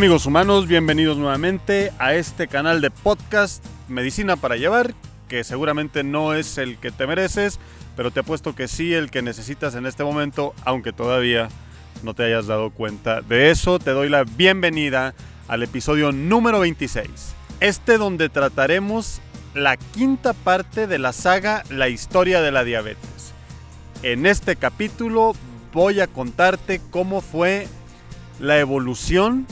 Amigos 0.00 0.24
humanos, 0.24 0.66
bienvenidos 0.66 1.18
nuevamente 1.18 1.92
a 1.98 2.14
este 2.14 2.48
canal 2.48 2.80
de 2.80 2.90
podcast 2.90 3.62
Medicina 3.86 4.36
para 4.36 4.56
Llevar, 4.56 4.94
que 5.28 5.44
seguramente 5.44 6.04
no 6.04 6.32
es 6.32 6.56
el 6.56 6.78
que 6.78 6.90
te 6.90 7.06
mereces, 7.06 7.60
pero 7.98 8.10
te 8.10 8.20
apuesto 8.20 8.54
que 8.54 8.66
sí 8.66 8.94
el 8.94 9.10
que 9.10 9.20
necesitas 9.20 9.74
en 9.74 9.84
este 9.84 10.02
momento, 10.02 10.54
aunque 10.64 10.94
todavía 10.94 11.50
no 12.02 12.14
te 12.14 12.24
hayas 12.24 12.46
dado 12.46 12.70
cuenta 12.70 13.20
de 13.20 13.50
eso. 13.50 13.78
Te 13.78 13.90
doy 13.90 14.08
la 14.08 14.24
bienvenida 14.24 15.12
al 15.48 15.62
episodio 15.64 16.12
número 16.12 16.60
26, 16.60 17.06
este 17.60 17.98
donde 17.98 18.30
trataremos 18.30 19.20
la 19.52 19.76
quinta 19.76 20.32
parte 20.32 20.86
de 20.86 20.98
la 20.98 21.12
saga 21.12 21.62
La 21.68 21.90
historia 21.90 22.40
de 22.40 22.52
la 22.52 22.64
diabetes. 22.64 23.34
En 24.02 24.24
este 24.24 24.56
capítulo 24.56 25.34
voy 25.74 26.00
a 26.00 26.06
contarte 26.06 26.80
cómo 26.90 27.20
fue 27.20 27.68
la 28.38 28.58
evolución 28.58 29.46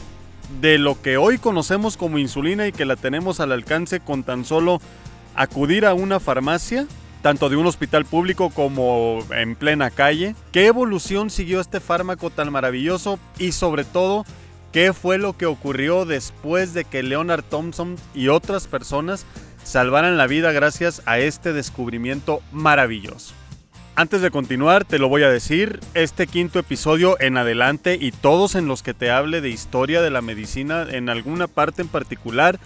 de 0.61 0.79
lo 0.79 1.01
que 1.01 1.17
hoy 1.17 1.39
conocemos 1.39 1.97
como 1.97 2.19
insulina 2.19 2.67
y 2.67 2.73
que 2.73 2.85
la 2.85 2.97
tenemos 2.97 3.41
al 3.41 3.53
alcance 3.53 4.01
con 4.01 4.23
tan 4.23 4.45
solo 4.45 4.81
acudir 5.35 5.87
a 5.87 5.95
una 5.95 6.21
farmacia, 6.21 6.87
tanto 7.23 7.49
de 7.49 7.57
un 7.57 7.67
hospital 7.67 8.05
público 8.05 8.51
como 8.51 9.21
en 9.31 9.55
plena 9.55 9.91
calle. 9.91 10.35
¿Qué 10.53 10.67
evolución 10.67 11.31
siguió 11.31 11.61
este 11.61 11.81
fármaco 11.81 12.31
tan 12.31 12.51
maravilloso 12.51 13.19
y 13.39 13.53
sobre 13.53 13.85
todo 13.85 14.25
qué 14.73 14.93
fue 14.93 15.19
lo 15.19 15.37
que 15.37 15.47
ocurrió 15.47 16.05
después 16.05 16.75
de 16.75 16.85
que 16.85 17.03
Leonard 17.03 17.45
Thompson 17.45 17.97
y 18.15 18.29
otras 18.29 18.67
personas 18.67 19.27
salvaran 19.65 20.17
la 20.17 20.27
vida 20.27 20.53
gracias 20.53 21.03
a 21.07 21.19
este 21.19 21.53
descubrimiento 21.53 22.41
maravilloso? 22.53 23.38
Antes 23.99 24.23
de 24.23 24.31
continuar, 24.31 24.85
te 24.85 25.01
lo 25.01 25.09
voy 25.09 25.25
a 25.25 25.29
decir, 25.29 25.81
este 25.95 26.29
quinto 26.29 26.61
episodio 26.61 27.21
en 27.21 27.37
adelante 27.37 27.99
y 28.01 28.13
todos 28.13 28.55
en 28.55 28.69
los 28.69 28.85
que 28.85 28.95
te 28.95 29.11
hable 29.11 29.41
de 29.41 29.49
historia 29.49 30.01
de 30.01 30.11
la 30.11 30.23
medicina 30.23 30.87
en 30.89 31.09
alguna 31.09 31.49
parte 31.49 31.83
en 31.83 31.89
particular, 31.89 32.61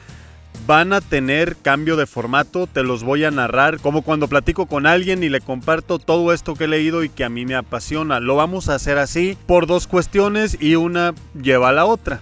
van 0.66 0.92
a 0.92 1.00
tener 1.00 1.56
cambio 1.56 1.96
de 1.96 2.04
formato, 2.04 2.66
te 2.66 2.82
los 2.82 3.02
voy 3.02 3.24
a 3.24 3.30
narrar 3.30 3.80
como 3.80 4.02
cuando 4.02 4.28
platico 4.28 4.66
con 4.66 4.84
alguien 4.86 5.22
y 5.22 5.30
le 5.30 5.40
comparto 5.40 5.98
todo 5.98 6.34
esto 6.34 6.54
que 6.54 6.64
he 6.64 6.68
leído 6.68 7.02
y 7.02 7.08
que 7.08 7.24
a 7.24 7.30
mí 7.30 7.46
me 7.46 7.54
apasiona. 7.54 8.20
Lo 8.20 8.36
vamos 8.36 8.68
a 8.68 8.74
hacer 8.74 8.98
así 8.98 9.38
por 9.46 9.66
dos 9.66 9.86
cuestiones 9.86 10.58
y 10.60 10.74
una 10.74 11.14
lleva 11.32 11.70
a 11.70 11.72
la 11.72 11.86
otra. 11.86 12.20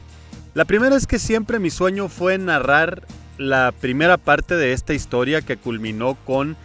La 0.54 0.66
primera 0.66 0.94
es 0.94 1.08
que 1.08 1.18
siempre 1.18 1.58
mi 1.58 1.70
sueño 1.70 2.08
fue 2.08 2.38
narrar 2.38 3.02
la 3.38 3.72
primera 3.72 4.18
parte 4.18 4.54
de 4.54 4.72
esta 4.72 4.94
historia 4.94 5.42
que 5.42 5.56
culminó 5.56 6.16
con 6.24 6.56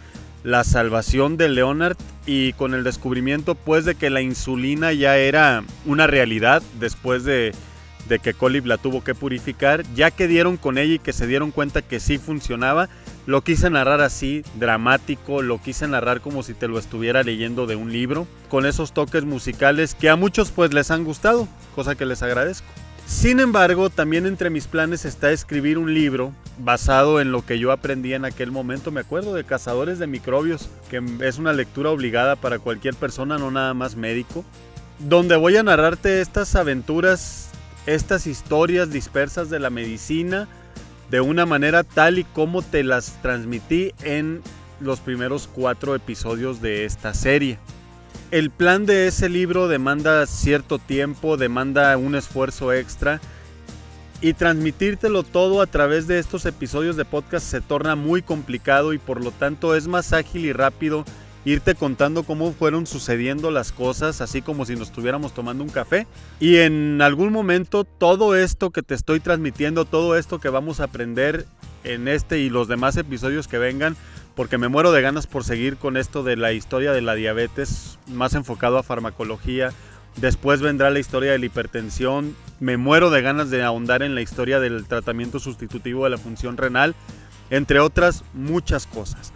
la 0.46 0.62
salvación 0.62 1.36
de 1.36 1.48
Leonard 1.48 1.96
y 2.24 2.52
con 2.52 2.72
el 2.72 2.84
descubrimiento 2.84 3.56
pues 3.56 3.84
de 3.84 3.96
que 3.96 4.10
la 4.10 4.20
insulina 4.20 4.92
ya 4.92 5.16
era 5.16 5.64
una 5.84 6.06
realidad 6.06 6.62
después 6.78 7.24
de, 7.24 7.52
de 8.08 8.20
que 8.20 8.32
Colib 8.32 8.64
la 8.64 8.78
tuvo 8.78 9.02
que 9.02 9.16
purificar, 9.16 9.82
ya 9.96 10.12
que 10.12 10.28
dieron 10.28 10.56
con 10.56 10.78
ella 10.78 10.94
y 10.94 10.98
que 11.00 11.12
se 11.12 11.26
dieron 11.26 11.50
cuenta 11.50 11.82
que 11.82 11.98
sí 11.98 12.18
funcionaba, 12.18 12.88
lo 13.26 13.42
quise 13.42 13.70
narrar 13.70 14.00
así, 14.00 14.44
dramático, 14.54 15.42
lo 15.42 15.60
quise 15.60 15.88
narrar 15.88 16.20
como 16.20 16.44
si 16.44 16.54
te 16.54 16.68
lo 16.68 16.78
estuviera 16.78 17.24
leyendo 17.24 17.66
de 17.66 17.74
un 17.74 17.92
libro, 17.92 18.28
con 18.48 18.66
esos 18.66 18.92
toques 18.92 19.24
musicales 19.24 19.96
que 19.96 20.10
a 20.10 20.14
muchos 20.14 20.52
pues 20.52 20.72
les 20.72 20.92
han 20.92 21.02
gustado, 21.02 21.48
cosa 21.74 21.96
que 21.96 22.06
les 22.06 22.22
agradezco. 22.22 22.68
Sin 23.06 23.38
embargo, 23.38 23.88
también 23.88 24.26
entre 24.26 24.50
mis 24.50 24.66
planes 24.66 25.04
está 25.04 25.30
escribir 25.30 25.78
un 25.78 25.94
libro 25.94 26.32
basado 26.58 27.20
en 27.20 27.30
lo 27.30 27.46
que 27.46 27.60
yo 27.60 27.70
aprendí 27.70 28.14
en 28.14 28.24
aquel 28.24 28.50
momento. 28.50 28.90
Me 28.90 29.00
acuerdo 29.00 29.32
de 29.32 29.44
Cazadores 29.44 30.00
de 30.00 30.08
Microbios, 30.08 30.68
que 30.90 31.00
es 31.20 31.38
una 31.38 31.52
lectura 31.52 31.90
obligada 31.90 32.34
para 32.34 32.58
cualquier 32.58 32.94
persona, 32.94 33.38
no 33.38 33.52
nada 33.52 33.74
más 33.74 33.94
médico, 33.94 34.44
donde 34.98 35.36
voy 35.36 35.56
a 35.56 35.62
narrarte 35.62 36.20
estas 36.20 36.56
aventuras, 36.56 37.50
estas 37.86 38.26
historias 38.26 38.90
dispersas 38.90 39.50
de 39.50 39.60
la 39.60 39.70
medicina 39.70 40.48
de 41.08 41.20
una 41.20 41.46
manera 41.46 41.84
tal 41.84 42.18
y 42.18 42.24
como 42.24 42.62
te 42.62 42.82
las 42.82 43.22
transmití 43.22 43.92
en 44.02 44.42
los 44.80 44.98
primeros 44.98 45.48
cuatro 45.54 45.94
episodios 45.94 46.60
de 46.60 46.84
esta 46.84 47.14
serie 47.14 47.58
el 48.30 48.50
plan 48.50 48.86
de 48.86 49.06
ese 49.06 49.28
libro 49.28 49.68
demanda 49.68 50.26
cierto 50.26 50.78
tiempo, 50.78 51.36
demanda 51.36 51.96
un 51.96 52.14
esfuerzo 52.14 52.72
extra 52.72 53.20
y 54.20 54.32
transmitírtelo 54.32 55.22
todo 55.22 55.60
a 55.60 55.66
través 55.66 56.06
de 56.06 56.18
estos 56.18 56.46
episodios 56.46 56.96
de 56.96 57.04
podcast 57.04 57.46
se 57.46 57.60
torna 57.60 57.96
muy 57.96 58.22
complicado 58.22 58.92
y 58.92 58.98
por 58.98 59.22
lo 59.22 59.30
tanto 59.30 59.74
es 59.74 59.88
más 59.88 60.12
ágil 60.12 60.44
y 60.44 60.52
rápido 60.52 61.04
irte 61.46 61.76
contando 61.76 62.24
cómo 62.24 62.52
fueron 62.52 62.86
sucediendo 62.86 63.52
las 63.52 63.70
cosas, 63.70 64.20
así 64.20 64.42
como 64.42 64.66
si 64.66 64.74
nos 64.74 64.88
estuviéramos 64.88 65.32
tomando 65.32 65.62
un 65.62 65.70
café. 65.70 66.08
Y 66.40 66.56
en 66.56 67.00
algún 67.00 67.32
momento 67.32 67.84
todo 67.84 68.34
esto 68.34 68.70
que 68.70 68.82
te 68.82 68.94
estoy 68.94 69.20
transmitiendo, 69.20 69.84
todo 69.84 70.16
esto 70.16 70.40
que 70.40 70.48
vamos 70.48 70.80
a 70.80 70.84
aprender 70.84 71.46
en 71.84 72.08
este 72.08 72.40
y 72.40 72.50
los 72.50 72.66
demás 72.66 72.96
episodios 72.96 73.46
que 73.46 73.58
vengan, 73.58 73.96
porque 74.36 74.58
me 74.58 74.68
muero 74.68 74.92
de 74.92 75.00
ganas 75.00 75.26
por 75.26 75.44
seguir 75.44 75.78
con 75.78 75.96
esto 75.96 76.22
de 76.22 76.36
la 76.36 76.52
historia 76.52 76.92
de 76.92 77.00
la 77.00 77.14
diabetes, 77.14 77.98
más 78.06 78.34
enfocado 78.34 78.76
a 78.76 78.82
farmacología. 78.82 79.72
Después 80.16 80.60
vendrá 80.60 80.90
la 80.90 80.98
historia 80.98 81.32
de 81.32 81.38
la 81.38 81.46
hipertensión. 81.46 82.36
Me 82.60 82.76
muero 82.76 83.08
de 83.08 83.22
ganas 83.22 83.48
de 83.48 83.62
ahondar 83.62 84.02
en 84.02 84.14
la 84.14 84.20
historia 84.20 84.60
del 84.60 84.84
tratamiento 84.86 85.40
sustitutivo 85.40 86.04
de 86.04 86.10
la 86.10 86.18
función 86.18 86.58
renal, 86.58 86.94
entre 87.48 87.80
otras 87.80 88.24
muchas 88.34 88.86
cosas. 88.86 89.32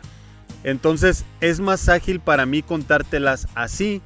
Entonces 0.65 1.25
es 1.41 1.61
más 1.61 1.88
ágil 1.88 2.21
para 2.21 2.44
mí 2.44 2.62
contártelas 2.62 3.49
así 3.55 4.03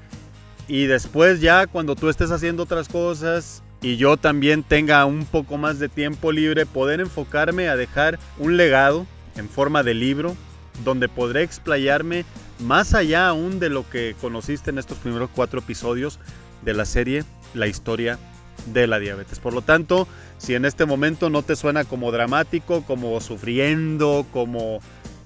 y 0.69 0.87
después 0.87 1.41
ya 1.41 1.67
cuando 1.67 1.97
tú 1.97 2.09
estés 2.09 2.31
haciendo 2.31 2.63
otras 2.63 2.89
cosas 2.89 3.65
y 3.83 3.97
yo 3.97 4.17
también 4.17 4.63
tenga 4.63 5.05
un 5.07 5.25
poco 5.25 5.59
más 5.59 5.81
de 5.81 5.89
tiempo 5.89 6.31
libre, 6.31 6.67
poder 6.67 7.01
enfocarme 7.01 7.69
a 7.69 7.75
dejar 7.75 8.21
un 8.39 8.57
legado 8.57 9.07
en 9.35 9.49
forma 9.49 9.83
de 9.83 9.95
libro 9.95 10.37
donde 10.83 11.09
podré 11.09 11.43
explayarme 11.43 12.25
más 12.59 12.95
allá 12.95 13.29
aún 13.29 13.61
de 13.61 13.69
lo 13.69 13.89
que 13.89 14.17
conociste 14.21 14.71
en 14.71 14.79
estos 14.79 14.99
primeros 14.99 15.31
cuatro 15.35 15.61
episodios 15.61 16.19
de 16.63 16.75
la 16.75 16.85
serie 16.85 17.25
La 17.53 17.67
historia 17.67 18.19
de 18.67 18.87
la 18.87 18.99
diabetes. 18.99 19.39
Por 19.39 19.53
lo 19.53 19.63
tanto, 19.63 20.09
si 20.39 20.55
en 20.55 20.65
este 20.65 20.87
momento 20.87 21.31
no 21.31 21.43
te 21.43 21.57
suena 21.57 21.85
como 21.85 22.13
dramático, 22.13 22.83
como 22.85 23.21
sufriendo, 23.21 24.27
como 24.33 24.81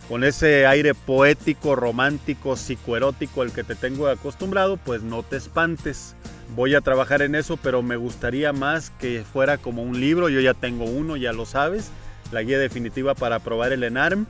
con 0.08 0.24
ese 0.24 0.66
aire 0.66 0.94
poético, 0.94 1.76
romántico, 1.76 2.56
psicoerótico 2.56 3.42
al 3.42 3.52
que 3.52 3.62
te 3.62 3.74
tengo 3.74 4.08
acostumbrado, 4.08 4.78
pues 4.78 5.02
no 5.02 5.22
te 5.22 5.36
espantes. 5.36 6.14
Voy 6.56 6.74
a 6.74 6.80
trabajar 6.80 7.20
en 7.20 7.34
eso, 7.34 7.58
pero 7.58 7.82
me 7.82 7.96
gustaría 7.96 8.54
más 8.54 8.90
que 8.98 9.22
fuera 9.30 9.58
como 9.58 9.82
un 9.82 10.00
libro. 10.00 10.30
Yo 10.30 10.40
ya 10.40 10.54
tengo 10.54 10.86
uno, 10.86 11.16
ya 11.16 11.34
lo 11.34 11.44
sabes, 11.44 11.90
la 12.32 12.42
guía 12.42 12.58
definitiva 12.58 13.14
para 13.14 13.38
probar 13.40 13.72
el 13.72 13.84
ENARM. 13.84 14.26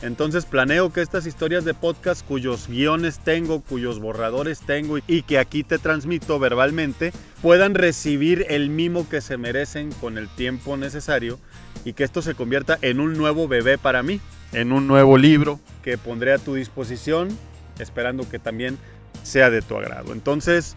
Entonces 0.00 0.46
planeo 0.46 0.92
que 0.92 1.00
estas 1.00 1.26
historias 1.26 1.64
de 1.64 1.74
podcast 1.74 2.24
cuyos 2.24 2.68
guiones 2.68 3.18
tengo, 3.18 3.60
cuyos 3.62 3.98
borradores 3.98 4.60
tengo 4.60 4.98
y 5.08 5.22
que 5.22 5.38
aquí 5.38 5.64
te 5.64 5.78
transmito 5.78 6.38
verbalmente, 6.38 7.12
puedan 7.42 7.74
recibir 7.74 8.46
el 8.48 8.70
mimo 8.70 9.08
que 9.08 9.20
se 9.20 9.36
merecen 9.36 9.90
con 10.00 10.16
el 10.16 10.28
tiempo 10.28 10.76
necesario 10.76 11.40
y 11.84 11.94
que 11.94 12.04
esto 12.04 12.22
se 12.22 12.34
convierta 12.34 12.78
en 12.80 13.00
un 13.00 13.14
nuevo 13.14 13.48
bebé 13.48 13.76
para 13.76 14.04
mí, 14.04 14.20
en 14.52 14.70
un 14.70 14.86
nuevo 14.86 15.18
libro 15.18 15.58
que 15.82 15.98
pondré 15.98 16.32
a 16.32 16.38
tu 16.38 16.54
disposición, 16.54 17.36
esperando 17.80 18.28
que 18.28 18.38
también 18.38 18.78
sea 19.24 19.50
de 19.50 19.62
tu 19.62 19.76
agrado. 19.76 20.12
Entonces, 20.12 20.76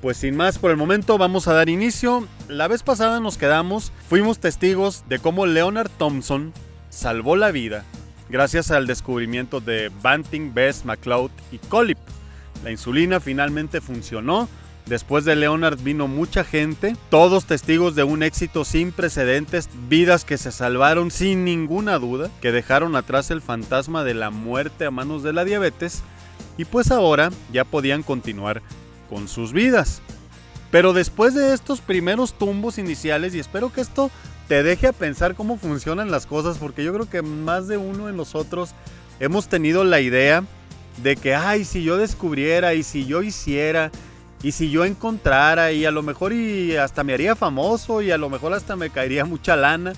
pues 0.00 0.18
sin 0.18 0.36
más 0.36 0.58
por 0.58 0.70
el 0.70 0.76
momento 0.76 1.18
vamos 1.18 1.48
a 1.48 1.52
dar 1.52 1.68
inicio. 1.68 2.28
La 2.48 2.68
vez 2.68 2.84
pasada 2.84 3.18
nos 3.18 3.38
quedamos, 3.38 3.92
fuimos 4.08 4.38
testigos 4.38 5.02
de 5.08 5.18
cómo 5.18 5.46
Leonard 5.46 5.90
Thompson 5.98 6.52
salvó 6.90 7.34
la 7.34 7.50
vida 7.50 7.84
gracias 8.32 8.70
al 8.70 8.86
descubrimiento 8.86 9.60
de 9.60 9.92
Banting, 10.00 10.54
Best, 10.54 10.86
McLeod 10.86 11.30
y 11.52 11.58
Colip. 11.58 11.98
La 12.64 12.70
insulina 12.70 13.20
finalmente 13.20 13.82
funcionó. 13.82 14.48
Después 14.86 15.24
de 15.24 15.36
Leonard 15.36 15.78
vino 15.78 16.08
mucha 16.08 16.42
gente, 16.42 16.96
todos 17.10 17.44
testigos 17.44 17.94
de 17.94 18.02
un 18.04 18.22
éxito 18.22 18.64
sin 18.64 18.90
precedentes, 18.90 19.68
vidas 19.88 20.24
que 20.24 20.38
se 20.38 20.50
salvaron 20.50 21.10
sin 21.10 21.44
ninguna 21.44 21.98
duda, 21.98 22.30
que 22.40 22.50
dejaron 22.50 22.96
atrás 22.96 23.30
el 23.30 23.42
fantasma 23.42 24.02
de 24.02 24.14
la 24.14 24.30
muerte 24.30 24.86
a 24.86 24.90
manos 24.90 25.22
de 25.22 25.34
la 25.34 25.44
diabetes 25.44 26.02
y 26.56 26.64
pues 26.64 26.90
ahora 26.90 27.30
ya 27.52 27.64
podían 27.64 28.02
continuar 28.02 28.62
con 29.08 29.28
sus 29.28 29.52
vidas. 29.52 30.02
Pero 30.72 30.94
después 30.94 31.34
de 31.34 31.52
estos 31.52 31.82
primeros 31.82 32.32
tumbos 32.32 32.78
iniciales, 32.78 33.34
y 33.34 33.38
espero 33.38 33.70
que 33.72 33.82
esto 33.82 34.10
te 34.52 34.62
deje 34.62 34.86
a 34.86 34.92
pensar 34.92 35.34
cómo 35.34 35.56
funcionan 35.56 36.10
las 36.10 36.26
cosas, 36.26 36.58
porque 36.58 36.84
yo 36.84 36.92
creo 36.92 37.08
que 37.08 37.22
más 37.22 37.68
de 37.68 37.78
uno 37.78 38.08
de 38.08 38.12
nosotros 38.12 38.74
hemos 39.18 39.48
tenido 39.48 39.82
la 39.82 40.02
idea 40.02 40.44
de 41.02 41.16
que, 41.16 41.34
ay, 41.34 41.64
si 41.64 41.82
yo 41.82 41.96
descubriera 41.96 42.74
y 42.74 42.82
si 42.82 43.06
yo 43.06 43.22
hiciera 43.22 43.90
y 44.42 44.52
si 44.52 44.70
yo 44.70 44.84
encontrara 44.84 45.72
y 45.72 45.86
a 45.86 45.90
lo 45.90 46.02
mejor 46.02 46.34
y 46.34 46.76
hasta 46.76 47.02
me 47.02 47.14
haría 47.14 47.34
famoso 47.34 48.02
y 48.02 48.10
a 48.10 48.18
lo 48.18 48.28
mejor 48.28 48.52
hasta 48.52 48.76
me 48.76 48.90
caería 48.90 49.24
mucha 49.24 49.56
lana. 49.56 49.94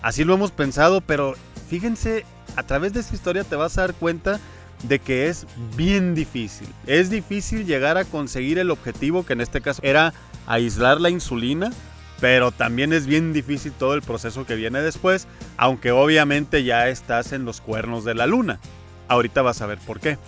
Así 0.00 0.24
lo 0.24 0.32
hemos 0.32 0.50
pensado, 0.50 1.02
pero 1.02 1.34
fíjense, 1.68 2.24
a 2.56 2.62
través 2.62 2.94
de 2.94 3.00
esta 3.00 3.14
historia 3.14 3.44
te 3.44 3.54
vas 3.54 3.76
a 3.76 3.82
dar 3.82 3.92
cuenta 3.92 4.40
de 4.84 4.98
que 4.98 5.26
es 5.26 5.46
bien 5.76 6.14
difícil. 6.14 6.68
Es 6.86 7.10
difícil 7.10 7.66
llegar 7.66 7.98
a 7.98 8.06
conseguir 8.06 8.58
el 8.58 8.70
objetivo 8.70 9.26
que 9.26 9.34
en 9.34 9.42
este 9.42 9.60
caso 9.60 9.82
era 9.84 10.14
aislar 10.46 11.02
la 11.02 11.10
insulina 11.10 11.70
pero 12.20 12.52
también 12.52 12.92
es 12.92 13.06
bien 13.06 13.32
difícil 13.32 13.72
todo 13.72 13.94
el 13.94 14.02
proceso 14.02 14.46
que 14.46 14.54
viene 14.54 14.80
después, 14.80 15.26
aunque 15.56 15.90
obviamente 15.92 16.64
ya 16.64 16.88
estás 16.88 17.32
en 17.32 17.44
los 17.44 17.60
cuernos 17.60 18.04
de 18.04 18.14
la 18.14 18.26
luna. 18.26 18.60
Ahorita 19.08 19.42
vas 19.42 19.60
a 19.60 19.66
ver 19.66 19.78
por 19.78 20.00
qué. 20.00 20.18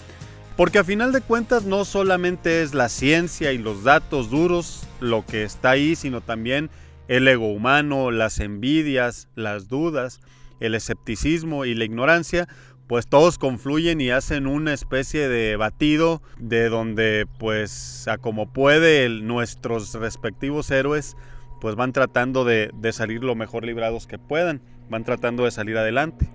Porque 0.57 0.79
a 0.79 0.85
final 0.85 1.13
de 1.13 1.21
cuentas 1.21 1.65
no 1.65 1.85
solamente 1.85 2.63
es 2.63 2.73
la 2.73 2.89
ciencia 2.89 3.53
y 3.53 3.59
los 3.59 3.85
datos 3.85 4.31
duros 4.31 4.87
lo 5.01 5.25
que 5.25 5.43
está 5.43 5.71
ahí, 5.71 5.97
sino 5.97 6.23
también 6.23 6.71
el 7.09 7.29
ego 7.29 7.53
humano, 7.53 8.11
las 8.11 8.41
envidias, 8.41 9.29
las 9.35 9.69
dudas, 9.69 10.21
el 10.61 10.75
escepticismo 10.75 11.67
y 11.67 11.75
la 11.75 11.85
ignorancia, 11.85 12.49
pues 12.87 13.07
todos 13.07 13.39
confluyen 13.39 14.01
y 14.01 14.11
hacen 14.11 14.47
una 14.47 14.73
especie 14.73 15.29
de 15.29 15.57
batido 15.57 16.23
de 16.39 16.69
donde 16.69 17.27
pues 17.39 18.07
a 18.09 18.17
como 18.17 18.53
puede 18.53 19.09
nuestros 19.09 19.93
respectivos 19.95 20.71
héroes 20.71 21.17
pues 21.61 21.75
van 21.75 21.93
tratando 21.93 22.45
de, 22.45 22.71
salir 22.93 23.23
lo 23.23 23.35
mejor 23.35 23.65
librados 23.65 24.07
que 24.07 24.19
puedan, 24.19 24.61
van 24.89 25.05
tratando 25.05 25.45
de 25.45 25.51
salir 25.51 25.77
adelante. 25.77 26.29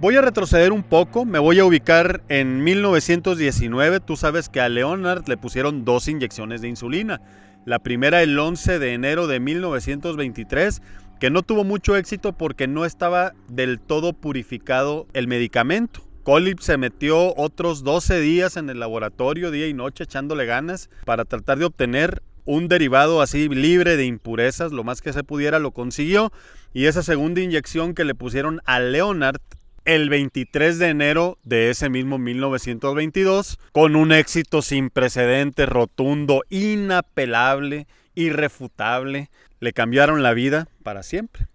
Voy 0.00 0.16
a 0.16 0.20
retroceder 0.20 0.72
un 0.72 0.84
poco, 0.84 1.24
me 1.24 1.40
voy 1.40 1.58
a 1.58 1.64
ubicar 1.64 2.22
en 2.28 2.62
1919. 2.62 4.00
Tú 4.00 4.16
sabes 4.16 4.48
que 4.48 4.60
a 4.60 4.68
Leonard 4.68 5.28
le 5.28 5.36
pusieron 5.36 5.84
dos 5.84 6.06
inyecciones 6.06 6.60
de 6.60 6.68
insulina. 6.68 7.20
La 7.64 7.80
primera 7.80 8.22
el 8.22 8.38
11 8.38 8.78
de 8.78 8.94
enero 8.94 9.26
de 9.26 9.40
1923, 9.40 10.82
que 11.18 11.30
no 11.30 11.42
tuvo 11.42 11.64
mucho 11.64 11.96
éxito 11.96 12.32
porque 12.32 12.68
no 12.68 12.84
estaba 12.84 13.34
del 13.48 13.80
todo 13.80 14.12
purificado 14.12 15.08
el 15.14 15.26
medicamento. 15.26 16.08
Colip 16.22 16.60
se 16.60 16.76
metió 16.76 17.34
otros 17.36 17.82
12 17.82 18.20
días 18.20 18.56
en 18.58 18.68
el 18.68 18.78
laboratorio, 18.78 19.50
día 19.50 19.66
y 19.66 19.74
noche, 19.74 20.04
echándole 20.04 20.44
ganas 20.44 20.90
para 21.06 21.24
tratar 21.24 21.58
de 21.58 21.64
obtener 21.64 22.22
un 22.48 22.66
derivado 22.66 23.20
así 23.20 23.46
libre 23.50 23.98
de 23.98 24.06
impurezas, 24.06 24.72
lo 24.72 24.82
más 24.82 25.02
que 25.02 25.12
se 25.12 25.22
pudiera 25.22 25.58
lo 25.58 25.72
consiguió. 25.72 26.32
Y 26.72 26.86
esa 26.86 27.02
segunda 27.02 27.42
inyección 27.42 27.92
que 27.92 28.06
le 28.06 28.14
pusieron 28.14 28.62
a 28.64 28.80
Leonard 28.80 29.42
el 29.84 30.08
23 30.08 30.78
de 30.78 30.88
enero 30.88 31.36
de 31.44 31.68
ese 31.68 31.90
mismo 31.90 32.16
1922, 32.16 33.58
con 33.72 33.96
un 33.96 34.12
éxito 34.12 34.62
sin 34.62 34.88
precedentes, 34.88 35.68
rotundo, 35.68 36.42
inapelable, 36.48 37.86
irrefutable. 38.14 39.28
Le 39.60 39.74
cambiaron 39.74 40.22
la 40.22 40.32
vida 40.32 40.68
para 40.82 41.02
siempre. 41.02 41.48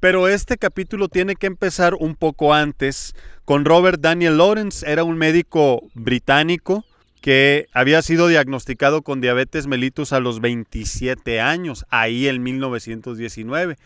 Pero 0.00 0.28
este 0.28 0.56
capítulo 0.56 1.08
tiene 1.08 1.36
que 1.36 1.46
empezar 1.46 1.92
un 1.94 2.14
poco 2.14 2.54
antes 2.54 3.14
con 3.44 3.66
Robert 3.66 4.00
Daniel 4.00 4.38
Lawrence. 4.38 4.90
Era 4.90 5.04
un 5.04 5.18
médico 5.18 5.82
británico 5.92 6.86
que 7.20 7.66
había 7.72 8.02
sido 8.02 8.28
diagnosticado 8.28 9.02
con 9.02 9.20
diabetes 9.20 9.66
mellitus 9.66 10.12
a 10.12 10.20
los 10.20 10.40
27 10.40 11.40
años, 11.40 11.84
ahí 11.90 12.28
en 12.28 12.42
1919. 12.42 13.76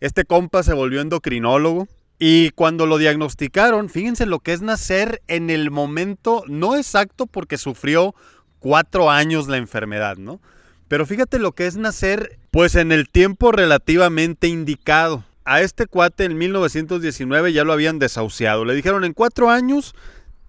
Este 0.00 0.24
compa 0.24 0.62
se 0.62 0.74
volvió 0.74 1.00
endocrinólogo, 1.00 1.88
y 2.18 2.50
cuando 2.50 2.86
lo 2.86 2.96
diagnosticaron, 2.98 3.90
fíjense 3.90 4.24
lo 4.24 4.40
que 4.40 4.52
es 4.52 4.62
nacer 4.62 5.20
en 5.28 5.50
el 5.50 5.70
momento 5.70 6.44
no 6.48 6.76
exacto 6.76 7.26
porque 7.26 7.58
sufrió 7.58 8.14
cuatro 8.58 9.10
años 9.10 9.48
la 9.48 9.58
enfermedad, 9.58 10.16
¿no? 10.16 10.40
Pero 10.88 11.04
fíjate 11.04 11.38
lo 11.38 11.52
que 11.52 11.66
es 11.66 11.76
nacer 11.76 12.38
pues 12.50 12.74
en 12.74 12.90
el 12.90 13.08
tiempo 13.08 13.52
relativamente 13.52 14.48
indicado. 14.48 15.24
A 15.44 15.60
este 15.60 15.86
cuate 15.86 16.24
en 16.24 16.38
1919 16.38 17.52
ya 17.52 17.64
lo 17.64 17.72
habían 17.72 17.98
desahuciado. 17.98 18.64
Le 18.64 18.74
dijeron 18.74 19.04
en 19.04 19.12
cuatro 19.12 19.50
años 19.50 19.94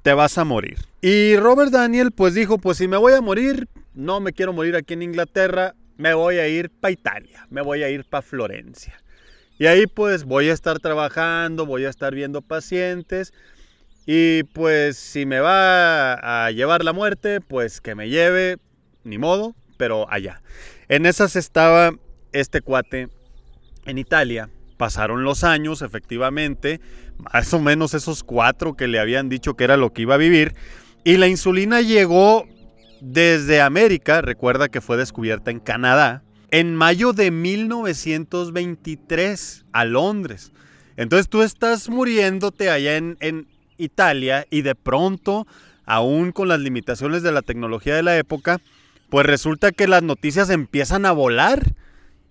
te 0.04 0.14
vas 0.14 0.38
a 0.38 0.46
morir. 0.46 0.78
Y 1.02 1.36
Robert 1.38 1.72
Daniel 1.72 2.12
pues 2.12 2.34
dijo 2.34 2.58
pues 2.58 2.78
si 2.78 2.88
me 2.88 2.98
voy 2.98 3.14
a 3.14 3.22
morir, 3.22 3.68
no 3.94 4.20
me 4.20 4.34
quiero 4.34 4.54
morir 4.54 4.76
aquí 4.76 4.94
en 4.94 5.04
Inglaterra, 5.04 5.76
me 5.98 6.14
voy 6.14 6.38
a 6.38 6.48
ir 6.48 6.70
para 6.70 6.92
Italia, 6.92 7.46
me 7.50 7.62
voy 7.62 7.84
a 7.84 7.90
ir 7.90 8.06
para 8.06 8.22
Florencia. 8.22 8.96
Y 9.60 9.66
ahí 9.68 9.88
pues 9.88 10.24
voy 10.24 10.50
a 10.50 10.54
estar 10.54 10.80
trabajando, 10.80 11.66
voy 11.66 11.86
a 11.86 11.90
estar 11.90 12.14
viendo 12.14 12.42
pacientes 12.42 13.34
y 14.06 14.44
pues 14.44 14.98
si 14.98 15.26
me 15.26 15.40
va 15.40 16.46
a 16.46 16.52
llevar 16.52 16.84
la 16.84 16.94
muerte, 16.94 17.42
pues 17.42 17.82
que 17.82 17.94
me 17.94 18.10
lleve, 18.10 18.58
ni 19.04 19.18
modo, 19.18 19.54
pero 19.78 20.10
allá. 20.10 20.42
En 20.88 21.06
esas 21.06 21.36
estaba 21.36 21.92
este 22.32 22.62
cuate 22.62 23.10
en 23.86 23.98
Italia. 23.98 24.50
Pasaron 24.78 25.24
los 25.24 25.44
años, 25.44 25.82
efectivamente, 25.82 26.80
más 27.18 27.54
o 27.54 27.60
menos 27.60 27.94
esos 27.94 28.24
cuatro 28.24 28.76
que 28.76 28.88
le 28.88 29.00
habían 29.00 29.28
dicho 29.28 29.56
que 29.56 29.64
era 29.64 29.76
lo 29.76 29.92
que 29.92 30.04
iba 30.04 30.16
a 30.16 30.20
vivir. 30.20 30.54
Y 31.08 31.16
la 31.16 31.30
insulina 31.30 31.80
llegó 31.80 32.46
desde 33.00 33.62
América, 33.62 34.22
recuerda 34.22 34.68
que 34.68 34.82
fue 34.82 34.98
descubierta 34.98 35.52
en 35.52 35.62
Canadá, 35.62 36.22
en 36.52 36.76
mayo 36.76 37.14
de 37.14 37.32
1923 37.32 39.64
a 39.72 39.86
Londres. 39.86 40.52
Entonces 40.98 41.30
tú 41.30 41.44
estás 41.44 41.88
muriéndote 41.88 42.70
allá 42.70 42.98
en, 42.98 43.48
Italia 43.78 44.46
y 44.50 44.64
de 44.64 44.76
pronto, 44.76 45.48
aún 45.86 46.34
con 46.34 46.50
las 46.50 46.60
limitaciones 46.60 47.24
de 47.24 47.32
la 47.32 47.42
tecnología 47.42 47.96
de 47.96 48.04
la 48.04 48.18
época, 48.18 48.60
pues 49.10 49.26
resulta 49.26 49.72
que 49.72 49.88
las 49.88 50.04
noticias 50.04 50.50
empiezan 50.50 51.06
a 51.06 51.14
volar 51.14 51.72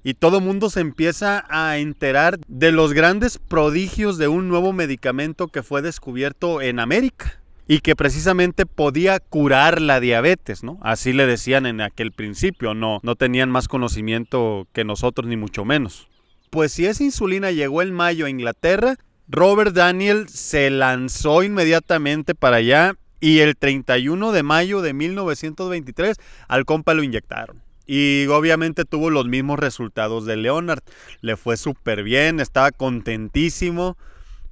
y 0.04 0.12
todo 0.12 0.42
mundo 0.42 0.68
se 0.68 0.80
empieza 0.80 1.46
a 1.48 1.78
enterar 1.78 2.38
de 2.46 2.72
los 2.72 2.92
grandes 2.92 3.38
prodigios 3.38 4.18
de 4.18 4.28
un 4.28 4.48
nuevo 4.48 4.74
medicamento 4.74 5.48
que 5.48 5.62
fue 5.62 5.80
descubierto 5.80 6.60
en 6.60 6.78
América 6.78 7.40
y 7.68 7.80
que 7.80 7.96
precisamente 7.96 8.66
podía 8.66 9.18
curar 9.18 9.80
la 9.80 10.00
diabetes, 10.00 10.62
¿no? 10.62 10.78
Así 10.82 11.12
le 11.12 11.26
decían 11.26 11.66
en 11.66 11.80
aquel 11.80 12.12
principio, 12.12 12.74
no, 12.74 13.00
no 13.02 13.16
tenían 13.16 13.50
más 13.50 13.68
conocimiento 13.68 14.68
que 14.72 14.84
nosotros 14.84 15.26
ni 15.26 15.36
mucho 15.36 15.64
menos. 15.64 16.08
Pues 16.50 16.72
si 16.72 16.86
esa 16.86 17.02
insulina 17.02 17.50
llegó 17.50 17.82
en 17.82 17.92
mayo 17.92 18.26
a 18.26 18.30
Inglaterra, 18.30 18.96
Robert 19.28 19.74
Daniel 19.74 20.28
se 20.28 20.70
lanzó 20.70 21.42
inmediatamente 21.42 22.34
para 22.36 22.56
allá 22.56 22.94
y 23.20 23.40
el 23.40 23.56
31 23.56 24.30
de 24.30 24.42
mayo 24.44 24.80
de 24.80 24.92
1923 24.92 26.16
al 26.46 26.64
compa 26.64 26.94
lo 26.94 27.02
inyectaron. 27.02 27.62
Y 27.86 28.26
obviamente 28.26 28.84
tuvo 28.84 29.10
los 29.10 29.26
mismos 29.26 29.58
resultados 29.58 30.26
de 30.26 30.36
Leonard. 30.36 30.82
Le 31.20 31.36
fue 31.36 31.56
súper 31.56 32.02
bien, 32.02 32.40
estaba 32.40 32.70
contentísimo 32.72 33.96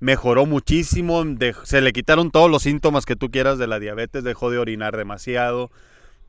mejoró 0.01 0.47
muchísimo, 0.47 1.25
se 1.65 1.81
le 1.81 1.93
quitaron 1.93 2.31
todos 2.31 2.51
los 2.51 2.63
síntomas 2.63 3.07
que 3.07 3.17
tú 3.17 3.31
quieras 3.31 3.59
de 3.59 3.67
la 3.67 3.79
diabetes, 3.79 4.25
dejó 4.25 4.51
de 4.51 4.59
orinar 4.59 4.97
demasiado, 4.97 5.71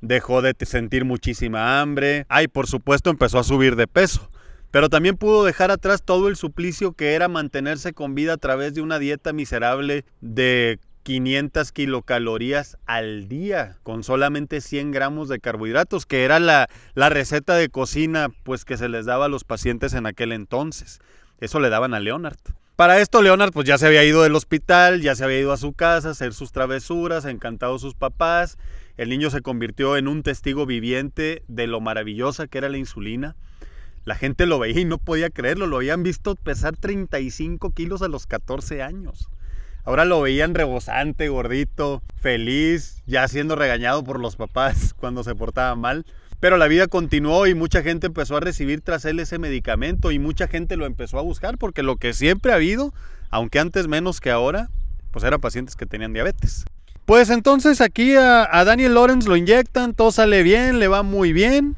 dejó 0.01 0.41
de 0.41 0.55
sentir 0.65 1.05
muchísima 1.05 1.81
hambre, 1.81 2.25
ay, 2.29 2.47
por 2.47 2.67
supuesto 2.67 3.09
empezó 3.09 3.39
a 3.39 3.43
subir 3.43 3.75
de 3.75 3.87
peso. 3.87 4.29
Pero 4.71 4.89
también 4.89 5.15
pudo 5.15 5.45
dejar 5.45 5.71
atrás 5.71 6.03
todo 6.03 6.27
el 6.27 6.35
suplicio 6.35 6.91
que 6.93 7.13
era 7.13 7.29
mantenerse 7.29 7.93
con 7.93 8.13
vida 8.13 8.33
a 8.33 8.37
través 8.37 8.73
de 8.73 8.81
una 8.81 8.99
dieta 8.99 9.31
miserable 9.31 10.03
de 10.19 10.79
500 11.03 11.71
kilocalorías 11.71 12.77
al 12.85 13.29
día, 13.29 13.77
con 13.83 14.03
solamente 14.03 14.59
100 14.59 14.91
gramos 14.91 15.29
de 15.29 15.39
carbohidratos, 15.39 16.05
que 16.05 16.25
era 16.25 16.39
la, 16.39 16.67
la 16.93 17.09
receta 17.09 17.55
de 17.55 17.69
cocina 17.69 18.29
pues, 18.43 18.65
que 18.65 18.75
se 18.75 18.89
les 18.89 19.05
daba 19.05 19.25
a 19.25 19.29
los 19.29 19.43
pacientes 19.43 19.93
en 19.93 20.07
aquel 20.07 20.31
entonces. 20.31 20.99
Eso 21.39 21.59
le 21.59 21.69
daban 21.69 21.93
a 21.93 21.99
Leonard. 21.99 22.39
Para 22.75 22.99
esto 22.99 23.21
Leonard 23.21 23.53
pues 23.53 23.65
ya 23.65 23.77
se 23.77 23.87
había 23.87 24.03
ido 24.03 24.21
del 24.23 24.35
hospital, 24.35 25.01
ya 25.01 25.15
se 25.15 25.23
había 25.23 25.39
ido 25.39 25.53
a 25.53 25.57
su 25.57 25.71
casa 25.71 26.09
a 26.09 26.11
hacer 26.11 26.33
sus 26.33 26.51
travesuras, 26.51 27.23
encantado 27.23 27.79
sus 27.79 27.93
papás. 27.93 28.57
El 28.97 29.07
niño 29.07 29.29
se 29.29 29.41
convirtió 29.41 29.95
en 29.95 30.09
un 30.09 30.23
testigo 30.23 30.65
viviente 30.65 31.43
de 31.47 31.67
lo 31.67 31.79
maravillosa 31.79 32.47
que 32.47 32.57
era 32.57 32.67
la 32.67 32.77
insulina. 32.77 33.37
La 34.03 34.15
gente 34.15 34.45
lo 34.45 34.59
veía 34.59 34.81
y 34.81 34.85
no 34.85 34.97
podía 34.97 35.29
creerlo, 35.29 35.67
lo 35.67 35.77
habían 35.77 36.03
visto 36.03 36.35
pesar 36.35 36.75
35 36.75 37.69
kilos 37.71 38.01
a 38.01 38.09
los 38.09 38.27
14 38.27 38.83
años. 38.83 39.29
Ahora 39.85 40.03
lo 40.03 40.19
veían 40.19 40.53
rebosante, 40.53 41.29
gordito, 41.29 42.03
feliz, 42.17 43.03
ya 43.05 43.25
siendo 43.29 43.55
regañado 43.55 44.03
por 44.03 44.19
los 44.19 44.35
papás 44.35 44.93
cuando 44.97 45.23
se 45.23 45.33
portaba 45.33 45.75
mal. 45.75 46.05
Pero 46.39 46.57
la 46.57 46.67
vida 46.67 46.87
continuó 46.87 47.47
y 47.47 47.55
mucha 47.55 47.81
gente 47.81 48.07
empezó 48.07 48.37
a 48.37 48.39
recibir 48.39 48.81
tras 48.81 49.05
él 49.05 49.19
ese 49.19 49.39
medicamento 49.39 50.11
y 50.11 50.19
mucha 50.19 50.47
gente 50.47 50.77
lo 50.77 50.85
empezó 50.85 51.17
a 51.17 51.21
buscar 51.21 51.57
porque 51.57 51.83
lo 51.83 51.95
que 51.95 52.13
siempre 52.13 52.51
ha 52.51 52.55
habido, 52.55 52.93
aunque 53.29 53.59
antes 53.59 53.87
menos 53.87 54.19
que 54.19 54.31
ahora, 54.31 54.69
pues 55.11 55.23
eran 55.23 55.39
pacientes 55.39 55.75
que 55.75 55.85
tenían 55.85 56.13
diabetes. 56.13 56.65
Pues 57.05 57.29
entonces 57.29 57.81
aquí 57.81 58.15
a, 58.15 58.63
Daniel 58.65 58.95
Lawrence 58.95 59.29
lo 59.29 59.37
inyectan, 59.37 59.93
todo 59.93 60.11
sale 60.11 60.41
bien, 60.41 60.79
le 60.79 60.87
va 60.87 61.03
muy 61.03 61.33
bien 61.33 61.75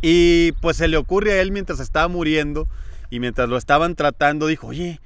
y 0.00 0.52
pues 0.60 0.78
se 0.78 0.88
le 0.88 0.96
ocurre 0.96 1.32
a 1.32 1.42
él 1.42 1.52
mientras 1.52 1.80
estaba 1.80 2.08
muriendo 2.08 2.66
y 3.10 3.20
mientras 3.20 3.48
lo 3.48 3.58
estaban 3.58 3.94
tratando 3.94 4.46
dijo, 4.46 4.68
oye, 4.68 4.98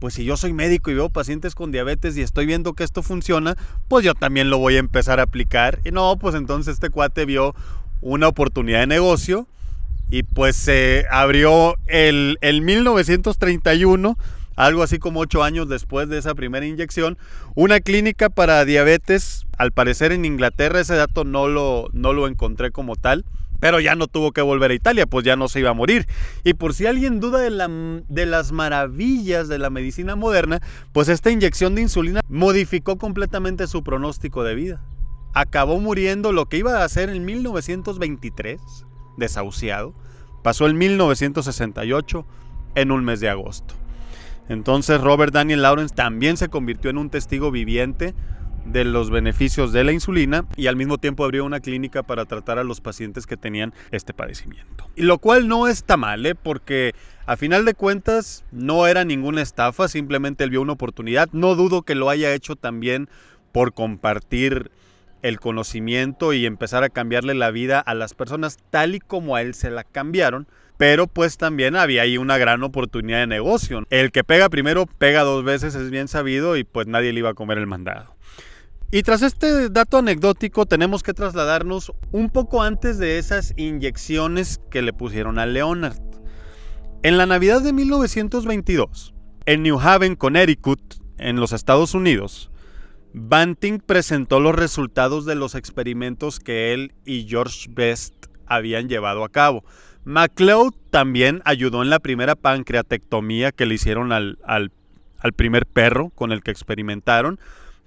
pues 0.00 0.14
si 0.14 0.24
yo 0.24 0.36
soy 0.36 0.52
médico 0.52 0.90
y 0.90 0.94
veo 0.94 1.08
pacientes 1.10 1.54
con 1.54 1.70
diabetes 1.70 2.16
y 2.16 2.22
estoy 2.22 2.44
viendo 2.44 2.74
que 2.74 2.82
esto 2.82 3.02
funciona, 3.02 3.56
pues 3.88 4.04
yo 4.04 4.14
también 4.14 4.50
lo 4.50 4.58
voy 4.58 4.76
a 4.76 4.80
empezar 4.80 5.20
a 5.20 5.22
aplicar. 5.22 5.78
Y 5.84 5.92
no, 5.92 6.18
pues 6.18 6.34
entonces 6.34 6.74
este 6.74 6.90
cuate 6.90 7.24
vio 7.24 7.54
una 8.00 8.28
oportunidad 8.28 8.80
de 8.80 8.86
negocio 8.86 9.46
y 10.10 10.22
pues 10.22 10.56
se 10.56 11.06
abrió 11.10 11.76
el, 11.86 12.38
el 12.40 12.62
1931 12.62 14.16
algo 14.56 14.82
así 14.82 14.98
como 14.98 15.20
ocho 15.20 15.42
años 15.42 15.68
después 15.68 16.08
de 16.08 16.18
esa 16.18 16.34
primera 16.34 16.66
inyección, 16.66 17.18
una 17.54 17.80
clínica 17.80 18.30
para 18.30 18.64
diabetes, 18.64 19.46
al 19.58 19.72
parecer 19.72 20.12
en 20.12 20.24
Inglaterra, 20.24 20.80
ese 20.80 20.94
dato 20.94 21.24
no 21.24 21.48
lo, 21.48 21.88
no 21.92 22.12
lo 22.12 22.28
encontré 22.28 22.70
como 22.70 22.96
tal, 22.96 23.24
Pero 23.60 23.80
ya 23.80 23.94
no 23.94 24.08
tuvo 24.08 24.32
que 24.32 24.42
volver 24.42 24.72
a 24.72 24.74
Italia, 24.74 25.06
pues 25.06 25.24
ya 25.24 25.36
no 25.36 25.48
se 25.48 25.60
iba 25.60 25.70
a 25.70 25.74
morir. 25.74 26.06
Y 26.42 26.52
por 26.52 26.74
si 26.74 26.86
alguien 26.86 27.18
duda 27.18 27.38
de, 27.38 27.50
la, 27.50 27.66
de 27.68 28.26
las 28.26 28.52
maravillas 28.52 29.48
de 29.48 29.58
la 29.58 29.70
medicina 29.70 30.16
moderna, 30.16 30.60
pues 30.92 31.08
esta 31.08 31.30
inyección 31.30 31.74
de 31.74 31.82
insulina 31.82 32.20
modificó 32.28 32.98
completamente 32.98 33.66
su 33.66 33.82
pronóstico 33.82 34.44
de 34.44 34.54
vida. 34.54 34.82
Acabó 35.34 35.80
muriendo 35.80 36.32
lo 36.32 36.46
que 36.46 36.58
iba 36.58 36.78
a 36.78 36.84
hacer 36.84 37.10
en 37.10 37.24
1923, 37.24 38.60
desahuciado. 39.16 39.94
Pasó 40.42 40.66
en 40.68 40.78
1968 40.78 42.26
en 42.76 42.92
un 42.92 43.04
mes 43.04 43.20
de 43.20 43.28
agosto. 43.28 43.74
Entonces 44.48 45.00
Robert 45.00 45.32
Daniel 45.32 45.62
Lawrence 45.62 45.94
también 45.94 46.36
se 46.36 46.48
convirtió 46.48 46.90
en 46.90 46.98
un 46.98 47.10
testigo 47.10 47.50
viviente 47.50 48.14
de 48.64 48.84
los 48.84 49.10
beneficios 49.10 49.72
de 49.72 49.84
la 49.84 49.92
insulina 49.92 50.46
y 50.56 50.68
al 50.68 50.76
mismo 50.76 50.98
tiempo 50.98 51.24
abrió 51.24 51.44
una 51.44 51.60
clínica 51.60 52.02
para 52.02 52.24
tratar 52.24 52.58
a 52.58 52.64
los 52.64 52.80
pacientes 52.80 53.26
que 53.26 53.36
tenían 53.36 53.74
este 53.90 54.14
padecimiento. 54.14 54.88
Y 54.96 55.02
lo 55.02 55.18
cual 55.18 55.48
no 55.48 55.66
está 55.66 55.96
mal, 55.96 56.24
¿eh? 56.24 56.34
porque 56.34 56.94
a 57.26 57.36
final 57.36 57.64
de 57.64 57.74
cuentas 57.74 58.44
no 58.52 58.86
era 58.86 59.04
ninguna 59.04 59.42
estafa, 59.42 59.88
simplemente 59.88 60.44
él 60.44 60.50
vio 60.50 60.62
una 60.62 60.72
oportunidad. 60.74 61.28
No 61.32 61.54
dudo 61.54 61.82
que 61.82 61.94
lo 61.94 62.08
haya 62.08 62.32
hecho 62.34 62.56
también 62.56 63.08
por 63.52 63.74
compartir 63.74 64.70
el 65.24 65.40
conocimiento 65.40 66.34
y 66.34 66.44
empezar 66.44 66.84
a 66.84 66.90
cambiarle 66.90 67.32
la 67.32 67.50
vida 67.50 67.80
a 67.80 67.94
las 67.94 68.12
personas 68.12 68.58
tal 68.70 68.94
y 68.94 69.00
como 69.00 69.36
a 69.36 69.40
él 69.40 69.54
se 69.54 69.70
la 69.70 69.82
cambiaron. 69.82 70.46
Pero 70.76 71.06
pues 71.06 71.38
también 71.38 71.76
había 71.76 72.02
ahí 72.02 72.18
una 72.18 72.36
gran 72.36 72.62
oportunidad 72.62 73.20
de 73.20 73.26
negocio. 73.26 73.86
El 73.88 74.12
que 74.12 74.22
pega 74.22 74.50
primero 74.50 74.84
pega 74.86 75.22
dos 75.22 75.42
veces, 75.42 75.74
es 75.76 75.90
bien 75.90 76.08
sabido, 76.08 76.56
y 76.56 76.64
pues 76.64 76.86
nadie 76.88 77.12
le 77.12 77.20
iba 77.20 77.30
a 77.30 77.34
comer 77.34 77.56
el 77.56 77.66
mandado. 77.66 78.14
Y 78.90 79.02
tras 79.02 79.22
este 79.22 79.70
dato 79.70 79.96
anecdótico 79.96 80.66
tenemos 80.66 81.02
que 81.02 81.14
trasladarnos 81.14 81.92
un 82.12 82.28
poco 82.28 82.62
antes 82.62 82.98
de 82.98 83.18
esas 83.18 83.54
inyecciones 83.56 84.60
que 84.70 84.82
le 84.82 84.92
pusieron 84.92 85.38
a 85.38 85.46
Leonard. 85.46 85.98
En 87.02 87.16
la 87.16 87.24
Navidad 87.24 87.62
de 87.62 87.72
1922, 87.72 89.14
en 89.46 89.62
New 89.62 89.80
Haven, 89.80 90.16
Connecticut, 90.16 90.80
en 91.16 91.36
los 91.36 91.52
Estados 91.52 91.94
Unidos, 91.94 92.50
Banting 93.16 93.78
presentó 93.78 94.40
los 94.40 94.56
resultados 94.56 95.24
de 95.24 95.36
los 95.36 95.54
experimentos 95.54 96.40
que 96.40 96.74
él 96.74 96.94
y 97.04 97.28
George 97.28 97.68
Best 97.70 98.12
habían 98.44 98.88
llevado 98.88 99.22
a 99.22 99.28
cabo. 99.28 99.64
MacLeod 100.04 100.74
también 100.90 101.40
ayudó 101.44 101.82
en 101.82 101.90
la 101.90 102.00
primera 102.00 102.34
pancreatectomía 102.34 103.52
que 103.52 103.66
le 103.66 103.74
hicieron 103.74 104.10
al, 104.10 104.38
al, 104.44 104.72
primer 105.36 105.64
perro 105.64 106.10
con 106.10 106.32
el 106.32 106.42
que 106.42 106.50
experimentaron. 106.50 107.38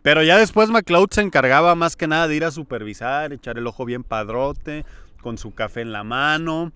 Pero 0.02 0.24
ya 0.24 0.38
después 0.38 0.70
McLeod 0.70 1.10
se 1.12 1.22
encargaba 1.22 1.76
más 1.76 1.98
que 1.98 2.08
nada 2.08 2.30
de 2.30 2.36
ir 2.38 2.46
a 2.46 2.52
supervisar, 2.52 3.34
echar 3.34 3.58
el 3.58 3.68
ojo 3.68 3.84
bien 3.84 4.06
padrote, 4.06 4.86
con 5.22 5.38
su 5.38 5.54
café 5.54 5.82
en 5.82 5.92
la 5.92 6.06
mano, 6.06 6.72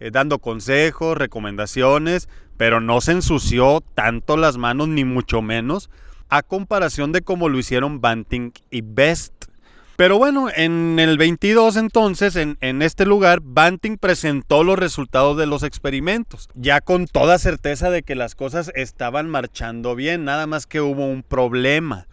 eh, 0.00 0.10
dando 0.10 0.38
consejos, 0.38 1.18
recomendaciones, 1.18 2.30
pero 2.56 2.80
no 2.80 3.02
se 3.02 3.12
ensució 3.12 3.82
tanto 3.94 4.38
las 4.38 4.56
manos 4.56 4.88
ni 4.88 5.04
mucho 5.04 5.42
menos 5.42 5.90
a 6.32 6.42
comparación 6.42 7.12
de 7.12 7.20
cómo 7.20 7.50
lo 7.50 7.58
hicieron 7.58 8.00
Banting 8.00 8.52
y 8.70 8.80
Best. 8.80 9.34
Pero 9.96 10.16
bueno, 10.16 10.48
en 10.56 10.98
el 10.98 11.18
22 11.18 11.76
entonces, 11.76 12.36
en, 12.36 12.56
en, 12.62 12.80
este 12.80 13.04
lugar, 13.04 13.40
Banting 13.42 13.98
presentó 13.98 14.64
los 14.64 14.78
resultados 14.78 15.36
de 15.36 15.44
los 15.44 15.62
experimentos, 15.62 16.48
ya 16.54 16.80
con 16.80 17.06
toda 17.06 17.38
certeza 17.38 17.90
de 17.90 18.02
que 18.02 18.14
las 18.14 18.34
cosas 18.34 18.72
estaban 18.74 19.28
marchando 19.28 19.94
bien, 19.94 20.24
nada 20.24 20.46
más 20.46 20.66
que 20.66 20.80
hubo 20.80 21.04
un 21.04 21.22
problema. 21.22 22.06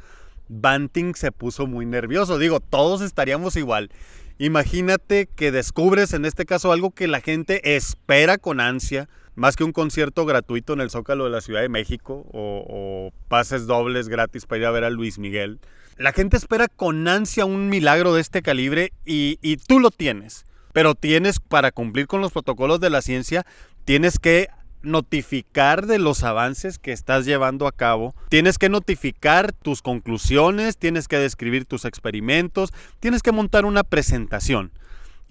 Banting 0.50 1.14
se 1.16 1.32
puso 1.32 1.66
muy 1.66 1.86
nervioso. 1.86 2.38
Digo, 2.38 2.60
todos 2.60 3.00
estaríamos 3.00 3.56
igual. 3.56 3.90
Imagínate 4.38 5.30
que 5.34 5.54
descubres 5.54 6.12
en 6.12 6.26
este 6.26 6.46
caso 6.46 6.74
algo 6.74 6.92
que 6.92 7.08
la 7.08 7.22
gente 7.22 7.78
espera 7.78 8.38
con 8.38 8.60
ansia, 8.60 9.08
más 9.39 9.55
que 9.55 9.63
un 9.63 9.72
concierto 9.72 10.25
gratuito 10.25 10.74
en 10.74 10.81
el 10.81 10.89
Zócalo 10.89 11.24
de 11.24 11.29
la 11.29 11.39
Ciudad 11.39 11.62
de 11.62 11.69
México 11.69 12.27
o, 12.34 13.12
pases 13.29 13.67
dobles 13.67 14.10
gratis 14.10 14.46
para 14.46 14.60
ir 14.60 14.65
a 14.65 14.72
ver 14.72 14.84
a 14.84 14.89
Luis 14.89 15.17
Miguel. 15.17 15.60
La 15.98 16.12
gente 16.12 16.36
espera 16.36 16.67
con 16.67 17.08
ansia 17.08 17.46
un 17.46 17.69
milagro 17.69 18.13
de 18.13 18.22
este 18.22 18.41
calibre 18.41 18.91
y, 19.05 19.39
y 19.41 19.58
tú 19.58 19.79
lo 19.79 19.91
tienes. 19.91 20.46
Pero 20.74 20.93
tienes, 20.93 21.39
para 21.39 21.72
cumplir 21.72 22.08
con 22.08 22.22
los 22.22 22.31
protocolos 22.31 22.79
de 22.79 22.89
la 22.89 23.01
ciencia, 23.01 23.46
tienes 23.86 24.19
que 24.19 24.50
notificar 24.81 25.88
de 25.88 26.00
los 26.00 26.24
avances 26.24 26.77
que 26.77 26.91
estás 26.91 27.25
llevando 27.25 27.67
a 27.67 27.72
cabo, 27.72 28.15
tienes 28.29 28.58
que 28.58 28.69
notificar 28.69 29.51
tus 29.51 29.81
conclusiones, 29.81 30.77
tienes 30.77 31.08
que 31.08 31.17
describir 31.17 31.65
tus 31.65 31.86
experimentos, 31.86 32.72
tienes 33.00 33.22
que 33.22 33.31
montar 33.31 33.65
una 33.65 33.84
presentación. 33.84 34.72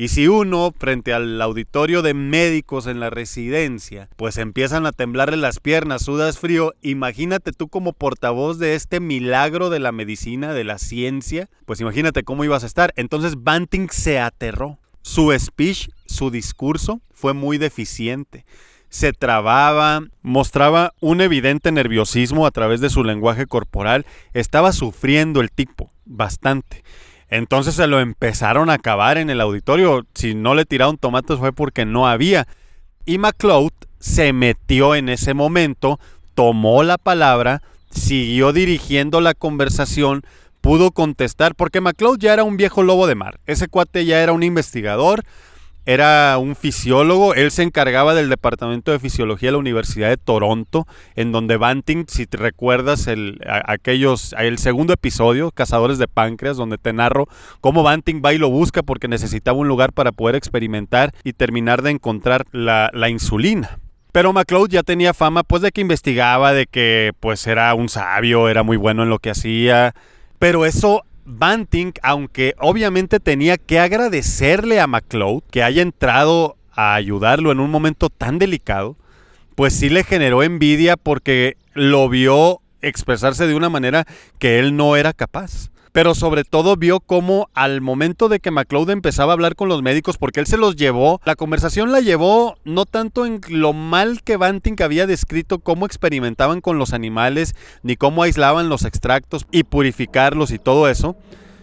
Y 0.00 0.08
si 0.08 0.28
uno, 0.28 0.72
frente 0.78 1.12
al 1.12 1.42
auditorio 1.42 2.02
de 2.02 2.14
médicos 2.14 2.86
en 2.86 3.00
la 3.00 3.10
residencia, 3.10 4.08
pues 4.14 4.38
empiezan 4.38 4.86
a 4.86 4.92
temblarle 4.92 5.36
las 5.36 5.58
piernas, 5.58 6.04
sudas 6.04 6.38
frío, 6.38 6.72
imagínate 6.82 7.50
tú 7.50 7.66
como 7.66 7.92
portavoz 7.92 8.60
de 8.60 8.76
este 8.76 9.00
milagro 9.00 9.70
de 9.70 9.80
la 9.80 9.90
medicina, 9.90 10.54
de 10.54 10.62
la 10.62 10.78
ciencia, 10.78 11.50
pues 11.66 11.80
imagínate 11.80 12.22
cómo 12.22 12.44
ibas 12.44 12.62
a 12.62 12.68
estar. 12.68 12.92
Entonces 12.94 13.42
Banting 13.42 13.88
se 13.90 14.20
aterró. 14.20 14.78
Su 15.02 15.36
speech, 15.36 15.88
su 16.06 16.30
discurso 16.30 17.00
fue 17.12 17.32
muy 17.32 17.58
deficiente 17.58 18.44
se 18.90 19.12
trababa, 19.12 20.00
mostraba 20.22 20.94
un 21.00 21.20
evidente 21.20 21.72
nerviosismo 21.72 22.46
a 22.46 22.50
través 22.50 22.80
de 22.80 22.88
su 22.88 23.04
lenguaje 23.04 23.46
corporal, 23.46 24.06
estaba 24.32 24.72
sufriendo 24.72 25.40
el 25.42 25.50
tipo 25.50 25.90
bastante. 26.06 26.84
Entonces 27.30 27.74
se 27.74 27.86
lo 27.86 28.00
empezaron 28.00 28.70
a 28.70 28.74
acabar 28.74 29.18
en 29.18 29.30
el 29.30 29.40
auditorio, 29.40 30.06
si 30.14 30.34
no 30.34 30.54
le 30.54 30.64
tiraron 30.64 30.96
tomates 30.96 31.38
fue 31.38 31.52
porque 31.52 31.84
no 31.84 32.06
había. 32.06 32.46
Y 33.04 33.18
MacLeod 33.18 33.72
se 34.00 34.32
metió 34.32 34.94
en 34.94 35.08
ese 35.08 35.34
momento, 35.34 35.98
tomó 36.34 36.82
la 36.82 36.98
palabra, 36.98 37.62
siguió 37.90 38.52
dirigiendo 38.52 39.20
la 39.20 39.34
conversación, 39.34 40.22
pudo 40.60 40.90
contestar, 40.90 41.54
porque 41.54 41.80
MacLeod 41.80 42.18
ya 42.18 42.32
era 42.32 42.44
un 42.44 42.56
viejo 42.56 42.82
lobo 42.82 43.06
de 43.06 43.14
mar, 43.14 43.40
ese 43.46 43.68
cuate 43.68 44.04
ya 44.04 44.22
era 44.22 44.32
un 44.32 44.42
investigador, 44.42 45.24
era 45.88 46.36
un 46.36 46.54
fisiólogo, 46.54 47.32
él 47.32 47.50
se 47.50 47.62
encargaba 47.62 48.12
del 48.12 48.28
departamento 48.28 48.92
de 48.92 48.98
fisiología 48.98 49.46
de 49.46 49.52
la 49.52 49.58
Universidad 49.58 50.10
de 50.10 50.18
Toronto, 50.18 50.86
en 51.16 51.32
donde 51.32 51.56
Banting, 51.56 52.04
si 52.08 52.26
te 52.26 52.36
recuerdas 52.36 53.06
el, 53.06 53.40
aquellos, 53.46 54.34
el 54.38 54.58
segundo 54.58 54.92
episodio, 54.92 55.50
Cazadores 55.50 55.96
de 55.96 56.06
Páncreas, 56.06 56.58
donde 56.58 56.76
te 56.76 56.92
narro 56.92 57.26
cómo 57.62 57.82
Banting 57.82 58.20
va 58.22 58.34
y 58.34 58.38
lo 58.38 58.50
busca 58.50 58.82
porque 58.82 59.08
necesitaba 59.08 59.56
un 59.56 59.66
lugar 59.66 59.94
para 59.94 60.12
poder 60.12 60.36
experimentar 60.36 61.14
y 61.24 61.32
terminar 61.32 61.80
de 61.80 61.92
encontrar 61.92 62.44
la, 62.52 62.90
la 62.92 63.08
insulina. 63.08 63.78
Pero 64.12 64.34
McLeod 64.34 64.68
ya 64.68 64.82
tenía 64.82 65.14
fama 65.14 65.42
pues 65.42 65.62
de 65.62 65.72
que 65.72 65.80
investigaba, 65.80 66.52
de 66.52 66.66
que 66.66 67.12
pues 67.18 67.46
era 67.46 67.72
un 67.72 67.88
sabio, 67.88 68.50
era 68.50 68.62
muy 68.62 68.76
bueno 68.76 69.04
en 69.04 69.08
lo 69.08 69.20
que 69.20 69.30
hacía. 69.30 69.94
Pero 70.38 70.66
eso 70.66 71.02
Banting, 71.28 71.92
aunque 72.02 72.54
obviamente 72.58 73.20
tenía 73.20 73.58
que 73.58 73.78
agradecerle 73.78 74.80
a 74.80 74.86
McLeod 74.86 75.42
que 75.50 75.62
haya 75.62 75.82
entrado 75.82 76.56
a 76.72 76.94
ayudarlo 76.94 77.52
en 77.52 77.60
un 77.60 77.70
momento 77.70 78.08
tan 78.08 78.38
delicado, 78.38 78.96
pues 79.54 79.74
sí 79.74 79.90
le 79.90 80.04
generó 80.04 80.42
envidia 80.42 80.96
porque 80.96 81.56
lo 81.74 82.08
vio 82.08 82.60
expresarse 82.80 83.46
de 83.46 83.54
una 83.54 83.68
manera 83.68 84.06
que 84.38 84.58
él 84.58 84.76
no 84.76 84.96
era 84.96 85.12
capaz 85.12 85.70
pero 85.92 86.14
sobre 86.14 86.44
todo 86.44 86.76
vio 86.76 87.00
cómo 87.00 87.48
al 87.54 87.80
momento 87.80 88.28
de 88.28 88.40
que 88.40 88.50
McLeod 88.50 88.90
empezaba 88.90 89.32
a 89.32 89.34
hablar 89.34 89.54
con 89.54 89.68
los 89.68 89.82
médicos, 89.82 90.18
porque 90.18 90.40
él 90.40 90.46
se 90.46 90.56
los 90.56 90.76
llevó, 90.76 91.20
la 91.24 91.36
conversación 91.36 91.92
la 91.92 92.00
llevó 92.00 92.56
no 92.64 92.86
tanto 92.86 93.26
en 93.26 93.40
lo 93.48 93.72
mal 93.72 94.22
que 94.22 94.36
Banting 94.36 94.76
había 94.82 95.06
descrito 95.06 95.58
cómo 95.58 95.86
experimentaban 95.86 96.60
con 96.60 96.78
los 96.78 96.92
animales, 96.92 97.54
ni 97.82 97.96
cómo 97.96 98.22
aislaban 98.22 98.68
los 98.68 98.84
extractos 98.84 99.46
y 99.50 99.64
purificarlos 99.64 100.50
y 100.50 100.58
todo 100.58 100.88
eso, 100.88 101.16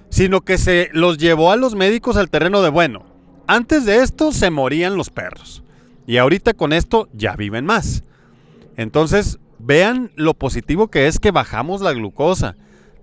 sino 0.09 0.41
que 0.41 0.57
se 0.57 0.89
los 0.93 1.17
llevó 1.17 1.51
a 1.51 1.57
los 1.57 1.75
médicos 1.75 2.17
al 2.17 2.29
terreno 2.29 2.61
de, 2.61 2.69
bueno, 2.69 3.05
antes 3.47 3.85
de 3.85 3.97
esto 3.97 4.31
se 4.31 4.49
morían 4.49 4.95
los 4.95 5.09
perros, 5.09 5.63
y 6.07 6.17
ahorita 6.17 6.53
con 6.53 6.73
esto 6.73 7.09
ya 7.13 7.35
viven 7.35 7.65
más. 7.65 8.03
Entonces, 8.77 9.39
vean 9.59 10.11
lo 10.15 10.33
positivo 10.33 10.89
que 10.89 11.07
es 11.07 11.19
que 11.19 11.31
bajamos 11.31 11.81
la 11.81 11.93
glucosa. 11.93 12.55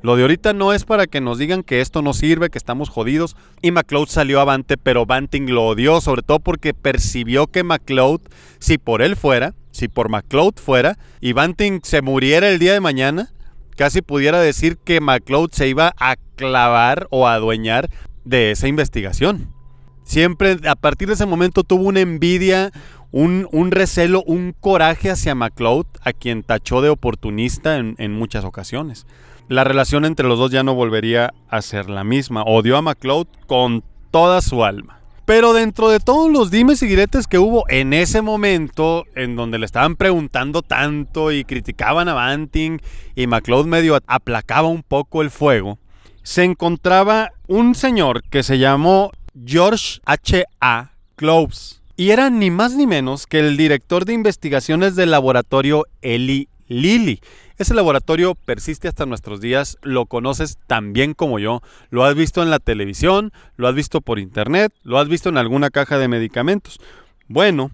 Lo 0.03 0.17
de 0.17 0.23
ahorita 0.23 0.53
no 0.53 0.73
es 0.73 0.85
para 0.85 1.07
que 1.07 1.21
nos 1.21 1.39
digan 1.39 1.63
que 1.63 1.81
esto 1.81 2.03
no 2.03 2.13
sirve, 2.13 2.51
que 2.51 2.59
estamos 2.59 2.89
jodidos. 2.89 3.37
Y 3.63 3.71
McLeod 3.71 4.09
salió 4.09 4.41
avante, 4.41 4.77
pero 4.77 5.07
Banting 5.07 5.47
lo 5.51 5.65
odió, 5.65 6.01
sobre 6.01 6.23
todo 6.23 6.41
porque 6.41 6.75
percibió 6.75 7.47
que 7.47 7.63
McLeod, 7.63 8.21
si 8.59 8.79
por 8.79 9.01
él 9.01 9.15
fuera, 9.15 9.55
si 9.71 9.87
por 9.87 10.09
McLeod 10.09 10.55
fuera, 10.57 10.99
y 11.21 11.33
Banting 11.33 11.81
se 11.85 12.03
muriera 12.03 12.49
el 12.49 12.59
día 12.59 12.73
de 12.73 12.81
mañana, 12.81 13.31
casi 13.77 14.03
pudiera 14.03 14.41
decir 14.41 14.77
que 14.77 15.01
McLeod 15.01 15.51
se 15.53 15.69
iba 15.69 15.95
a 15.97 16.17
clavar 16.35 17.07
o 17.11 17.29
a 17.29 17.35
adueñar 17.35 17.89
de 18.25 18.51
esa 18.51 18.67
investigación. 18.67 19.55
Siempre, 20.03 20.57
a 20.67 20.75
partir 20.75 21.07
de 21.07 21.15
ese 21.15 21.27
momento, 21.27 21.63
tuvo 21.63 21.85
una 21.85 22.01
envidia, 22.01 22.73
un, 23.13 23.47
un 23.53 23.71
recelo, 23.71 24.25
un 24.25 24.53
coraje 24.59 25.11
hacia 25.11 25.37
McLeod, 25.37 25.87
a 26.01 26.13
quien 26.13 26.43
tachó 26.43 26.83
de 26.83 26.89
oportunista 26.89 27.77
en, 27.77 27.95
en 27.99 28.13
muchas 28.13 28.45
ocasiones 28.45 29.07
la 29.53 29.65
relación 29.65 30.07
entre 30.07 30.27
los 30.27 30.39
dos 30.39 30.51
ya 30.51 30.63
no 30.63 30.75
volvería 30.75 31.35
a 31.51 31.61
ser 31.61 31.91
la 31.91 32.05
misma. 32.05 32.43
Odió 32.43 32.79
a 32.79 32.83
McLeod 32.83 33.27
con 33.47 33.85
toda 34.11 34.41
su 34.41 34.65
alma. 34.65 35.01
Pero 35.27 35.53
dentro 35.53 35.91
de 35.91 36.01
todos 36.01 36.31
los 36.33 36.51
dimes 36.51 36.83
y 36.83 36.87
diretes 36.87 37.27
que 37.27 37.39
hubo 37.39 37.69
en 37.69 37.93
ese 37.93 38.23
momento, 38.23 39.05
en 39.15 39.37
donde 39.37 39.59
le 39.59 39.67
estaban 39.67 39.97
preguntando 39.97 40.63
tanto 40.63 41.33
y 41.33 41.45
criticaban 41.45 42.09
a 42.09 42.15
Banting 42.15 42.79
y 43.15 43.27
McLeod 43.27 43.67
medio 43.67 43.99
aplacaba 44.07 44.69
un 44.69 44.83
poco 44.83 45.21
el 45.21 45.31
fuego, 45.31 45.79
se 46.23 46.45
encontraba 46.45 47.33
un 47.47 47.75
señor 47.75 48.23
que 48.31 48.43
se 48.43 48.59
llamó 48.59 49.13
George 49.45 50.01
H. 50.07 50.45
A. 50.63 50.93
Cloves. 51.15 51.83
Y 51.95 52.11
era 52.11 52.31
ni 52.31 52.51
más 52.51 52.75
ni 52.75 52.87
menos 52.87 53.27
que 53.27 53.41
el 53.41 53.59
director 53.59 54.07
de 54.07 54.15
investigaciones 54.15 54.97
del 54.97 55.11
laboratorio 55.11 55.85
Eli 56.01 56.49
Lilly. 56.69 57.21
Ese 57.59 57.75
laboratorio 57.75 58.35
persiste 58.35 58.89
hasta 58.89 59.07
nuestros 59.07 59.41
días, 59.41 59.79
lo 59.83 60.07
conoces 60.07 60.59
tan 60.67 60.93
bien 60.93 61.15
como 61.15 61.39
yo, 61.39 61.63
lo 61.91 62.05
has 62.05 62.15
visto 62.15 62.43
en 62.43 62.51
la 62.51 62.59
televisión, 62.59 63.33
lo 63.57 63.69
has 63.69 63.75
visto 63.75 64.01
por 64.01 64.19
internet, 64.19 64.73
lo 64.83 64.99
has 64.99 65.09
visto 65.09 65.29
en 65.29 65.39
alguna 65.39 65.71
caja 65.71 65.99
de 65.99 66.09
medicamentos. 66.09 66.81
Bueno, 67.29 67.71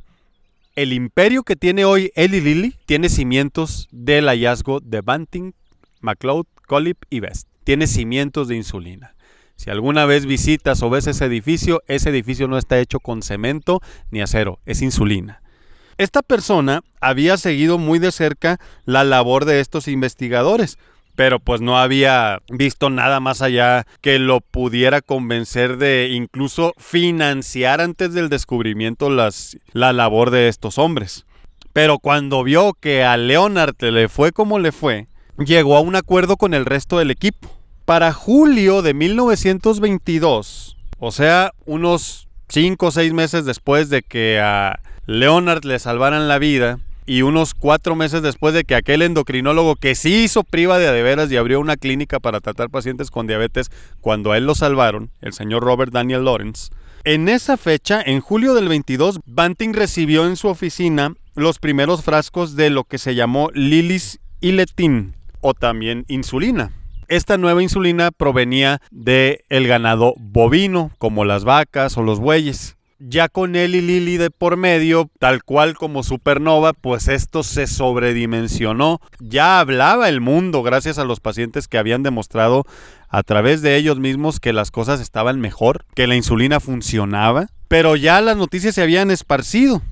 el 0.77 0.93
imperio 0.93 1.43
que 1.43 1.57
tiene 1.57 1.85
hoy 1.85 2.13
Eli 2.15 2.41
Lilly 2.41 2.75
tiene 2.87 3.09
cimientos 3.09 3.89
del 3.91 4.27
hallazgo 4.27 4.81
de 4.81 5.01
Banting, 5.01 5.53
McLeod, 6.01 6.47
Collip 6.67 7.03
y 7.11 7.21
Best. 7.21 7.49
Tiene 7.65 7.87
cimientos 7.87 8.49
de 8.49 8.57
insulina. 8.57 9.15
Si 9.57 9.71
alguna 9.71 10.05
vez 10.05 10.25
visitas 10.25 10.81
o 10.85 10.91
ves 10.91 11.09
ese 11.09 11.25
edificio, 11.25 11.83
ese 11.89 12.11
edificio 12.11 12.47
no 12.47 12.59
está 12.59 12.79
hecho 12.79 13.01
con 13.01 13.23
cemento 13.23 13.81
ni 14.13 14.21
acero, 14.21 14.61
es 14.67 14.83
insulina. 14.83 15.43
Esta 15.99 16.23
persona 16.23 16.83
había 17.01 17.37
seguido 17.37 17.77
muy 17.77 17.99
de 17.99 18.13
cerca 18.13 18.61
la 18.85 19.03
labor 19.03 19.45
de 19.45 19.59
estos 19.59 19.89
investigadores, 19.89 20.79
pero 21.17 21.41
pues 21.41 21.61
no 21.61 21.77
había 21.77 22.41
visto 22.49 22.89
nada 22.89 23.19
más 23.19 23.43
allá 23.43 23.85
que 24.01 24.21
lo 24.21 24.41
pudiera 24.41 25.01
convencer 25.03 25.77
de 25.77 26.11
incluso 26.13 26.73
financiar 26.79 27.81
antes 27.81 28.15
del 28.15 28.29
descubrimiento 28.29 29.11
las, 29.11 29.59
la 29.73 29.93
labor 29.93 30.31
de 30.31 30.47
estos 30.47 30.79
hombres. 30.79 31.27
Pero 31.73 31.99
cuando 31.99 32.45
vio 32.45 32.75
que 32.75 33.03
a 33.03 33.17
Leonard 33.17 33.75
le 33.81 34.09
fue 34.09 34.31
como 34.31 34.61
le 34.61 34.71
fue, 34.71 35.09
llegó 35.37 35.77
a 35.77 35.81
un 35.81 35.97
acuerdo 35.97 36.37
con 36.37 36.55
el 36.55 36.65
resto 36.65 36.99
del 36.99 37.11
equipo. 37.11 37.51
Para 37.85 38.13
julio 38.13 38.83
de 38.83 38.95
1922, 38.95 40.77
o 41.01 41.11
sea, 41.11 41.53
unos 41.67 42.29
5 42.51 42.87
o 42.87 42.91
6 42.93 43.13
meses 43.13 43.45
después 43.45 43.91
de 43.91 44.03
que 44.03 44.39
a 44.39 44.79
Leonard 45.09 45.65
le 45.65 45.79
salvaran 45.79 46.29
la 46.29 46.39
vida 46.39 46.81
y 47.07 47.23
unos 47.23 47.55
cuatro 47.55 47.97
meses 47.97 48.21
después 48.21 48.53
de 48.53 48.65
que 48.65 48.75
aquel 48.75 49.01
endocrinólogo 49.01 49.75
que 49.75 49.95
sí 49.95 50.25
hizo 50.25 50.45
priva 50.45 50.79
de 50.79 50.87
adeveras 50.87 51.33
y 51.33 51.39
abrió 51.39 51.61
una 51.61 51.79
clínica 51.79 52.21
para 52.21 52.43
tratar 52.43 52.69
pacientes 52.69 53.11
con 53.11 53.27
diabetes 53.27 53.71
cuando 54.03 54.33
a 54.33 54.37
él 54.37 54.45
lo 54.45 54.55
salvaron, 54.55 55.11
el 55.23 55.33
señor 55.33 55.63
Robert 55.63 55.95
Daniel 55.95 56.27
Lawrence, 56.27 56.69
en 57.05 57.31
esa 57.31 57.57
fecha, 57.57 58.03
en 58.05 58.21
julio 58.21 58.53
del 58.53 58.69
22, 58.69 59.21
Banting 59.25 59.73
recibió 59.73 60.27
en 60.27 60.37
su 60.37 60.49
oficina 60.49 61.15
los 61.35 61.59
primeros 61.59 62.05
frascos 62.05 62.55
de 62.55 62.69
lo 62.69 62.85
que 62.85 62.99
se 62.99 63.15
llamó 63.15 63.49
Lilis 63.55 64.21
Iletin 64.43 65.15
o 65.41 65.55
también 65.55 66.05
insulina. 66.09 66.71
Esta 67.09 67.39
nueva 67.39 67.63
insulina 67.63 68.11
provenía 68.11 68.83
del 68.91 69.39
el 69.49 69.69
ganado 69.69 70.13
bovino, 70.19 70.91
como 70.99 71.25
las 71.25 71.45
vacas 71.45 71.97
o 71.97 72.03
los 72.03 72.21
bueyes 72.21 72.78
ya 72.99 73.29
con 73.29 73.57
él 73.57 73.75
y 73.75 73.81
Lily 73.81 74.17
de 74.17 74.31
por 74.31 74.57
medio, 74.57 75.11
tal 75.19 75.45
cual 75.45 75.75
como 75.75 76.03
Supernova, 76.03 76.73
pues 76.73 77.09
esto 77.09 77.43
se 77.43 77.67
sobredimensionó. 77.67 79.01
Ya 79.21 79.61
hablaba 79.61 80.09
el 80.09 80.21
mundo 80.21 80.63
gracias 80.63 80.99
a 80.99 81.05
los 81.05 81.21
pacientes 81.21 81.69
que 81.69 81.79
habían 81.79 82.03
demostrado 82.03 82.65
a 83.09 83.23
través 83.23 83.63
de 83.63 83.77
ellos 83.77 83.99
mismos 83.99 84.41
que 84.41 84.53
las 84.53 84.71
cosas 84.71 85.01
estaban 85.01 85.41
mejor, 85.41 85.85
que 85.95 86.07
la 86.07 86.17
insulina 86.17 86.61
funcionaba, 86.61 87.47
pero 87.69 87.97
ya 87.97 88.21
las 88.21 88.37
noticias 88.37 88.75
se 88.75 88.83
habían 88.83 89.11
esparcido. 89.11 89.83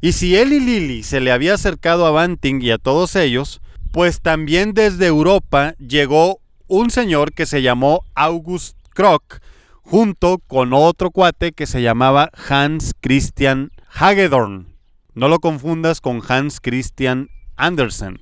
Y 0.00 0.12
si 0.12 0.36
él 0.36 0.52
y 0.52 0.60
Lily 0.60 1.02
se 1.02 1.20
le 1.20 1.32
había 1.32 1.54
acercado 1.54 2.06
a 2.06 2.10
Banting 2.10 2.60
y 2.60 2.70
a 2.70 2.78
todos 2.78 3.16
ellos, 3.16 3.60
pues 3.92 4.20
también 4.20 4.72
desde 4.72 5.06
Europa 5.06 5.74
llegó 5.78 6.38
un 6.68 6.90
señor 6.90 7.32
que 7.32 7.46
se 7.46 7.62
llamó 7.62 8.04
August 8.14 8.76
Krock, 8.90 9.40
junto 9.86 10.38
con 10.46 10.72
otro 10.72 11.10
cuate 11.10 11.52
que 11.52 11.66
se 11.66 11.80
llamaba 11.80 12.30
Hans 12.48 12.92
Christian 13.00 13.70
Hagedorn. 13.88 14.66
No 15.14 15.28
lo 15.28 15.38
confundas 15.38 16.00
con 16.00 16.20
Hans 16.28 16.60
Christian 16.60 17.28
Andersen, 17.54 18.20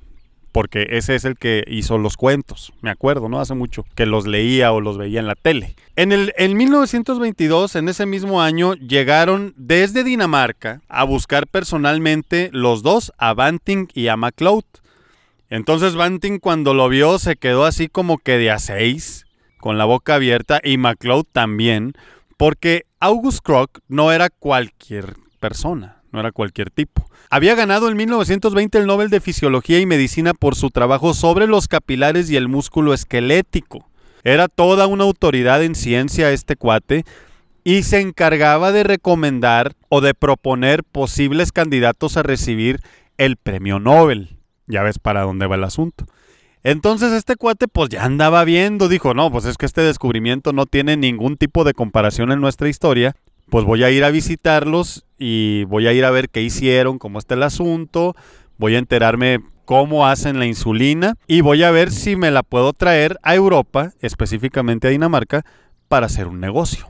porque 0.51 0.87
ese 0.91 1.15
es 1.15 1.25
el 1.25 1.37
que 1.37 1.63
hizo 1.67 1.97
los 1.97 2.17
cuentos, 2.17 2.71
me 2.81 2.91
acuerdo, 2.91 3.29
¿no? 3.29 3.39
Hace 3.39 3.55
mucho 3.55 3.83
que 3.95 4.05
los 4.05 4.27
leía 4.27 4.71
o 4.71 4.79
los 4.79 4.97
veía 4.97 5.19
en 5.19 5.27
la 5.27 5.35
tele. 5.35 5.75
En, 5.95 6.11
el, 6.11 6.33
en 6.37 6.55
1922, 6.55 7.75
en 7.75 7.89
ese 7.89 8.05
mismo 8.05 8.41
año, 8.41 8.75
llegaron 8.75 9.53
desde 9.57 10.03
Dinamarca 10.03 10.81
a 10.87 11.03
buscar 11.03 11.47
personalmente 11.47 12.49
los 12.53 12.83
dos, 12.83 13.11
a 13.17 13.33
Banting 13.33 13.87
y 13.93 14.07
a 14.07 14.15
MacLeod. 14.15 14.65
Entonces 15.49 15.95
Banting 15.95 16.39
cuando 16.39 16.73
lo 16.73 16.89
vio 16.89 17.19
se 17.19 17.35
quedó 17.35 17.65
así 17.65 17.87
como 17.87 18.17
que 18.17 18.37
de 18.37 18.51
a 18.51 18.59
seis 18.59 19.25
con 19.65 19.79
la 19.79 19.85
boca 19.85 20.13
abierta 20.13 20.61
y 20.63 20.77
McLeod 20.77 21.25
también, 21.31 21.93
porque 22.37 22.85
August 22.99 23.39
Krock 23.43 23.79
no 23.87 24.11
era 24.11 24.29
cualquier 24.29 25.15
persona, 25.39 26.03
no 26.11 26.19
era 26.19 26.31
cualquier 26.31 26.69
tipo. 26.69 27.09
Había 27.31 27.55
ganado 27.55 27.89
en 27.89 27.97
1920 27.97 28.77
el 28.77 28.85
Nobel 28.85 29.09
de 29.09 29.21
Fisiología 29.21 29.79
y 29.79 29.87
Medicina 29.87 30.35
por 30.35 30.53
su 30.53 30.69
trabajo 30.69 31.15
sobre 31.15 31.47
los 31.47 31.67
capilares 31.67 32.29
y 32.29 32.35
el 32.35 32.47
músculo 32.47 32.93
esquelético. 32.93 33.89
Era 34.23 34.49
toda 34.49 34.85
una 34.85 35.05
autoridad 35.05 35.63
en 35.63 35.73
ciencia 35.73 36.29
este 36.29 36.55
cuate 36.55 37.03
y 37.63 37.81
se 37.81 38.01
encargaba 38.01 38.71
de 38.71 38.83
recomendar 38.83 39.73
o 39.89 39.99
de 39.99 40.13
proponer 40.13 40.83
posibles 40.83 41.51
candidatos 41.51 42.17
a 42.17 42.21
recibir 42.21 42.81
el 43.17 43.35
premio 43.35 43.79
Nobel. 43.79 44.37
Ya 44.67 44.83
ves 44.83 44.99
para 44.99 45.23
dónde 45.23 45.47
va 45.47 45.55
el 45.55 45.63
asunto. 45.63 46.05
Entonces 46.65 47.11
este 47.11 47.35
cuate 47.35 47.67
pues 47.67 47.89
ya 47.89 48.03
andaba 48.03 48.43
viendo, 48.43 48.89
dijo, 48.89 49.13
no, 49.13 49.31
pues 49.31 49.45
es 49.45 49.55
que 49.55 49.67
este 49.67 49.81
descubrimiento 49.81 50.51
no 50.51 50.65
tiene 50.65 50.97
ningún 50.97 51.37
tipo 51.37 51.63
de 51.63 51.75
comparación 51.75 52.31
en 52.31 52.41
nuestra 52.41 52.67
historia, 52.67 53.15
pues 53.51 53.65
voy 53.65 53.83
a 53.83 53.91
ir 53.91 54.03
a 54.03 54.09
visitarlos 54.09 55.05
y 55.19 55.65
voy 55.65 55.85
a 55.85 55.93
ir 55.93 56.03
a 56.05 56.09
ver 56.09 56.27
qué 56.27 56.41
hicieron, 56.41 56.97
cómo 56.97 57.19
está 57.19 57.35
el 57.35 57.43
asunto, 57.43 58.15
voy 58.57 58.73
a 58.73 58.79
enterarme 58.79 59.41
cómo 59.65 60.07
hacen 60.07 60.39
la 60.39 60.47
insulina 60.47 61.13
y 61.27 61.41
voy 61.41 61.61
a 61.61 61.69
ver 61.69 61.91
si 61.91 62.15
me 62.15 62.31
la 62.31 62.41
puedo 62.41 62.73
traer 62.73 63.19
a 63.21 63.35
Europa, 63.35 63.91
específicamente 63.99 64.87
a 64.87 64.89
Dinamarca, 64.89 65.45
para 65.87 66.07
hacer 66.07 66.25
un 66.25 66.39
negocio. 66.39 66.89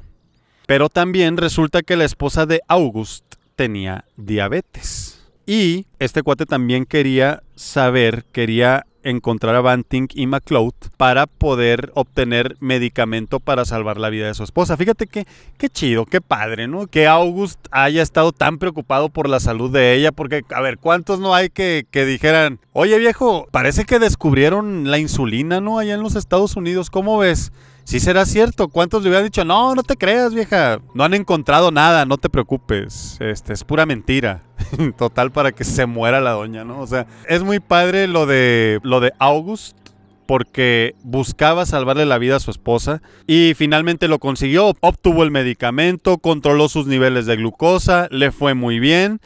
Pero 0.67 0.87
también 0.87 1.35
resulta 1.35 1.81
que 1.81 1.97
la 1.97 2.05
esposa 2.05 2.45
de 2.45 2.61
August 2.69 3.25
tenía 3.57 4.05
diabetes. 4.15 5.14
Y 5.45 5.85
este 5.99 6.23
cuate 6.23 6.45
también 6.45 6.85
quería 6.85 7.43
saber, 7.55 8.25
quería 8.31 8.85
encontrar 9.03 9.55
a 9.55 9.61
Banting 9.61 10.07
y 10.15 10.25
McLeod 10.25 10.73
para 10.97 11.27
poder 11.27 11.91
obtener 11.93 12.57
medicamento 12.59 13.39
para 13.39 13.63
salvar 13.63 13.99
la 13.99 14.09
vida 14.09 14.25
de 14.25 14.33
su 14.33 14.43
esposa. 14.43 14.75
Fíjate 14.75 15.05
que 15.05 15.25
qué 15.59 15.69
chido, 15.69 16.05
qué 16.05 16.21
padre, 16.21 16.67
¿no? 16.67 16.87
Que 16.87 17.05
August 17.05 17.59
haya 17.69 18.01
estado 18.01 18.31
tan 18.31 18.57
preocupado 18.57 19.09
por 19.09 19.29
la 19.29 19.39
salud 19.39 19.71
de 19.71 19.93
ella, 19.93 20.11
porque, 20.11 20.43
a 20.49 20.61
ver, 20.61 20.79
¿cuántos 20.79 21.19
no 21.19 21.35
hay 21.35 21.49
que, 21.49 21.85
que 21.91 22.05
dijeran, 22.05 22.59
oye 22.73 22.97
viejo, 22.97 23.47
parece 23.51 23.85
que 23.85 23.99
descubrieron 23.99 24.89
la 24.89 24.97
insulina, 24.97 25.61
¿no? 25.61 25.77
Allá 25.77 25.93
en 25.93 26.01
los 26.01 26.15
Estados 26.15 26.55
Unidos, 26.55 26.89
¿cómo 26.89 27.19
ves? 27.19 27.51
Si 27.85 27.99
será 27.99 28.25
cierto. 28.25 28.67
¿Cuántos 28.67 29.03
le 29.03 29.09
hubieran 29.09 29.25
dicho, 29.25 29.45
no, 29.45 29.75
no 29.75 29.83
te 29.83 29.95
creas, 29.95 30.33
vieja? 30.33 30.79
No 30.95 31.03
han 31.03 31.13
encontrado 31.13 31.71
nada, 31.71 32.05
no 32.05 32.17
te 32.17 32.29
preocupes. 32.29 33.17
Este, 33.21 33.53
es 33.53 33.63
pura 33.63 33.85
mentira. 33.85 34.43
Total 34.97 35.31
para 35.31 35.51
que 35.51 35.63
se 35.63 35.85
muera 35.85 36.19
la 36.19 36.31
doña, 36.31 36.65
¿no? 36.65 36.81
O 36.81 36.87
sea, 36.87 37.05
es 37.29 37.43
muy 37.43 37.59
padre 37.59 38.07
lo 38.07 38.25
de, 38.25 38.79
lo 38.83 38.99
de 38.99 39.13
August 39.19 39.77
porque 40.25 40.95
buscaba 41.03 41.67
salvarle 41.67 42.07
la 42.07 42.17
vida 42.17 42.37
a 42.37 42.39
su 42.39 42.49
esposa 42.49 43.03
y 43.27 43.53
finalmente 43.55 44.07
lo 44.07 44.17
consiguió. 44.17 44.73
Obtuvo 44.79 45.21
el 45.21 45.29
medicamento, 45.29 46.17
controló 46.17 46.67
sus 46.69 46.87
niveles 46.87 47.27
de 47.27 47.35
glucosa, 47.35 48.07
le 48.09 48.31
fue 48.31 48.55
muy 48.55 48.79
bien. 48.79 49.21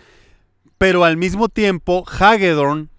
Pero 0.78 1.06
al 1.06 1.15
mismo 1.15 1.48
tiempo, 1.48 2.04
Hagedorn 2.08 2.89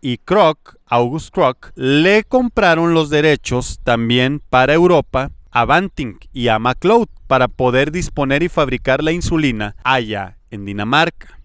y 0.00 0.18
Kroc, 0.18 0.75
August 0.88 1.34
Kroc, 1.34 1.72
le 1.74 2.22
compraron 2.24 2.94
los 2.94 3.10
derechos 3.10 3.80
también 3.82 4.40
para 4.50 4.74
Europa 4.74 5.32
a 5.50 5.64
Banting 5.64 6.18
y 6.32 6.48
a 6.48 6.58
MacLeod 6.58 7.08
para 7.26 7.48
poder 7.48 7.90
disponer 7.90 8.42
y 8.42 8.48
fabricar 8.48 9.02
la 9.02 9.12
insulina 9.12 9.74
allá 9.82 10.38
en 10.50 10.64
Dinamarca. 10.64 11.40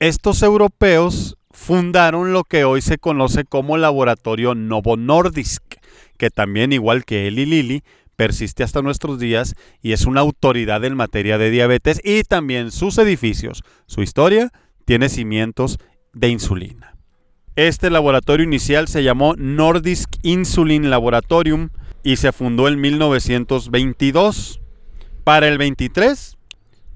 Estos 0.00 0.42
europeos 0.42 1.38
fundaron 1.50 2.32
lo 2.32 2.44
que 2.44 2.64
hoy 2.64 2.82
se 2.82 2.98
conoce 2.98 3.44
como 3.44 3.76
Laboratorio 3.76 4.54
Novo 4.54 4.96
Nordisk, 4.96 5.62
que 6.18 6.30
también 6.30 6.72
igual 6.72 7.04
que 7.04 7.26
Eli 7.28 7.46
Lilly 7.46 7.82
persiste 8.16 8.62
hasta 8.62 8.82
nuestros 8.82 9.18
días 9.18 9.54
y 9.80 9.92
es 9.92 10.04
una 10.04 10.20
autoridad 10.20 10.84
en 10.84 10.94
materia 10.94 11.38
de 11.38 11.50
diabetes 11.50 12.00
y 12.04 12.22
también 12.22 12.70
sus 12.70 12.98
edificios, 12.98 13.62
su 13.86 14.02
historia 14.02 14.52
tiene 14.84 15.08
cimientos 15.08 15.78
de 16.12 16.28
insulina. 16.28 16.93
Este 17.56 17.88
laboratorio 17.88 18.44
inicial 18.44 18.88
se 18.88 19.04
llamó 19.04 19.34
Nordisk 19.36 20.10
Insulin 20.22 20.90
Laboratorium 20.90 21.68
y 22.02 22.16
se 22.16 22.32
fundó 22.32 22.66
en 22.66 22.80
1922. 22.80 24.60
Para 25.22 25.46
el 25.46 25.56
23 25.56 26.36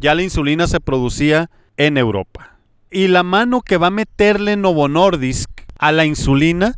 ya 0.01 0.17
la 0.17 0.23
insulina 0.23 0.67
se 0.67 0.81
producía 0.81 1.49
en 1.77 1.97
Europa. 1.97 2.59
Y 2.91 3.07
la 3.07 3.23
mano 3.23 3.61
que 3.61 3.77
va 3.77 3.87
a 3.87 3.91
meterle 3.91 4.57
Novo 4.57 4.89
Nordisk 4.89 5.49
a 5.79 5.93
la 5.93 6.05
insulina 6.07 6.77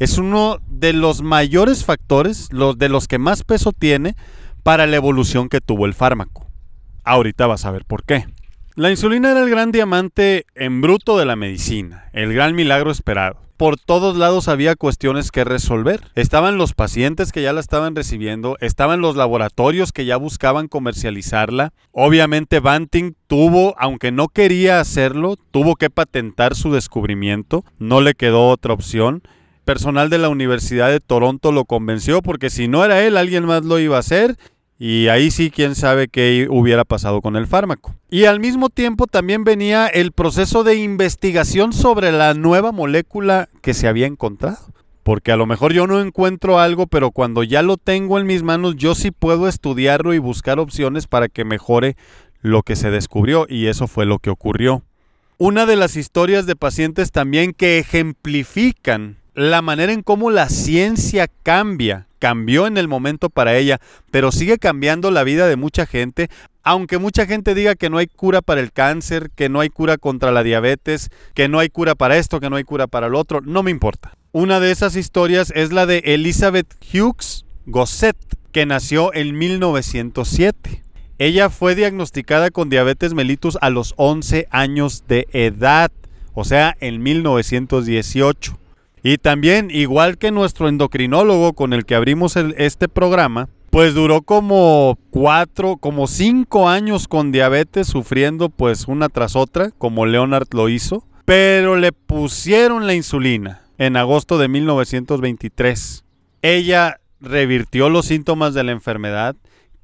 es 0.00 0.18
uno 0.18 0.58
de 0.66 0.92
los 0.92 1.22
mayores 1.22 1.84
factores, 1.84 2.48
los 2.50 2.78
de 2.78 2.88
los 2.88 3.06
que 3.06 3.18
más 3.18 3.44
peso 3.44 3.70
tiene 3.70 4.16
para 4.64 4.88
la 4.88 4.96
evolución 4.96 5.48
que 5.48 5.60
tuvo 5.60 5.86
el 5.86 5.94
fármaco. 5.94 6.48
Ahorita 7.04 7.46
vas 7.46 7.64
a 7.64 7.70
ver 7.70 7.84
por 7.84 8.02
qué. 8.02 8.26
La 8.76 8.88
insulina 8.88 9.32
era 9.32 9.42
el 9.42 9.50
gran 9.50 9.72
diamante 9.72 10.46
en 10.54 10.80
bruto 10.80 11.18
de 11.18 11.24
la 11.24 11.34
medicina, 11.34 12.08
el 12.12 12.32
gran 12.32 12.54
milagro 12.54 12.92
esperado. 12.92 13.40
Por 13.56 13.76
todos 13.76 14.16
lados 14.16 14.46
había 14.46 14.76
cuestiones 14.76 15.32
que 15.32 15.42
resolver. 15.42 16.00
Estaban 16.14 16.56
los 16.56 16.72
pacientes 16.72 17.32
que 17.32 17.42
ya 17.42 17.52
la 17.52 17.58
estaban 17.58 17.96
recibiendo, 17.96 18.56
estaban 18.60 19.00
los 19.00 19.16
laboratorios 19.16 19.90
que 19.90 20.04
ya 20.04 20.16
buscaban 20.16 20.68
comercializarla. 20.68 21.72
Obviamente 21.90 22.60
Banting 22.60 23.14
tuvo, 23.26 23.74
aunque 23.76 24.12
no 24.12 24.28
quería 24.28 24.78
hacerlo, 24.78 25.36
tuvo 25.50 25.74
que 25.74 25.90
patentar 25.90 26.54
su 26.54 26.72
descubrimiento, 26.72 27.64
no 27.80 28.00
le 28.00 28.14
quedó 28.14 28.48
otra 28.50 28.72
opción 28.72 29.22
personal 29.64 30.10
de 30.10 30.18
la 30.18 30.28
Universidad 30.28 30.88
de 30.88 31.00
Toronto 31.00 31.52
lo 31.52 31.64
convenció 31.64 32.22
porque 32.22 32.50
si 32.50 32.66
no 32.66 32.84
era 32.84 33.02
él, 33.02 33.16
alguien 33.16 33.44
más 33.44 33.64
lo 33.64 33.78
iba 33.78 33.96
a 33.96 34.00
hacer 34.00 34.36
y 34.82 35.08
ahí 35.08 35.30
sí, 35.30 35.50
quién 35.50 35.74
sabe 35.74 36.08
qué 36.08 36.46
hubiera 36.48 36.86
pasado 36.86 37.20
con 37.20 37.36
el 37.36 37.46
fármaco. 37.46 37.94
Y 38.10 38.24
al 38.24 38.40
mismo 38.40 38.70
tiempo 38.70 39.06
también 39.06 39.44
venía 39.44 39.86
el 39.86 40.10
proceso 40.12 40.64
de 40.64 40.76
investigación 40.76 41.74
sobre 41.74 42.12
la 42.12 42.32
nueva 42.32 42.72
molécula 42.72 43.50
que 43.60 43.74
se 43.74 43.88
había 43.88 44.06
encontrado. 44.06 44.56
Porque 45.02 45.32
a 45.32 45.36
lo 45.36 45.44
mejor 45.44 45.74
yo 45.74 45.86
no 45.86 46.00
encuentro 46.00 46.58
algo, 46.58 46.86
pero 46.86 47.10
cuando 47.10 47.42
ya 47.42 47.60
lo 47.60 47.76
tengo 47.76 48.18
en 48.18 48.26
mis 48.26 48.42
manos, 48.42 48.74
yo 48.76 48.94
sí 48.94 49.10
puedo 49.10 49.48
estudiarlo 49.48 50.14
y 50.14 50.18
buscar 50.18 50.58
opciones 50.58 51.06
para 51.06 51.28
que 51.28 51.44
mejore 51.44 51.94
lo 52.40 52.62
que 52.62 52.74
se 52.74 52.90
descubrió. 52.90 53.44
Y 53.50 53.66
eso 53.66 53.86
fue 53.86 54.06
lo 54.06 54.18
que 54.18 54.30
ocurrió. 54.30 54.82
Una 55.36 55.66
de 55.66 55.76
las 55.76 55.94
historias 55.94 56.46
de 56.46 56.56
pacientes 56.56 57.12
también 57.12 57.52
que 57.52 57.78
ejemplifican 57.78 59.19
la 59.34 59.62
manera 59.62 59.92
en 59.92 60.02
cómo 60.02 60.30
la 60.30 60.48
ciencia 60.48 61.28
cambia, 61.42 62.06
cambió 62.18 62.66
en 62.66 62.76
el 62.76 62.88
momento 62.88 63.30
para 63.30 63.56
ella, 63.56 63.80
pero 64.10 64.32
sigue 64.32 64.58
cambiando 64.58 65.10
la 65.10 65.24
vida 65.24 65.46
de 65.46 65.56
mucha 65.56 65.86
gente, 65.86 66.28
aunque 66.62 66.98
mucha 66.98 67.26
gente 67.26 67.54
diga 67.54 67.74
que 67.74 67.90
no 67.90 67.98
hay 67.98 68.06
cura 68.06 68.42
para 68.42 68.60
el 68.60 68.72
cáncer, 68.72 69.30
que 69.34 69.48
no 69.48 69.60
hay 69.60 69.70
cura 69.70 69.96
contra 69.96 70.30
la 70.30 70.42
diabetes, 70.42 71.10
que 71.34 71.48
no 71.48 71.58
hay 71.58 71.70
cura 71.70 71.94
para 71.94 72.18
esto, 72.18 72.40
que 72.40 72.50
no 72.50 72.56
hay 72.56 72.64
cura 72.64 72.86
para 72.86 73.08
lo 73.08 73.18
otro, 73.18 73.40
no 73.40 73.62
me 73.62 73.70
importa. 73.70 74.12
Una 74.32 74.60
de 74.60 74.70
esas 74.70 74.94
historias 74.94 75.52
es 75.56 75.72
la 75.72 75.86
de 75.86 76.02
Elizabeth 76.04 76.68
Hughes 76.92 77.44
Gosset, 77.66 78.16
que 78.52 78.66
nació 78.66 79.14
en 79.14 79.36
1907. 79.36 80.82
Ella 81.18 81.50
fue 81.50 81.74
diagnosticada 81.74 82.50
con 82.50 82.70
diabetes 82.70 83.14
mellitus 83.14 83.58
a 83.60 83.70
los 83.70 83.94
11 83.96 84.46
años 84.50 85.04
de 85.08 85.26
edad, 85.32 85.90
o 86.34 86.44
sea, 86.44 86.76
en 86.80 87.02
1918. 87.02 88.59
Y 89.02 89.18
también, 89.18 89.70
igual 89.70 90.18
que 90.18 90.30
nuestro 90.30 90.68
endocrinólogo 90.68 91.54
con 91.54 91.72
el 91.72 91.86
que 91.86 91.94
abrimos 91.94 92.36
este 92.36 92.88
programa, 92.88 93.48
pues 93.70 93.94
duró 93.94 94.22
como 94.22 94.98
cuatro, 95.10 95.76
como 95.76 96.06
cinco 96.06 96.68
años 96.68 97.08
con 97.08 97.32
diabetes, 97.32 97.86
sufriendo 97.86 98.48
pues 98.48 98.88
una 98.88 99.08
tras 99.08 99.36
otra, 99.36 99.70
como 99.78 100.06
Leonard 100.06 100.48
lo 100.52 100.68
hizo. 100.68 101.04
Pero 101.24 101.76
le 101.76 101.92
pusieron 101.92 102.86
la 102.86 102.94
insulina 102.94 103.62
en 103.78 103.96
agosto 103.96 104.36
de 104.36 104.48
1923. 104.48 106.04
Ella 106.42 107.00
revirtió 107.20 107.88
los 107.88 108.06
síntomas 108.06 108.54
de 108.54 108.64
la 108.64 108.72
enfermedad, 108.72 109.36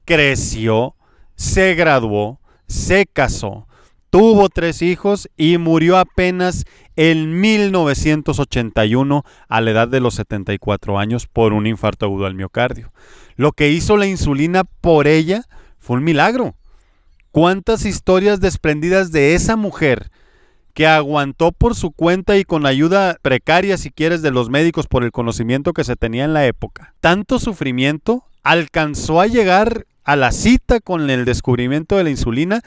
creció, 0.05 0.97
se 1.37 1.75
graduó, 1.75 2.41
se 2.67 3.07
casó, 3.07 3.69
tuvo 4.17 4.49
tres 4.49 4.81
hijos 4.81 5.29
y 5.37 5.59
murió 5.59 5.99
apenas 5.99 6.65
en 6.97 7.39
1981 7.39 9.25
a 9.47 9.61
la 9.61 9.71
edad 9.71 9.89
de 9.89 10.01
los 10.01 10.15
74 10.15 10.99
años 10.99 11.27
por 11.27 11.53
un 11.53 11.67
infarto 11.67 12.07
agudo 12.07 12.25
al 12.25 12.35
miocardio. 12.35 12.95
Lo 13.37 13.53
que 13.53 13.69
hizo 13.69 13.99
la 13.99 14.07
insulina 14.07 14.65
por 14.65 15.07
ella 15.07 15.45
fue 15.79 15.99
un 15.99 16.05
milagro. 16.05 16.55
¿Cuántas 17.31 17.85
historias 17.85 18.41
desprendidas 18.41 19.13
de 19.13 19.35
esa 19.35 19.55
mujer 19.55 20.11
que 20.73 20.87
aguantó 20.87 21.53
por 21.53 21.75
su 21.75 21.91
cuenta 21.91 22.39
y 22.39 22.45
con 22.45 22.65
ayuda 22.65 23.19
precaria, 23.21 23.77
si 23.77 23.91
quieres, 23.91 24.23
de 24.23 24.31
los 24.31 24.49
médicos 24.49 24.87
por 24.87 25.05
el 25.05 25.13
conocimiento 25.13 25.75
que 25.75 25.85
se 25.85 25.95
tenía 25.95 26.25
en 26.25 26.33
la 26.33 26.47
época? 26.47 26.95
Tanto 27.01 27.39
sufrimiento 27.39 28.25
alcanzó 28.43 29.21
a 29.21 29.27
llegar 29.27 29.85
a 30.05 30.17
la 30.17 30.33
cita 30.33 30.81
con 30.81 31.11
el 31.11 31.27
descubrimiento 31.27 31.99
de 31.99 32.05
la 32.05 32.11
insulina 32.11 32.63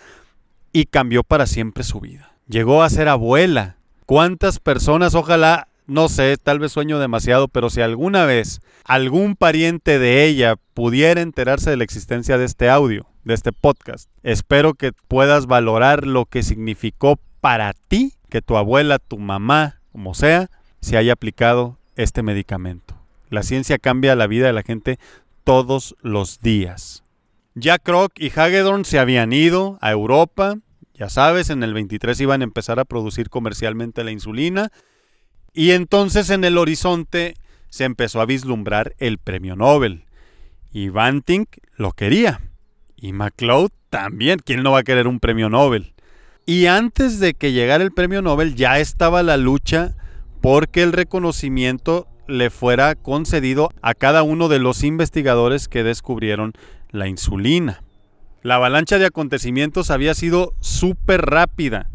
y 0.72 0.86
cambió 0.86 1.24
para 1.24 1.46
siempre 1.46 1.84
su 1.84 2.00
vida. 2.00 2.34
Llegó 2.48 2.84
a 2.84 2.90
ser 2.90 3.08
abuela. 3.08 3.78
¿Cuántas 4.06 4.60
personas, 4.60 5.16
ojalá, 5.16 5.68
no 5.86 6.10
sé, 6.10 6.38
tal 6.38 6.60
vez 6.60 6.72
sueño 6.72 7.00
demasiado, 7.00 7.48
pero 7.48 7.70
si 7.70 7.82
alguna 7.82 8.26
vez 8.26 8.62
algún 8.86 9.36
pariente 9.36 10.00
de 10.00 10.26
ella 10.26 10.56
pudiera 10.74 11.22
enterarse 11.22 11.70
de 11.70 11.78
la 11.78 11.84
existencia 11.84 12.38
de 12.38 12.46
este 12.46 12.70
audio, 12.70 13.08
de 13.24 13.34
este 13.34 13.52
podcast, 13.52 14.10
espero 14.24 14.74
que 14.74 14.94
puedas 15.08 15.46
valorar 15.46 16.08
lo 16.08 16.26
que 16.26 16.44
significó 16.44 17.20
para 17.42 17.74
ti 17.74 18.14
que 18.30 18.42
tu 18.42 18.58
abuela, 18.58 19.00
tu 19.00 19.18
mamá, 19.18 19.82
como 19.92 20.14
sea, 20.14 20.50
se 20.82 20.98
haya 20.98 21.14
aplicado 21.14 21.78
este 21.96 22.24
medicamento. 22.24 22.96
La 23.30 23.44
ciencia 23.44 23.78
cambia 23.78 24.16
la 24.16 24.28
vida 24.28 24.48
de 24.48 24.54
la 24.54 24.64
gente 24.64 25.00
todos 25.44 25.96
los 26.02 26.40
días. 26.42 27.04
Jack 27.60 27.84
Kroc 27.84 28.14
y 28.18 28.30
Hagedorn 28.30 28.86
se 28.86 29.00
habían 29.00 29.34
ido 29.34 29.78
a 29.82 29.92
Europa. 29.92 30.58
Ya 30.94 31.10
sabes, 31.10 31.50
en 31.50 31.64
el 31.64 31.74
23 31.74 32.20
iban 32.22 32.42
a 32.42 32.44
empezar 32.44 32.80
a 32.80 32.86
producir 32.86 33.30
comercialmente 33.30 34.04
la 34.04 34.12
insulina. 34.12 34.72
Y 35.54 35.72
entonces 35.72 36.30
en 36.30 36.44
el 36.44 36.58
horizonte 36.58 37.36
se 37.70 37.84
empezó 37.84 38.22
a 38.22 38.26
vislumbrar 38.26 38.96
el 38.98 39.18
premio 39.18 39.56
Nobel. 39.56 40.06
Y 40.72 40.90
Banting 40.90 41.46
lo 41.76 41.92
quería. 41.92 42.42
Y 42.96 43.14
MacLeod 43.14 43.72
también. 43.90 44.40
¿Quién 44.44 44.64
no 44.64 44.72
va 44.72 44.80
a 44.80 44.84
querer 44.84 45.08
un 45.08 45.20
premio 45.20 45.50
Nobel? 45.50 45.94
Y 46.46 46.66
antes 46.66 47.20
de 47.20 47.34
que 47.34 47.52
llegara 47.52 47.84
el 47.84 47.92
premio 47.92 48.22
Nobel 48.22 48.56
ya 48.56 48.80
estaba 48.80 49.24
la 49.24 49.38
lucha 49.38 49.96
porque 50.42 50.84
el 50.84 50.94
reconocimiento 50.94 52.08
le 52.28 52.50
fuera 52.50 52.96
concedido 52.96 53.70
a 53.82 53.94
cada 53.94 54.24
uno 54.24 54.48
de 54.48 54.60
los 54.60 54.84
investigadores 54.84 55.68
que 55.68 55.84
descubrieron 55.84 56.54
la 56.92 57.08
insulina. 57.08 57.84
La 58.42 58.56
avalancha 58.56 58.98
de 58.98 59.06
acontecimientos 59.06 59.92
había 59.92 60.14
sido 60.14 60.54
súper 60.60 61.22
rápida. 61.22 61.90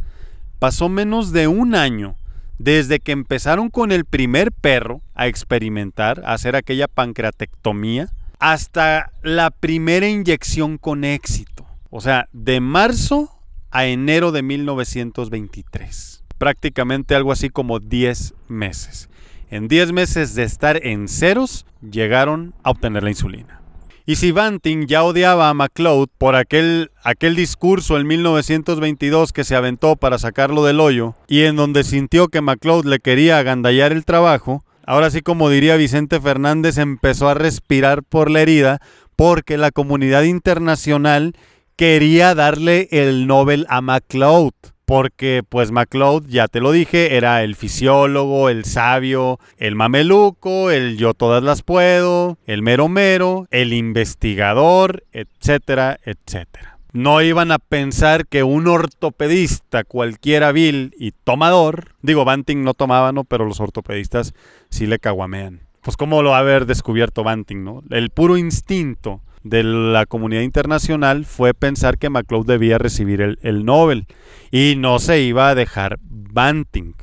Pasó 0.59 0.89
menos 0.89 1.33
de 1.33 1.49
un 1.49 1.75
año 1.75 2.17
desde 2.59 3.01
que 3.01 3.13
empezaron 3.13 3.71
con 3.71 3.93
el 3.93 4.05
primer 4.05 4.53
perro 4.53 5.01
a 5.15 5.27
experimentar, 5.27 6.23
a 6.25 6.35
hacer 6.35 6.57
aquella 6.57 6.89
pancreatectomía, 6.89 8.11
hasta 8.39 9.11
la 9.23 9.51
primera 9.51 10.09
inyección 10.09 10.79
con 10.79 11.05
éxito. 11.05 11.67
O 11.91 12.01
sea, 12.01 12.29
de 12.33 12.61
marzo 12.61 13.31
a 13.71 13.87
enero 13.87 14.33
de 14.33 14.43
1923. 14.43 16.25
Prácticamente 16.39 17.15
algo 17.15 17.33
así 17.33 17.51
como 17.51 17.81
10 17.81 18.35
meses. 18.49 19.09
En 19.51 19.69
10 19.69 19.93
meses 19.93 20.35
de 20.35 20.43
estar 20.43 20.85
en 20.85 21.09
ceros, 21.09 21.67
llegaron 21.81 22.55
a 22.63 22.71
obtener 22.71 23.03
la 23.03 23.11
insulina. 23.11 23.64
Y 24.07 24.17
si 24.17 24.33
Banting 24.33 24.87
ya 24.87 25.03
odiaba 25.03 25.49
a 25.49 25.55
MacLeod 25.55 26.09
por 26.19 26.37
aquel, 26.37 26.91
aquel 27.03 27.35
discurso 27.37 27.97
en 27.97 28.07
1922 28.07 29.33
que 29.33 29.45
se 29.45 29.57
aventó 29.57 29.97
para 29.97 30.19
sacarlo 30.19 30.63
del 30.63 30.81
hoyo 30.81 31.15
y 31.27 31.45
en 31.45 31.57
donde 31.57 31.85
sintió 31.85 32.29
que 32.29 32.43
MacLeod 32.43 32.85
le 32.85 32.99
quería 32.99 33.39
agandallar 33.39 33.93
el 33.93 34.05
trabajo, 34.05 34.63
ahora 34.87 35.09
sí 35.09 35.23
como 35.23 35.49
diría 35.49 35.77
Vicente 35.77 36.21
Fernández 36.21 36.77
empezó 36.77 37.31
a 37.31 37.35
respirar 37.35 38.03
por 38.03 38.31
la 38.31 38.43
herida 38.43 38.83
porque 39.17 39.57
la 39.57 39.71
comunidad 39.71 40.25
internacional 40.25 41.35
quería 41.77 42.35
darle 42.35 42.89
el 42.91 43.27
Nobel 43.27 43.65
a 43.71 43.81
MacLeod 43.81 44.53
porque 44.85 45.43
pues 45.49 45.71
MacLeod, 45.71 46.27
ya 46.29 46.49
te 46.49 46.61
lo 46.61 46.73
dije, 46.73 47.17
era 47.17 47.43
el 47.43 47.55
fisiólogo, 47.55 48.49
el 48.49 48.65
sabio, 48.65 49.39
el 49.57 49.75
mameluco, 49.75 50.71
el 50.71 50.97
yo 50.97 51.15
todas 51.15 51.43
las 51.43 51.63
puedo, 51.63 52.39
el 52.47 52.63
mero 52.63 52.89
mero, 52.89 53.47
el 53.51 53.73
investigador, 53.73 55.05
etcétera, 55.13 55.99
etcétera. 56.05 56.79
No 56.93 57.23
iban 57.23 57.51
a 57.51 57.59
pensar 57.59 58.27
que 58.29 58.45
un 58.45 58.69
ortopedista 58.69 59.83
cualquiera 59.83 60.53
vil 60.53 60.95
y 60.97 61.11
tomador, 61.11 61.95
digo, 62.03 62.25
Banting 62.25 62.63
no 62.63 62.73
tomaba, 62.73 63.11
¿no? 63.11 63.25
Pero 63.25 63.47
los 63.47 63.59
ortopedistas 63.59 64.33
sí 64.71 64.87
le 64.87 65.01
caguamean. 65.01 65.63
Pues 65.81 65.97
cómo 65.97 66.23
lo 66.23 66.31
va 66.31 66.37
a 66.37 66.41
haber 66.41 66.67
descubierto 66.67 67.25
Banting, 67.25 67.65
¿no? 67.65 67.83
El 67.91 68.11
puro 68.11 68.37
instinto 68.37 69.23
de 69.45 69.63
la 69.63 70.07
comunidad 70.07 70.43
internacional 70.43 71.25
fue 71.25 71.55
pensar 71.55 71.99
que 71.99 72.11
MacLeod 72.11 72.47
debía 72.47 72.79
recibir 72.79 73.21
el, 73.21 73.39
el 73.43 73.65
Nobel 73.65 74.07
y 74.51 74.75
no 74.77 74.99
se 74.99 75.21
iba 75.21 75.51
a 75.51 75.55
dejar 75.55 75.99
Banting 76.03 76.95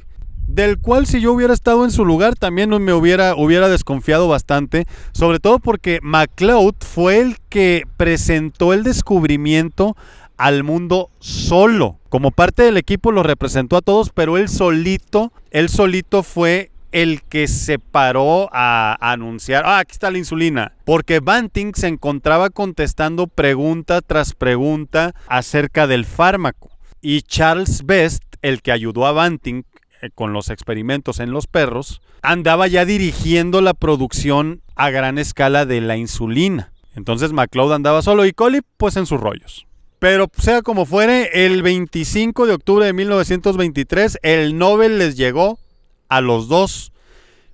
del 0.53 0.79
cual 0.79 1.05
si 1.07 1.21
yo 1.21 1.31
hubiera 1.31 1.53
estado 1.53 1.85
en 1.85 1.91
su 1.91 2.03
lugar 2.03 2.35
también 2.35 2.69
me 2.69 2.93
hubiera, 2.93 3.35
hubiera 3.35 3.69
desconfiado 3.69 4.27
bastante, 4.27 4.85
sobre 5.13 5.39
todo 5.39 5.59
porque 5.59 5.99
MacLeod 6.01 6.75
fue 6.79 7.19
el 7.19 7.37
que 7.47 7.83
presentó 7.95 8.73
el 8.73 8.83
descubrimiento 8.83 9.95
al 10.37 10.63
mundo 10.63 11.09
solo. 11.19 11.99
Como 12.09 12.31
parte 12.31 12.63
del 12.63 12.77
equipo 12.77 13.11
lo 13.11 13.23
representó 13.23 13.77
a 13.77 13.81
todos, 13.81 14.09
pero 14.09 14.37
él 14.37 14.49
solito, 14.49 15.31
él 15.51 15.69
solito 15.69 16.23
fue 16.23 16.70
el 16.91 17.21
que 17.23 17.47
se 17.47 17.79
paró 17.79 18.49
a, 18.51 18.97
anunciar, 18.99 19.63
ah, 19.65 19.79
aquí 19.79 19.93
está 19.93 20.11
la 20.11 20.17
insulina, 20.17 20.73
porque 20.85 21.19
Banting 21.19 21.73
se 21.75 21.87
encontraba 21.87 22.49
contestando 22.49 23.27
pregunta 23.27 24.01
tras 24.01 24.33
pregunta 24.33 25.13
acerca 25.27 25.87
del 25.87 26.05
fármaco. 26.05 26.69
Y 27.01 27.21
Charles 27.21 27.85
Best, 27.85 28.23
el 28.41 28.61
que 28.61 28.71
ayudó 28.71 29.05
a 29.05 29.11
Banting 29.11 29.63
eh, 30.01 30.09
con 30.13 30.33
los 30.33 30.49
experimentos 30.49 31.19
en 31.19 31.31
los 31.31 31.47
perros, 31.47 32.01
andaba 32.21 32.67
ya 32.67 32.85
dirigiendo 32.85 33.61
la 33.61 33.73
producción 33.73 34.61
a 34.75 34.89
gran 34.89 35.17
escala 35.17 35.65
de 35.65 35.81
la 35.81 35.97
insulina. 35.97 36.71
Entonces 36.95 37.31
McLeod 37.31 37.73
andaba 37.73 38.01
solo 38.01 38.25
y 38.25 38.33
Collie 38.33 38.61
pues 38.77 38.97
en 38.97 39.05
sus 39.05 39.19
rollos. 39.19 39.65
Pero 39.99 40.29
sea 40.37 40.63
como 40.63 40.85
fuere, 40.85 41.45
el 41.45 41.61
25 41.61 42.47
de 42.47 42.53
octubre 42.53 42.85
de 42.85 42.93
1923 42.93 44.17
el 44.23 44.57
Nobel 44.57 44.97
les 44.97 45.15
llegó 45.15 45.59
a 46.11 46.19
los 46.19 46.49
dos, 46.49 46.91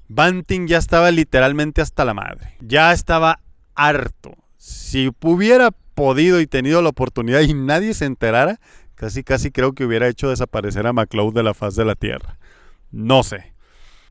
Banting 0.07 0.65
ya 0.65 0.79
estaba 0.79 1.11
literalmente 1.11 1.79
hasta 1.79 2.03
la 2.05 2.15
madre. 2.15 2.55
Ya 2.59 2.91
estaba 2.91 3.39
harto. 3.75 4.33
Si 4.57 5.11
hubiera 5.21 5.69
podido 5.93 6.41
y 6.41 6.47
tenido 6.47 6.81
la 6.81 6.89
oportunidad 6.89 7.41
y 7.41 7.53
nadie 7.53 7.93
se 7.93 8.05
enterara, 8.05 8.59
casi 8.95 9.23
casi 9.23 9.51
creo 9.51 9.73
que 9.73 9.85
hubiera 9.85 10.07
hecho 10.07 10.29
desaparecer 10.29 10.87
a 10.87 10.93
MacLeod 10.93 11.35
de 11.35 11.43
la 11.43 11.53
faz 11.53 11.75
de 11.75 11.85
la 11.85 11.93
Tierra. 11.93 12.39
No 12.89 13.21
sé. 13.21 13.53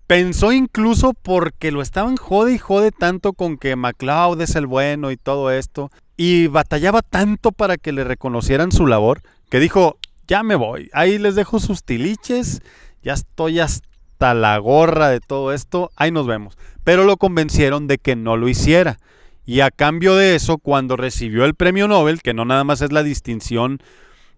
Pensó 0.06 0.52
incluso 0.52 1.12
porque 1.12 1.72
lo 1.72 1.82
estaban 1.82 2.16
jode 2.16 2.52
y 2.52 2.58
jode 2.58 2.92
tanto 2.92 3.32
con 3.32 3.58
que 3.58 3.74
MacLeod 3.74 4.40
es 4.40 4.54
el 4.54 4.68
bueno 4.68 5.10
y 5.10 5.16
todo 5.16 5.50
esto, 5.50 5.90
y 6.16 6.46
batallaba 6.46 7.02
tanto 7.02 7.50
para 7.50 7.78
que 7.78 7.90
le 7.90 8.04
reconocieran 8.04 8.70
su 8.70 8.86
labor, 8.86 9.22
que 9.50 9.58
dijo, 9.58 9.98
ya 10.28 10.44
me 10.44 10.54
voy, 10.54 10.88
ahí 10.92 11.18
les 11.18 11.34
dejo 11.34 11.58
sus 11.58 11.82
tiliches, 11.82 12.62
ya 13.02 13.14
estoy 13.14 13.58
hasta 13.58 13.95
la 14.18 14.58
gorra 14.58 15.08
de 15.08 15.20
todo 15.20 15.52
esto, 15.52 15.90
ahí 15.96 16.10
nos 16.10 16.26
vemos. 16.26 16.56
Pero 16.84 17.04
lo 17.04 17.16
convencieron 17.16 17.86
de 17.86 17.98
que 17.98 18.16
no 18.16 18.36
lo 18.36 18.48
hiciera. 18.48 18.98
Y 19.44 19.60
a 19.60 19.70
cambio 19.70 20.16
de 20.16 20.34
eso, 20.34 20.58
cuando 20.58 20.96
recibió 20.96 21.44
el 21.44 21.54
premio 21.54 21.86
Nobel, 21.86 22.20
que 22.22 22.34
no 22.34 22.44
nada 22.44 22.64
más 22.64 22.80
es 22.80 22.92
la 22.92 23.02
distinción 23.02 23.78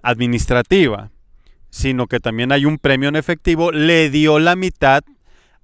administrativa, 0.03 1.11
sino 1.71 2.07
que 2.07 2.21
también 2.21 2.53
hay 2.53 2.67
un 2.67 2.79
premio 2.79 3.09
en 3.09 3.17
efectivo, 3.17 3.73
le 3.73 4.11
dio 4.11 4.38
la 4.38 4.57
mitad 4.57 5.03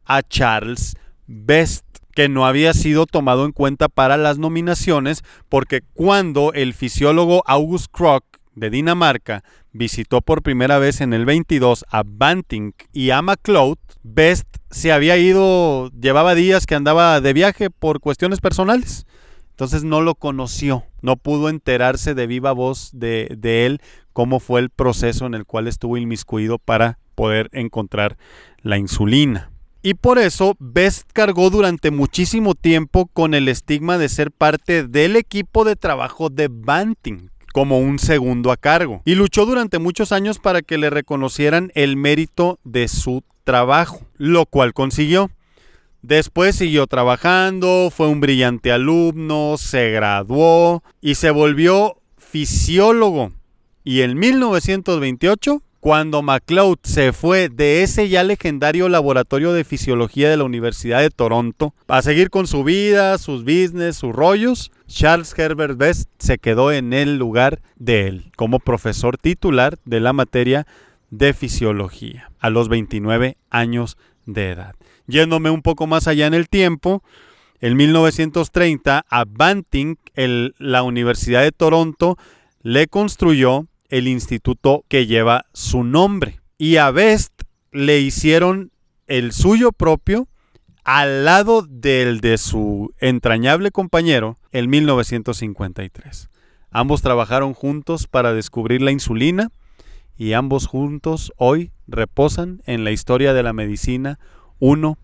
a 0.05 0.23
Charles 0.23 0.97
Best, 1.27 1.85
que 2.15 2.29
no 2.29 2.47
había 2.47 2.73
sido 2.75 3.07
tomado 3.07 3.45
en 3.45 3.53
cuenta 3.53 3.89
para 3.89 4.17
las 4.17 4.39
nominaciones, 4.39 5.23
porque 5.49 5.83
cuando 5.95 6.53
el 6.53 6.73
fisiólogo 6.73 7.43
August 7.47 7.87
Krock 7.93 8.25
de 8.55 8.71
Dinamarca 8.71 9.45
visitó 9.73 10.21
por 10.21 10.43
primera 10.43 10.79
vez 10.79 11.01
en 11.01 11.13
el 11.13 11.25
22 11.25 11.85
a 11.89 12.03
Banting 12.07 12.73
y 12.93 13.11
a 13.11 13.23
MacLeod, 13.23 13.79
Best 14.03 14.47
se 14.71 14.93
había 14.93 15.17
ido, 15.17 15.91
llevaba 15.91 16.35
días 16.35 16.67
que 16.67 16.75
andaba 16.75 17.21
de 17.21 17.33
viaje 17.33 17.71
por 17.71 18.01
cuestiones 18.01 18.41
personales. 18.41 19.07
Entonces 19.51 19.85
no 19.85 20.01
lo 20.01 20.17
conoció, 20.17 20.85
no 21.01 21.17
pudo 21.17 21.49
enterarse 21.49 22.15
de 22.15 22.27
viva 22.27 22.53
voz 22.53 22.91
de, 22.93 23.35
de 23.39 23.67
él 23.67 23.81
cómo 24.13 24.41
fue 24.41 24.61
el 24.61 24.71
proceso 24.71 25.27
en 25.27 25.35
el 25.35 25.45
cual 25.45 25.69
estuvo 25.69 25.97
inmiscuido 25.97 26.59
para 26.59 26.99
poder 27.15 27.51
encontrar 27.53 28.17
la 28.63 28.79
insulina. 28.79 29.51
Y 29.83 29.95
por 29.95 30.19
eso 30.19 30.57
Best 30.59 31.11
cargó 31.13 31.51
durante 31.51 31.91
muchísimo 31.91 32.55
tiempo 32.55 33.07
con 33.13 33.35
el 33.35 33.49
estigma 33.49 33.99
de 33.99 34.09
ser 34.09 34.33
parte 34.33 34.89
del 34.89 35.15
equipo 35.15 35.65
de 35.65 35.77
trabajo 35.77 36.31
de 36.31 36.49
Banting 36.51 37.29
como 37.55 37.79
un 37.79 38.01
segundo 38.01 38.51
a 38.51 38.57
cargo. 38.57 39.01
Y 39.05 39.15
luchó 39.15 39.47
durante 39.47 39.79
muchos 39.79 40.11
años 40.11 40.41
para 40.41 40.61
que 40.61 40.77
le 40.77 40.91
reconocieran 40.91 41.71
el 41.77 41.97
mérito 41.97 42.59
de 42.65 42.89
su 42.89 43.23
trabajo, 43.45 44.01
lo 44.17 44.45
cual 44.45 44.75
consiguió. 44.75 45.31
Después 46.03 46.57
siguió 46.57 46.89
trabajando, 46.89 47.93
fue 47.95 48.09
un 48.09 48.19
brillante 48.19 48.73
alumno, 48.73 49.55
se 49.57 49.93
graduó 49.93 50.83
y 51.01 51.15
se 51.15 51.31
volvió 51.31 51.99
fisiólogo. 52.19 53.31
Y 53.85 54.01
en 54.01 54.19
1928 54.19 55.63
cuando 55.85 56.23
MacLeod 56.23 56.79
se 56.83 57.13
fue 57.13 57.51
de 57.51 57.83
ese 57.83 58.09
ya 58.09 58.25
legendario 58.25 58.89
laboratorio 58.89 59.53
de 59.53 59.65
fisiología 59.65 60.31
de 60.31 60.39
la 60.39 60.45
Universidad 60.45 61.03
de 61.03 61.11
Toronto 61.11 61.75
a 61.89 62.01
seguir 62.01 62.31
con 62.31 62.47
su 62.47 62.65
vida, 62.65 63.19
sus 63.19 63.45
business, 63.45 63.97
sus 63.97 64.15
rollos, 64.15 64.73
Charles 64.87 65.39
Herbert 65.39 65.77
Best 65.77 66.09
se 66.19 66.39
quedó 66.39 66.73
en 66.73 66.95
el 66.95 67.19
lugar 67.19 67.61
de 67.77 68.09
él 68.09 68.33
como 68.35 68.61
profesor 68.61 69.19
titular 69.19 69.77
de 69.85 70.01
la 70.01 70.15
materia 70.15 70.67
de 71.11 71.35
fisiología 71.35 72.31
a 72.39 72.49
los 72.49 72.71
29 72.71 73.37
años 73.51 73.99
de 74.25 74.53
edad. 74.53 74.77
Yéndome 75.07 75.51
un 75.51 75.61
poco 75.61 75.87
más 75.87 76.09
allá 76.09 76.27
en 76.27 76.33
el 76.33 76.49
tiempo, 76.49 77.03
en 77.61 77.77
1930 77.77 79.05
a 79.07 79.25
Banting, 79.29 79.97
la 80.17 80.83
Universidad 80.83 81.43
de 81.43 81.53
Toronto, 81.53 82.17
le 82.63 82.87
construyó 82.87 83.67
el 83.95 84.09
instituto 84.09 84.85
que 84.89 85.07
lleva 85.07 85.47
su 85.53 85.85
nombre. 85.85 86.41
Y 86.59 86.79
a 86.79 86.91
Best 86.91 87.43
le 87.71 88.01
hicieron 88.01 88.73
el 89.07 89.31
suyo 89.31 89.71
propio 89.71 90.27
al 90.83 91.25
lado 91.25 91.63
del 91.63 92.21
de 92.21 92.37
su 92.39 92.93
entrañable 92.99 93.71
compañero 93.71 94.37
en 94.51 94.69
1953. 94.69 96.29
Ambos 96.73 97.03
trabajaron 97.03 97.55
juntos 97.55 98.09
para 98.09 98.35
descubrir 98.35 98.83
la 98.83 98.91
insulina 98.91 99.53
y 100.19 100.33
ambos 100.33 100.67
juntos 100.67 101.33
hoy 101.37 101.71
reposan 101.87 102.63
en 102.67 102.83
la 102.83 102.91
historia 102.91 103.33
de 103.33 103.45
la 103.45 103.53
medicina 103.53 104.19
uno 104.59 104.99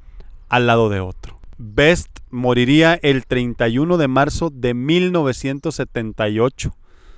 al 0.49 0.67
lado 0.67 0.89
de 0.89 0.99
otro. 0.99 1.39
Best 1.59 2.11
moriría 2.29 2.95
el 2.95 3.25
31 3.25 3.99
de 3.99 4.09
marzo 4.09 4.51
de 4.51 4.75
1978 4.75 6.75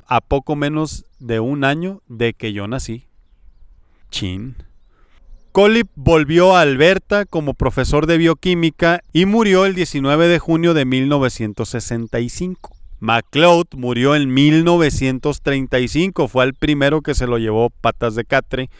a 0.07 0.21
poco 0.21 0.57
menos 0.57 1.05
de 1.19 1.41
un 1.41 1.65
año 1.65 2.03
de 2.09 2.35
que 2.35 2.53
yo 2.53 2.67
nací. 2.69 3.07
Chin. 4.11 4.57
Collip 5.53 5.89
volvió 5.95 6.57
a 6.57 6.63
Alberta 6.63 7.27
como 7.27 7.53
profesor 7.55 8.07
de 8.07 8.17
bioquímica 8.17 9.03
y 9.13 9.27
murió 9.27 9.67
el 9.67 9.75
19 9.75 10.29
de 10.29 10.39
junio 10.39 10.73
de 10.73 10.87
1965. 10.87 12.75
MacLeod 13.01 13.67
murió 13.75 14.15
en 14.15 14.33
1935, 14.33 16.29
fue 16.29 16.45
el 16.45 16.55
primero 16.55 17.03
que 17.03 17.15
se 17.15 17.27
lo 17.27 17.37
llevó 17.37 17.69
patas 17.69 18.15
de 18.15 18.25
catre, 18.25 18.71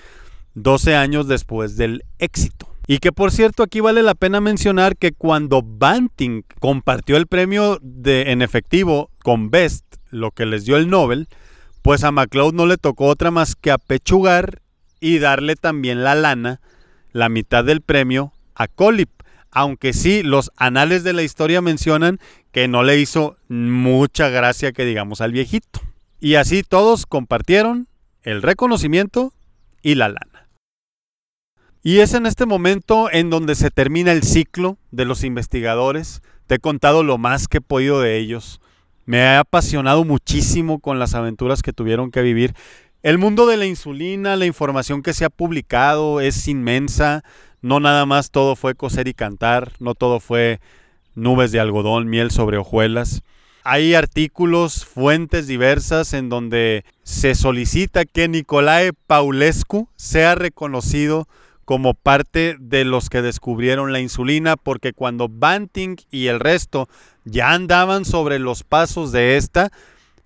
12 0.55 0.95
años 0.95 1.29
después 1.29 1.77
del 1.77 2.05
éxito. 2.19 2.69
Y 2.87 2.99
que 2.99 3.13
por 3.13 3.33
cierto 3.33 3.63
aquí 3.63 3.81
vale 3.81 4.03
la 4.03 4.15
pena 4.15 4.41
mencionar 4.41 4.97
que 4.97 5.13
cuando 5.13 5.63
Banting 5.63 6.43
compartió 6.59 7.17
el 7.17 7.27
premio 7.27 7.79
de, 7.83 8.33
en 8.33 8.43
efectivo 8.43 9.11
con 9.23 9.51
Best, 9.51 9.85
lo 10.11 10.31
que 10.31 10.47
les 10.47 10.65
dio 10.65 10.77
el 10.77 10.89
Nobel, 10.89 11.29
pues 11.83 12.05
a 12.05 12.13
MacLeod 12.13 12.55
no 12.55 12.67
le 12.67 12.79
tocó 12.79 13.07
otra 13.07 13.31
más 13.31 13.57
que 13.57 13.71
apechugar 13.71 14.63
y 15.01 15.19
darle 15.19 15.57
también 15.57 16.05
la 16.05 16.15
lana, 16.15 16.61
la 17.13 17.29
mitad 17.29 17.65
del 17.65 17.81
premio, 17.81 18.33
a 18.55 18.69
Colip. 18.69 19.11
Aunque 19.51 19.93
sí, 19.93 20.23
los 20.23 20.51
anales 20.57 21.05
de 21.05 21.13
la 21.13 21.23
historia 21.23 21.61
mencionan 21.61 22.19
que 22.53 22.69
no 22.69 22.83
le 22.83 22.99
hizo 22.99 23.37
mucha 23.49 24.29
gracia 24.29 24.73
que 24.73 24.85
digamos 24.85 25.21
al 25.21 25.33
viejito. 25.33 25.81
Y 26.21 26.37
así 26.37 26.63
todos 26.63 27.05
compartieron 27.05 27.89
el 28.23 28.43
reconocimiento 28.43 29.33
y 29.83 29.97
la 29.97 30.09
lana. 30.09 30.49
Y 31.83 31.99
es 31.99 32.15
en 32.15 32.27
este 32.27 32.47
momento 32.47 33.11
en 33.11 33.29
donde 33.29 33.57
se 33.57 33.71
termina 33.71 34.13
el 34.13 34.23
ciclo 34.23 34.79
de 34.93 35.05
los 35.05 35.25
investigadores. 35.25 36.23
Te 36.47 36.55
he 36.55 36.59
contado 36.61 37.03
lo 37.03 37.19
más 37.19 37.49
que 37.49 37.59
he 37.59 37.61
podido 37.61 38.01
de 38.01 38.19
ellos. 38.19 38.61
Me 39.05 39.23
ha 39.23 39.41
apasionado 39.41 40.05
muchísimo 40.05 40.79
con 40.79 40.99
las 40.99 41.15
aventuras 41.15 41.63
que 41.63 41.73
tuvieron 41.73 42.11
que 42.11 42.23
vivir. 42.23 42.55
El 43.03 43.19
mundo 43.19 43.47
de 43.47 43.57
la 43.57 43.67
insulina, 43.67 44.37
la 44.37 44.47
información 44.47 45.03
que 45.03 45.13
se 45.13 45.25
ha 45.25 45.31
publicado 45.31 46.21
es 46.21 46.47
inmensa. 46.47 47.25
No 47.61 47.81
nada 47.81 48.07
más 48.07 48.31
todo 48.31 48.55
fue 48.55 48.75
coser 48.75 49.09
y 49.09 49.15
cantar, 49.15 49.73
no 49.81 49.95
todo 49.95 50.21
fue 50.21 50.61
nubes 51.15 51.51
de 51.53 51.61
algodón, 51.61 52.09
miel 52.09 52.31
sobre 52.31 52.59
hojuelas. 52.59 53.23
Hay 53.65 53.95
artículos, 53.95 54.85
fuentes 54.85 55.47
diversas 55.47 56.15
en 56.15 56.29
donde 56.29 56.85
se 57.05 57.35
solicita 57.35 58.05
que 58.05 58.27
Nicolae 58.29 58.93
Paulescu 59.07 59.89
sea 59.97 60.35
reconocido 60.35 61.29
como 61.65 61.95
parte 61.95 62.57
de 62.59 62.85
los 62.85 63.11
que 63.11 63.23
descubrieron 63.23 63.93
la 63.93 64.01
insulina, 64.01 64.57
porque 64.57 64.93
cuando 64.93 65.29
Banting 65.29 65.97
y 66.11 66.27
el 66.27 66.41
resto 66.41 66.89
ya 67.25 67.53
andaban 67.53 68.05
sobre 68.05 68.39
los 68.39 68.65
pasos 68.65 69.13
de 69.13 69.37
esta, 69.37 69.71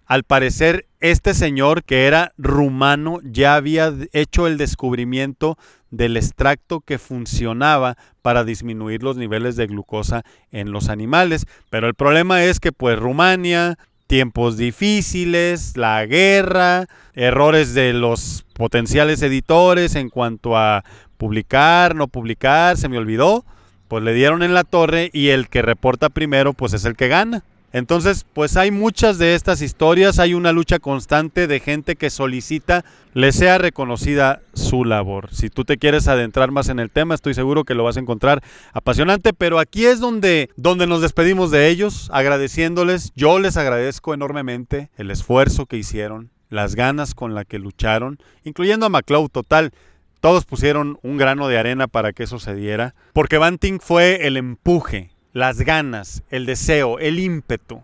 al 0.07 0.23
parecer 0.23 0.87
este 1.01 1.35
señor 1.35 1.83
que 1.83 2.07
era 2.07 2.33
rumano 2.39 3.19
ya 3.25 3.57
había 3.57 3.93
hecho 4.13 4.47
el 4.47 4.57
descubrimiento 4.57 5.59
del 5.91 6.17
extracto 6.17 6.81
que 6.81 6.99
funcionaba 6.99 7.97
para 8.23 8.45
disminuir 8.45 9.03
los 9.03 9.17
niveles 9.17 9.57
de 9.57 9.67
glucosa 9.67 10.25
en 10.51 10.73
los 10.73 10.89
animales. 10.89 11.47
Pero 11.71 11.89
el 11.89 11.95
problema 11.95 12.45
es 12.45 12.61
que 12.61 12.73
pues 12.73 12.99
Rumania, 12.99 13.79
tiempos 14.07 14.57
difíciles, 14.57 15.77
la 15.77 16.05
guerra, 16.07 16.87
errores 17.15 17.75
de 17.75 17.93
los 17.93 18.45
potenciales 18.55 19.23
editores 19.23 19.95
en 19.97 20.09
cuanto 20.09 20.57
a 20.57 20.85
publicar, 21.17 21.95
no 21.95 22.09
publicar, 22.09 22.77
se 22.77 22.89
me 22.89 22.99
olvidó, 22.99 23.45
pues 23.89 24.03
le 24.03 24.15
dieron 24.15 24.43
en 24.43 24.55
la 24.55 24.65
torre 24.65 25.11
y 25.13 25.29
el 25.29 25.49
que 25.49 25.63
reporta 25.63 26.09
primero 26.09 26.53
pues 26.53 26.73
es 26.73 26.85
el 26.85 26.97
que 26.97 27.09
gana. 27.09 27.45
Entonces, 27.77 28.25
pues 28.33 28.57
hay 28.57 28.71
muchas 28.71 29.19
de 29.19 29.35
estas 29.35 29.61
historias, 29.61 30.19
hay 30.19 30.33
una 30.33 30.53
lucha 30.53 30.79
constante 30.79 31.47
de 31.47 31.61
gente 31.61 31.97
que 31.97 32.09
solicita 32.09 32.87
le 33.13 33.33
sea 33.33 33.59
reconocida 33.59 34.41
su 34.55 34.87
labor. 34.87 35.29
Si 35.35 35.51
tú 35.51 35.65
te 35.67 35.77
quieres 35.77 36.09
adentrar 36.09 36.51
más 36.53 36.71
en 36.71 36.79
el 36.79 36.91
tema, 36.91 37.15
estoy 37.15 37.35
seguro 37.35 37.65
que 37.65 37.75
lo 37.75 37.85
vas 37.85 37.99
a 37.99 38.01
encontrar 38.01 38.43
apasionante, 38.73 39.35
pero 39.35 39.59
aquí 39.59 39.85
es 39.85 40.01
donde, 40.01 40.49
donde 40.57 40.87
nos 40.87 41.03
despedimos 41.03 41.51
de 41.51 41.69
ellos, 41.69 42.09
agradeciéndoles. 42.15 43.13
Yo 43.15 43.39
les 43.39 43.59
agradezco 43.59 44.15
enormemente 44.15 44.89
el 44.97 45.11
esfuerzo 45.11 45.67
que 45.67 45.77
hicieron, 45.77 46.31
las 46.49 46.77
ganas 46.77 47.15
con 47.15 47.35
la 47.35 47.45
que 47.45 47.59
lucharon, 47.59 48.19
incluyendo 48.45 48.87
a 48.87 48.91
McLeod, 48.91 49.29
total. 49.29 49.73
Todos 50.21 50.45
pusieron 50.45 50.99
un 51.03 51.17
grano 51.17 51.49
de 51.49 51.59
arena 51.59 51.87
para 51.87 52.13
que 52.13 52.25
eso 52.25 52.39
se 52.39 52.55
diera, 52.55 52.95
porque 53.13 53.39
Banting 53.39 53.79
fue 53.81 54.27
el 54.27 54.37
empuje, 54.37 55.11
las 55.33 55.59
ganas, 55.59 56.23
el 56.31 56.47
deseo, 56.47 56.99
el 56.99 57.19
ímpetu. 57.19 57.83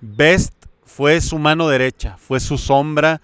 Best 0.00 0.54
fue 0.84 1.20
su 1.20 1.38
mano 1.38 1.68
derecha, 1.68 2.16
fue 2.18 2.40
su 2.40 2.58
sombra, 2.58 3.20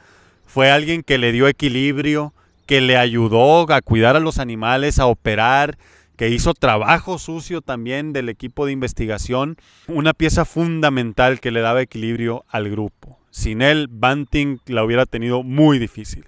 fue 0.46 0.70
alguien 0.70 1.02
que 1.02 1.18
le 1.18 1.32
dio 1.32 1.48
equilibrio, 1.48 2.32
que 2.66 2.80
le 2.80 2.96
ayudó 2.96 3.70
a 3.72 3.80
cuidar 3.80 4.16
a 4.16 4.20
los 4.20 4.38
animales, 4.38 4.98
a 4.98 5.06
operar, 5.06 5.78
que 6.16 6.28
hizo 6.28 6.52
trabajo 6.52 7.18
sucio 7.18 7.60
también 7.62 8.12
del 8.12 8.28
equipo 8.28 8.66
de 8.66 8.72
investigación, 8.72 9.56
una 9.86 10.12
pieza 10.12 10.44
fundamental 10.44 11.40
que 11.40 11.50
le 11.50 11.60
daba 11.60 11.80
equilibrio 11.80 12.44
al 12.48 12.68
grupo. 12.68 13.18
Sin 13.30 13.62
él, 13.62 13.86
Banting 13.88 14.58
la 14.66 14.84
hubiera 14.84 15.06
tenido 15.06 15.42
muy 15.42 15.78
difícil. 15.78 16.24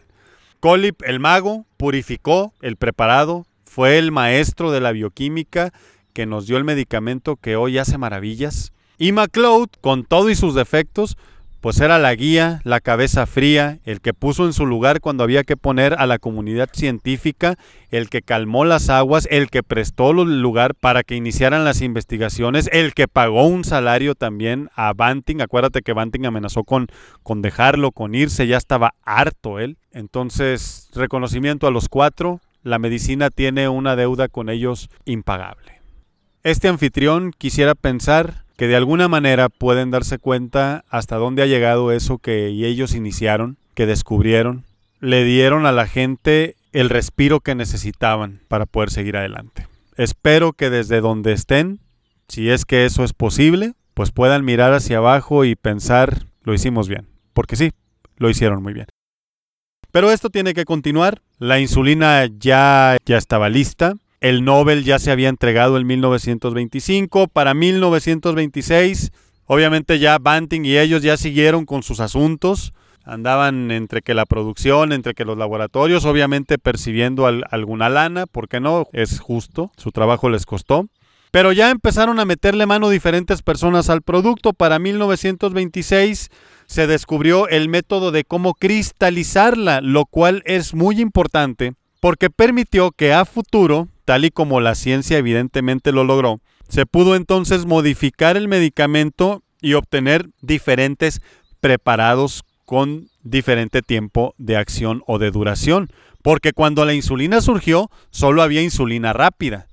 Colip, 0.60 1.02
el 1.04 1.20
mago, 1.20 1.64
purificó 1.78 2.52
el 2.60 2.76
preparado, 2.76 3.46
fue 3.64 3.96
el 3.96 4.12
maestro 4.12 4.70
de 4.70 4.80
la 4.80 4.92
bioquímica 4.92 5.72
que 6.12 6.26
nos 6.26 6.46
dio 6.46 6.58
el 6.58 6.64
medicamento 6.64 7.36
que 7.36 7.56
hoy 7.56 7.78
hace 7.78 7.96
maravillas. 7.96 8.74
Y 8.98 9.12
MacLeod, 9.12 9.70
con 9.80 10.04
todo 10.04 10.28
y 10.28 10.34
sus 10.34 10.54
defectos, 10.54 11.16
pues 11.60 11.78
era 11.80 11.98
la 11.98 12.14
guía, 12.14 12.60
la 12.64 12.80
cabeza 12.80 13.26
fría, 13.26 13.78
el 13.84 14.00
que 14.00 14.14
puso 14.14 14.46
en 14.46 14.54
su 14.54 14.64
lugar 14.64 15.00
cuando 15.00 15.24
había 15.24 15.44
que 15.44 15.56
poner 15.56 15.94
a 15.98 16.06
la 16.06 16.18
comunidad 16.18 16.70
científica, 16.72 17.56
el 17.90 18.08
que 18.08 18.22
calmó 18.22 18.64
las 18.64 18.88
aguas, 18.88 19.28
el 19.30 19.50
que 19.50 19.62
prestó 19.62 20.10
el 20.12 20.40
lugar 20.40 20.74
para 20.74 21.02
que 21.02 21.16
iniciaran 21.16 21.64
las 21.64 21.82
investigaciones, 21.82 22.70
el 22.72 22.94
que 22.94 23.08
pagó 23.08 23.46
un 23.46 23.64
salario 23.64 24.14
también 24.14 24.70
a 24.74 24.94
Banting. 24.94 25.42
Acuérdate 25.42 25.82
que 25.82 25.92
Banting 25.92 26.24
amenazó 26.24 26.64
con, 26.64 26.86
con 27.22 27.42
dejarlo, 27.42 27.92
con 27.92 28.14
irse, 28.14 28.46
ya 28.46 28.56
estaba 28.56 28.94
harto 29.04 29.58
él. 29.58 29.76
Entonces, 29.92 30.88
reconocimiento 30.94 31.66
a 31.66 31.70
los 31.70 31.88
cuatro, 31.88 32.40
la 32.62 32.78
medicina 32.78 33.30
tiene 33.30 33.68
una 33.68 33.96
deuda 33.96 34.28
con 34.28 34.48
ellos 34.48 34.88
impagable. 35.04 35.80
Este 36.42 36.68
anfitrión 36.68 37.32
quisiera 37.36 37.74
pensar 37.74 38.44
que 38.60 38.68
de 38.68 38.76
alguna 38.76 39.08
manera 39.08 39.48
pueden 39.48 39.90
darse 39.90 40.18
cuenta 40.18 40.84
hasta 40.90 41.16
dónde 41.16 41.42
ha 41.42 41.46
llegado 41.46 41.92
eso 41.92 42.18
que 42.18 42.48
ellos 42.48 42.94
iniciaron, 42.94 43.56
que 43.72 43.86
descubrieron, 43.86 44.66
le 45.00 45.24
dieron 45.24 45.64
a 45.64 45.72
la 45.72 45.86
gente 45.86 46.56
el 46.72 46.90
respiro 46.90 47.40
que 47.40 47.54
necesitaban 47.54 48.42
para 48.48 48.66
poder 48.66 48.90
seguir 48.90 49.16
adelante. 49.16 49.66
Espero 49.96 50.52
que 50.52 50.68
desde 50.68 51.00
donde 51.00 51.32
estén, 51.32 51.80
si 52.28 52.50
es 52.50 52.66
que 52.66 52.84
eso 52.84 53.02
es 53.02 53.14
posible, 53.14 53.72
pues 53.94 54.10
puedan 54.10 54.44
mirar 54.44 54.74
hacia 54.74 54.98
abajo 54.98 55.46
y 55.46 55.56
pensar, 55.56 56.26
lo 56.42 56.52
hicimos 56.52 56.86
bien, 56.86 57.08
porque 57.32 57.56
sí, 57.56 57.70
lo 58.18 58.28
hicieron 58.28 58.62
muy 58.62 58.74
bien. 58.74 58.88
Pero 59.90 60.10
esto 60.10 60.28
tiene 60.28 60.52
que 60.52 60.66
continuar, 60.66 61.22
la 61.38 61.60
insulina 61.60 62.26
ya, 62.26 62.98
ya 63.06 63.16
estaba 63.16 63.48
lista, 63.48 63.94
el 64.20 64.44
Nobel 64.44 64.84
ya 64.84 64.98
se 64.98 65.10
había 65.10 65.28
entregado 65.28 65.78
en 65.78 65.86
1925. 65.86 67.28
Para 67.28 67.54
1926, 67.54 69.12
obviamente 69.46 69.98
ya 69.98 70.18
Banting 70.18 70.64
y 70.64 70.78
ellos 70.78 71.02
ya 71.02 71.16
siguieron 71.16 71.64
con 71.64 71.82
sus 71.82 72.00
asuntos. 72.00 72.72
Andaban 73.02 73.70
entre 73.70 74.02
que 74.02 74.14
la 74.14 74.26
producción, 74.26 74.92
entre 74.92 75.14
que 75.14 75.24
los 75.24 75.38
laboratorios, 75.38 76.04
obviamente 76.04 76.58
percibiendo 76.58 77.26
alguna 77.26 77.88
lana, 77.88 78.26
porque 78.26 78.60
no, 78.60 78.86
es 78.92 79.20
justo, 79.20 79.72
su 79.76 79.90
trabajo 79.90 80.28
les 80.28 80.44
costó. 80.44 80.86
Pero 81.30 81.52
ya 81.52 81.70
empezaron 81.70 82.18
a 82.20 82.24
meterle 82.24 82.66
mano 82.66 82.90
diferentes 82.90 83.42
personas 83.42 83.88
al 83.88 84.02
producto. 84.02 84.52
Para 84.52 84.78
1926 84.78 86.28
se 86.66 86.86
descubrió 86.86 87.48
el 87.48 87.68
método 87.68 88.10
de 88.10 88.24
cómo 88.24 88.54
cristalizarla, 88.54 89.80
lo 89.80 90.04
cual 90.06 90.42
es 90.44 90.74
muy 90.74 91.00
importante 91.00 91.74
porque 92.00 92.30
permitió 92.30 92.90
que 92.90 93.12
a 93.12 93.24
futuro 93.24 93.88
tal 94.10 94.24
y 94.24 94.32
como 94.32 94.60
la 94.60 94.74
ciencia 94.74 95.18
evidentemente 95.18 95.92
lo 95.92 96.02
logró, 96.02 96.40
se 96.68 96.84
pudo 96.84 97.14
entonces 97.14 97.64
modificar 97.64 98.36
el 98.36 98.48
medicamento 98.48 99.44
y 99.62 99.74
obtener 99.74 100.30
diferentes 100.42 101.20
preparados 101.60 102.42
con 102.64 103.06
diferente 103.22 103.82
tiempo 103.82 104.34
de 104.36 104.56
acción 104.56 105.04
o 105.06 105.20
de 105.20 105.30
duración. 105.30 105.90
Porque 106.22 106.52
cuando 106.52 106.84
la 106.84 106.92
insulina 106.92 107.40
surgió, 107.40 107.88
solo 108.10 108.42
había 108.42 108.62
insulina 108.62 109.12
rápida. 109.12 109.68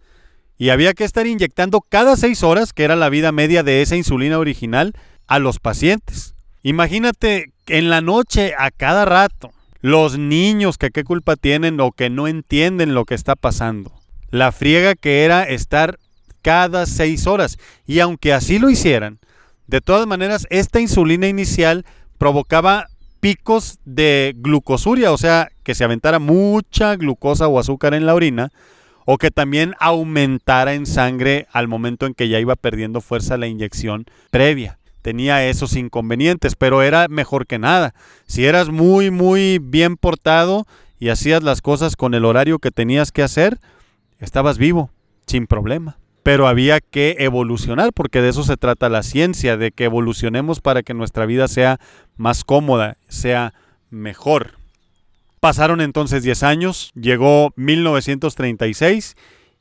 Y 0.56 0.70
había 0.70 0.94
que 0.94 1.04
estar 1.04 1.26
inyectando 1.26 1.82
cada 1.82 2.16
seis 2.16 2.44
horas, 2.44 2.74
que 2.74 2.84
era 2.84 2.96
la 2.96 3.10
vida 3.10 3.32
media 3.32 3.64
de 3.64 3.82
esa 3.82 3.96
insulina 3.96 4.38
original, 4.38 4.94
a 5.26 5.40
los 5.40 5.58
pacientes. 5.58 6.36
Imagínate 6.62 7.54
en 7.66 7.90
la 7.90 8.02
noche, 8.02 8.54
a 8.56 8.70
cada 8.70 9.04
rato, 9.04 9.50
los 9.82 10.20
niños 10.20 10.78
que 10.78 10.92
qué 10.92 11.04
culpa 11.04 11.38
tienen 11.38 11.80
o 11.80 11.92
que 11.92 12.12
no 12.12 12.28
entienden 12.28 12.94
lo 12.94 13.04
que 13.06 13.16
está 13.16 13.36
pasando 13.36 13.98
la 14.30 14.52
friega 14.52 14.96
que 14.96 15.24
era 15.26 15.44
estar 15.44 16.00
cada 16.42 16.86
seis 16.86 17.28
horas. 17.28 17.58
Y 17.86 18.00
aunque 18.00 18.34
así 18.34 18.60
lo 18.60 18.70
hicieran, 18.70 19.20
de 19.68 19.82
todas 19.82 20.08
maneras, 20.08 20.48
esta 20.50 20.80
insulina 20.80 21.28
inicial 21.28 21.86
provocaba 22.18 22.88
picos 23.20 23.80
de 23.84 24.34
glucosuria, 24.38 25.12
o 25.12 25.18
sea, 25.18 25.50
que 25.64 25.76
se 25.76 25.84
aventara 25.84 26.20
mucha 26.20 26.96
glucosa 26.96 27.48
o 27.48 27.60
azúcar 27.60 27.94
en 27.94 28.06
la 28.06 28.16
orina, 28.16 28.52
o 29.06 29.18
que 29.18 29.32
también 29.32 29.74
aumentara 29.80 30.74
en 30.74 30.86
sangre 30.86 31.48
al 31.52 31.68
momento 31.68 32.06
en 32.06 32.14
que 32.14 32.30
ya 32.30 32.40
iba 32.40 32.56
perdiendo 32.56 33.02
fuerza 33.02 33.38
la 33.38 33.48
inyección 33.48 34.06
previa. 34.32 34.80
Tenía 35.02 35.46
esos 35.48 35.76
inconvenientes, 35.76 36.56
pero 36.56 36.82
era 36.82 37.08
mejor 37.08 37.48
que 37.48 37.60
nada. 37.60 37.94
Si 38.26 38.46
eras 38.46 38.70
muy, 38.70 39.10
muy 39.10 39.60
bien 39.62 39.96
portado 39.96 40.68
y 41.00 41.10
hacías 41.10 41.44
las 41.44 41.62
cosas 41.62 41.96
con 41.96 42.14
el 42.14 42.26
horario 42.26 42.60
que 42.60 42.72
tenías 42.72 43.14
que 43.14 43.24
hacer, 43.24 43.60
estabas 44.20 44.58
vivo, 44.58 44.92
sin 45.26 45.48
problema. 45.48 45.98
Pero 46.24 46.48
había 46.48 46.82
que 46.82 47.16
evolucionar, 47.20 47.94
porque 47.94 48.22
de 48.22 48.30
eso 48.30 48.44
se 48.44 48.58
trata 48.58 48.90
la 48.90 49.04
ciencia, 49.04 49.58
de 49.58 49.72
que 49.72 49.86
evolucionemos 49.86 50.60
para 50.60 50.84
que 50.84 50.94
nuestra 50.94 51.26
vida 51.26 51.48
sea 51.48 51.80
más 52.18 52.44
cómoda, 52.44 52.98
sea 53.08 53.54
mejor. 53.90 54.58
Pasaron 55.40 55.82
entonces 55.82 56.24
10 56.24 56.44
años, 56.44 56.92
llegó 56.96 57.54
1936 57.56 59.16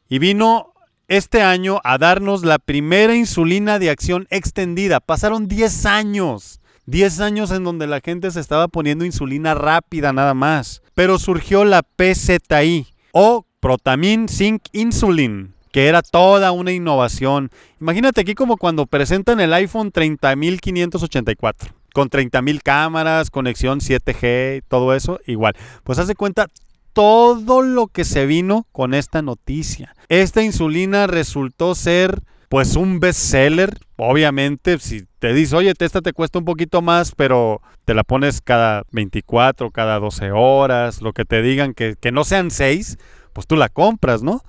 y 0.09 0.19
vino 0.19 0.73
este 1.09 1.43
año 1.43 1.81
a 1.85 1.99
darnos 1.99 2.45
la 2.45 2.59
primera 2.59 3.15
insulina 3.15 3.79
de 3.79 3.91
acción 3.91 4.27
extendida. 4.31 5.01
Pasaron 5.01 5.49
10 5.49 5.87
años. 5.87 6.61
10 6.87 7.21
años 7.21 7.51
en 7.51 7.65
donde 7.65 7.87
la 7.87 8.01
gente 8.01 8.31
se 8.31 8.41
estaba 8.41 8.69
poniendo 8.69 9.05
insulina 9.05 9.55
rápida 9.55 10.13
nada 10.13 10.35
más. 10.35 10.83
Pero 10.95 11.19
surgió 11.19 11.65
la 11.65 11.83
PZI 11.83 12.87
o 13.13 13.47
Protamin 13.67 14.29
Zinc 14.29 14.63
Insulin, 14.71 15.53
que 15.73 15.89
era 15.89 16.01
toda 16.01 16.53
una 16.53 16.71
innovación. 16.71 17.51
Imagínate 17.81 18.21
aquí 18.21 18.37
como 18.37 18.59
cuando 18.59 18.87
presentan 18.87 19.41
el 19.41 19.53
iPhone 19.53 19.91
30584 19.91 21.75
con 21.93 22.09
30.000 22.09 22.63
cámaras, 22.63 23.29
conexión 23.29 23.81
7G, 23.81 24.63
todo 24.69 24.95
eso, 24.95 25.19
igual. 25.27 25.55
Pues 25.83 25.99
hace 25.99 26.15
cuenta 26.15 26.47
todo 26.93 27.61
lo 27.61 27.89
que 27.89 28.05
se 28.05 28.25
vino 28.27 28.69
con 28.71 28.95
esta 28.95 29.21
noticia. 29.21 29.97
Esta 30.09 30.45
insulina 30.45 31.09
resultó 31.09 31.75
ser 31.75 32.23
pues 32.49 32.77
un 32.77 33.01
bestseller. 33.01 33.81
Obviamente, 33.97 34.79
si 34.79 35.07
te 35.19 35.35
dice, 35.35 35.57
oye, 35.57 35.75
esta 35.77 36.03
te 36.03 36.13
cuesta 36.13 36.39
un 36.39 36.45
poquito 36.45 36.83
más, 36.83 37.17
pero 37.17 37.61
te 37.85 37.95
la 37.95 38.05
pones 38.05 38.41
cada 38.41 38.85
24, 38.93 39.73
cada 39.73 39.99
12 39.99 40.31
horas, 40.31 41.03
lo 41.03 41.13
que 41.13 41.25
te 41.25 41.43
digan, 41.43 41.75
que, 41.75 41.97
que 42.01 42.13
no 42.13 42.23
sean 42.23 42.53
6, 42.53 42.97
pues 43.37 43.47
tú 43.47 43.55
la 43.55 43.69
compras, 43.69 44.23
¿no? 44.23 44.43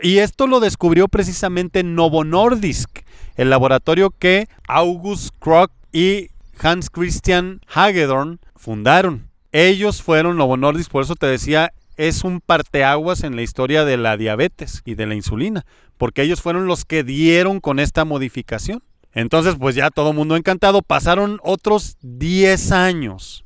Y 0.00 0.20
esto 0.20 0.46
lo 0.46 0.60
descubrió 0.60 1.08
precisamente 1.08 1.82
Novo 1.82 2.24
Nordisk, 2.24 3.00
el 3.36 3.50
laboratorio 3.50 4.08
que 4.08 4.48
August 4.66 5.34
Krog 5.38 5.70
y 5.92 6.28
Hans 6.58 6.88
Christian 6.88 7.60
Hagedorn 7.68 8.40
fundaron. 8.56 9.28
Ellos 9.52 10.00
fueron 10.00 10.38
Novo 10.38 10.56
Nordisk, 10.56 10.90
por 10.90 11.04
eso 11.04 11.16
te 11.16 11.26
decía, 11.26 11.74
es 11.98 12.24
un 12.24 12.40
parteaguas 12.40 13.24
en 13.24 13.36
la 13.36 13.42
historia 13.42 13.84
de 13.84 13.98
la 13.98 14.16
diabetes 14.16 14.80
y 14.86 14.94
de 14.94 15.04
la 15.04 15.16
insulina, 15.16 15.66
porque 15.98 16.22
ellos 16.22 16.40
fueron 16.40 16.66
los 16.66 16.86
que 16.86 17.04
dieron 17.04 17.60
con 17.60 17.78
esta 17.78 18.06
modificación. 18.06 18.82
Entonces, 19.12 19.56
pues 19.58 19.74
ya 19.74 19.90
todo 19.90 20.14
mundo 20.14 20.34
encantado. 20.34 20.80
Pasaron 20.80 21.40
otros 21.42 21.98
10 22.00 22.72
años. 22.72 23.44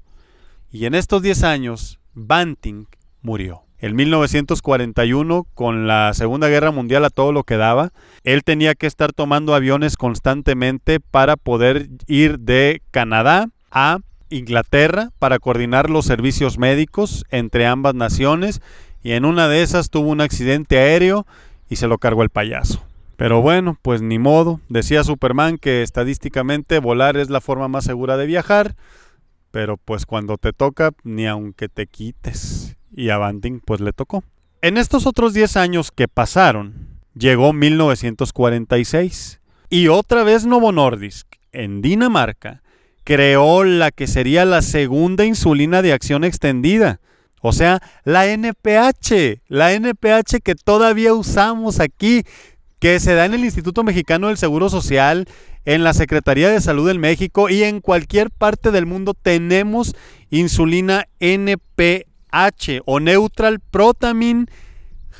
Y 0.71 0.87
en 0.87 0.95
estos 0.95 1.21
10 1.21 1.43
años, 1.43 1.99
Banting 2.13 2.87
murió. 3.23 3.65
En 3.85 3.97
1941, 3.97 5.47
con 5.53 5.87
la 5.87 6.15
Segunda 6.15 6.49
Guerra 6.49 6.71
Mundial 6.71 7.05
a 7.05 7.11
todo 7.11 7.33
lo 7.33 7.43
que 7.43 7.59
daba, 7.59 7.93
él 8.23 8.43
tenía 8.43 8.75
que 8.75 8.87
estar 8.87 9.13
tomando 9.13 9.55
aviones 9.55 9.99
constantemente 9.99 11.01
para 11.01 11.37
poder 11.37 11.91
ir 12.07 12.39
de 12.39 12.81
Canadá 12.91 13.51
a 13.71 13.99
Inglaterra 14.31 15.11
para 15.19 15.39
coordinar 15.39 15.91
los 15.91 16.07
servicios 16.07 16.57
médicos 16.57 17.27
entre 17.29 17.67
ambas 17.67 17.95
naciones 17.95 18.63
y 19.03 19.13
en 19.13 19.27
una 19.27 19.49
de 19.49 19.63
esas 19.63 19.91
tuvo 19.91 20.09
un 20.09 20.23
accidente 20.23 20.79
aéreo 20.79 21.27
y 21.69 21.77
se 21.77 21.87
lo 21.87 21.99
cargó 21.99 22.23
el 22.23 22.31
payaso. 22.31 22.83
Pero 23.19 23.43
bueno, 23.43 23.79
pues 23.83 24.01
ni 24.01 24.19
modo. 24.19 24.61
Decía 24.71 25.05
Superman 25.05 25.59
que 25.59 25.83
estadísticamente 25.83 26.79
volar 26.79 27.19
es 27.19 27.29
la 27.29 27.43
forma 27.43 27.69
más 27.69 27.85
segura 27.85 28.17
de 28.17 28.25
viajar, 28.25 28.77
pero 29.51 29.77
pues 29.77 30.07
cuando 30.07 30.39
te 30.39 30.55
toca, 30.55 30.93
ni 31.03 31.27
aunque 31.27 31.69
te 31.69 31.87
quites. 31.87 32.79
Y 32.95 33.11
a 33.11 33.19
Banting 33.19 33.61
pues 33.61 33.81
le 33.81 33.93
tocó. 33.93 34.25
En 34.63 34.79
estos 34.79 35.07
otros 35.07 35.35
10 35.35 35.57
años 35.57 35.91
que 35.91 36.09
pasaron, 36.09 36.89
llegó 37.15 37.53
1946 37.53 39.41
y 39.69 39.89
otra 39.89 40.23
vez 40.23 40.47
Novo 40.47 40.73
Nordisk 40.73 41.27
en 41.53 41.83
Dinamarca 41.83 42.63
creó 43.05 43.65
la 43.65 43.91
que 43.91 44.07
sería 44.07 44.45
la 44.45 44.63
segunda 44.63 45.25
insulina 45.25 45.83
de 45.83 45.93
acción 45.93 46.25
extendida. 46.25 47.01
O 47.43 47.53
sea, 47.53 47.81
la 48.05 48.27
NPH, 48.27 49.43
la 49.49 49.75
NPH 49.75 50.41
que 50.43 50.55
todavía 50.55 51.13
usamos 51.13 51.81
aquí, 51.81 52.23
que 52.79 52.99
se 53.01 53.15
da 53.15 53.27
en 53.27 53.35
el 53.35 53.45
Instituto 53.45 53.85
Mexicano 53.85 54.29
del 54.29 54.39
Seguro 54.39 54.71
Social, 54.71 55.27
en 55.67 55.85
la 55.85 55.93
Secretaría 55.93 56.49
de 56.49 56.61
Salud 56.61 56.89
en 56.89 57.01
México 57.01 57.51
y 57.51 57.63
en 57.63 57.81
cualquier 57.81 58.31
parte 58.31 58.71
del 58.71 58.87
mundo 58.87 59.13
tenemos 59.15 59.95
insulina 60.31 61.07
NPH 61.21 62.14
o 62.85 63.01
Neutral 63.01 63.61
Protamine 63.61 64.47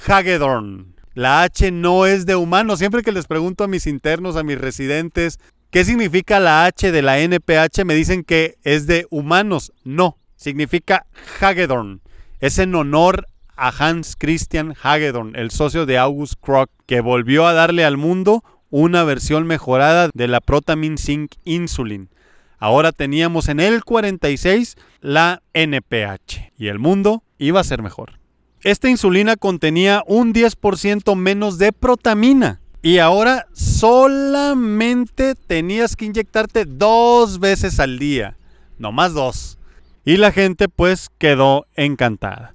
Hagedorn. 0.07 0.95
La 1.15 1.43
H 1.43 1.71
no 1.71 2.07
es 2.07 2.27
de 2.27 2.35
humano. 2.37 2.77
Siempre 2.77 3.03
que 3.03 3.13
les 3.13 3.27
pregunto 3.27 3.65
a 3.65 3.69
mis 3.69 3.87
internos, 3.87 4.37
a 4.37 4.43
mis 4.43 4.59
residentes, 4.59 5.39
¿Qué 5.75 5.85
significa 5.85 6.39
la 6.39 6.67
H 6.67 6.93
de 6.93 7.03
la 7.03 7.19
NPH? 7.19 7.85
Me 7.85 7.97
dicen 7.97 8.23
que 8.23 8.59
es 8.63 8.87
de 8.87 9.09
humanos. 9.11 9.73
No, 9.83 10.19
significa 10.37 11.05
Hagedorn. 11.41 12.01
Es 12.39 12.61
en 12.61 12.77
honor 12.77 13.27
a 13.57 13.73
Hans 13.77 14.15
Christian 14.17 14.77
Hagedorn, 14.81 15.35
el 15.35 15.51
socio 15.51 15.85
de 15.85 15.99
August 15.99 16.35
Krock, 16.41 16.71
que 16.87 17.01
volvió 17.01 17.49
a 17.49 17.55
darle 17.55 17.85
al 17.85 17.97
mundo 17.97 18.45
una 18.71 19.03
versión 19.03 19.49
mejorada 19.49 20.11
de 20.15 20.29
la 20.29 20.41
Protamin 20.41 20.97
Zinc 20.97 21.33
Insulin. 21.43 22.09
Ahora 22.65 22.93
teníamos 22.93 23.51
en 23.51 23.61
el 23.61 23.85
46 23.85 24.77
la 25.03 25.43
NPH 25.53 26.53
y 26.57 26.69
el 26.69 26.79
mundo 26.79 27.23
iba 27.37 27.61
a 27.61 27.65
ser 27.65 27.83
mejor. 27.83 28.19
Esta 28.63 28.89
insulina 28.89 29.37
contenía 29.37 30.03
un 30.07 30.33
10% 30.33 31.15
menos 31.15 31.59
de 31.59 31.75
protamina 31.75 32.63
y 32.81 33.01
ahora 33.01 33.49
solamente 33.53 35.35
tenías 35.35 35.95
que 35.95 36.07
inyectarte 36.07 36.65
dos 36.65 37.39
veces 37.39 37.81
al 37.81 37.99
día, 37.99 38.39
no 38.79 38.93
más 38.93 39.13
dos. 39.13 39.59
Y 40.03 40.17
la 40.17 40.33
gente 40.33 40.71
pues 40.71 41.11
quedó 41.19 41.67
encantada. 41.77 42.55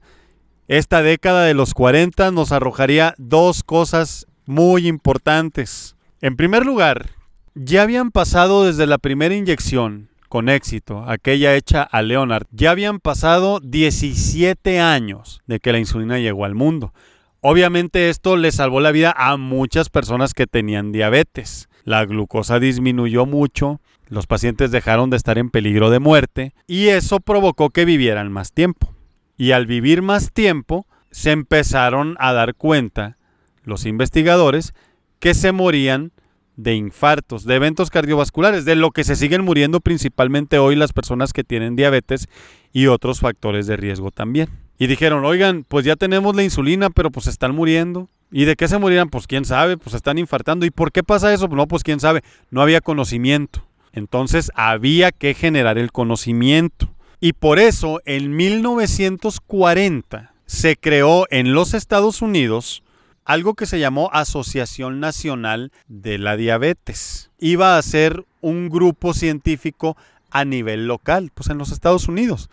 Esta 0.68 1.04
década 1.04 1.44
de 1.44 1.54
los 1.54 1.76
40 1.76 2.32
nos 2.32 2.52
arrojaría 2.52 3.14
dos 3.20 3.62
cosas 3.62 4.26
muy 4.48 4.88
importantes. 4.88 5.96
En 6.20 6.36
primer 6.36 6.66
lugar, 6.66 7.12
ya 7.56 7.84
habían 7.84 8.12
pasado 8.12 8.66
desde 8.66 8.88
la 8.88 8.98
primera 8.98 9.36
inyección 9.36 10.10
con 10.30 10.48
éxito, 10.48 11.04
aquella 11.08 11.56
hecha 11.56 11.82
a 11.82 12.02
Leonard, 12.02 12.46
ya 12.52 12.72
habían 12.72 13.00
pasado 13.00 13.60
17 13.62 14.80
años 14.80 15.42
de 15.48 15.60
que 15.60 15.72
la 15.72 15.80
insulina 15.80 16.20
llegó 16.20 16.46
al 16.46 16.54
mundo. 16.54 16.94
Obviamente 17.42 18.10
esto 18.10 18.38
le 18.38 18.52
salvó 18.52 18.80
la 18.80 18.92
vida 18.92 19.14
a 19.18 19.38
muchas 19.38 19.90
personas 19.90 20.34
que 20.34 20.46
tenían 20.46 20.92
diabetes. 20.92 21.68
La 21.84 22.06
glucosa 22.06 22.60
disminuyó 22.60 23.26
mucho, 23.26 23.82
los 24.08 24.28
pacientes 24.28 24.72
dejaron 24.72 25.10
de 25.10 25.18
estar 25.18 25.38
en 25.38 25.50
peligro 25.50 25.90
de 25.90 26.00
muerte 26.00 26.54
y 26.68 26.88
eso 26.90 27.20
provocó 27.20 27.70
que 27.70 27.86
vivieran 27.86 28.32
más 28.32 28.52
tiempo. 28.52 28.94
Y 29.38 29.52
al 29.52 29.66
vivir 29.66 30.02
más 30.02 30.32
tiempo, 30.32 30.86
se 31.12 31.32
empezaron 31.32 32.16
a 32.20 32.34
dar 32.34 32.56
cuenta 32.56 33.18
los 33.64 33.86
investigadores 33.86 34.74
que 35.20 35.34
se 35.34 35.52
morían 35.52 36.12
de 36.60 36.76
infartos, 36.76 37.46
de 37.46 37.56
eventos 37.56 37.90
cardiovasculares, 37.90 38.66
de 38.66 38.76
lo 38.76 38.92
que 38.92 39.06
se 39.06 39.16
siguen 39.16 39.46
muriendo 39.46 39.80
principalmente 39.80 40.60
hoy 40.60 40.76
las 40.76 40.92
personas 40.92 41.32
que 41.32 41.46
tienen 41.46 41.78
diabetes 41.78 42.28
y 42.74 42.88
otros 42.88 43.22
factores 43.22 43.66
de 43.66 43.78
riesgo 43.78 44.12
también. 44.12 44.50
Y 44.78 44.88
dijeron, 44.88 45.24
oigan, 45.24 45.64
pues 45.68 45.86
ya 45.86 45.96
tenemos 45.96 46.36
la 46.36 46.44
insulina, 46.44 46.90
pero 46.90 47.12
pues 47.12 47.28
están 47.28 47.56
muriendo. 47.56 48.10
¿Y 48.32 48.44
de 48.46 48.58
qué 48.58 48.68
se 48.68 48.78
morirán? 48.78 49.10
Pues 49.10 49.26
quién 49.26 49.46
sabe, 49.46 49.78
pues 49.78 49.96
están 49.96 50.18
infartando. 50.18 50.66
¿Y 50.66 50.72
por 50.72 50.92
qué 50.92 51.02
pasa 51.02 51.34
eso? 51.34 51.48
No, 51.48 51.66
pues 51.68 51.84
quién 51.84 52.02
sabe. 52.02 52.24
No 52.52 52.62
había 52.62 52.82
conocimiento. 52.82 53.64
Entonces 53.94 54.52
había 54.54 55.12
que 55.12 55.34
generar 55.34 55.78
el 55.78 55.94
conocimiento. 55.94 56.90
Y 57.22 57.34
por 57.34 57.60
eso 57.60 58.02
en 58.06 58.36
1940 58.36 60.34
se 60.46 60.76
creó 60.76 61.26
en 61.30 61.54
los 61.54 61.74
Estados 61.74 62.22
Unidos 62.22 62.84
algo 63.30 63.54
que 63.54 63.68
se 63.68 63.78
llamó 63.78 64.10
Asociación 64.12 65.00
Nacional 65.00 65.72
de 65.88 66.18
la 66.18 66.36
Diabetes. 66.36 67.30
Iba 67.38 67.78
a 67.78 67.82
ser 67.84 68.26
un 68.42 68.70
grupo 68.70 69.14
científico 69.14 69.96
a 70.32 70.46
nivel 70.46 70.88
local, 70.88 71.30
pues 71.36 71.52
en 71.52 71.60
los 71.60 71.72
Estados 71.72 72.08
Unidos. 72.08 72.50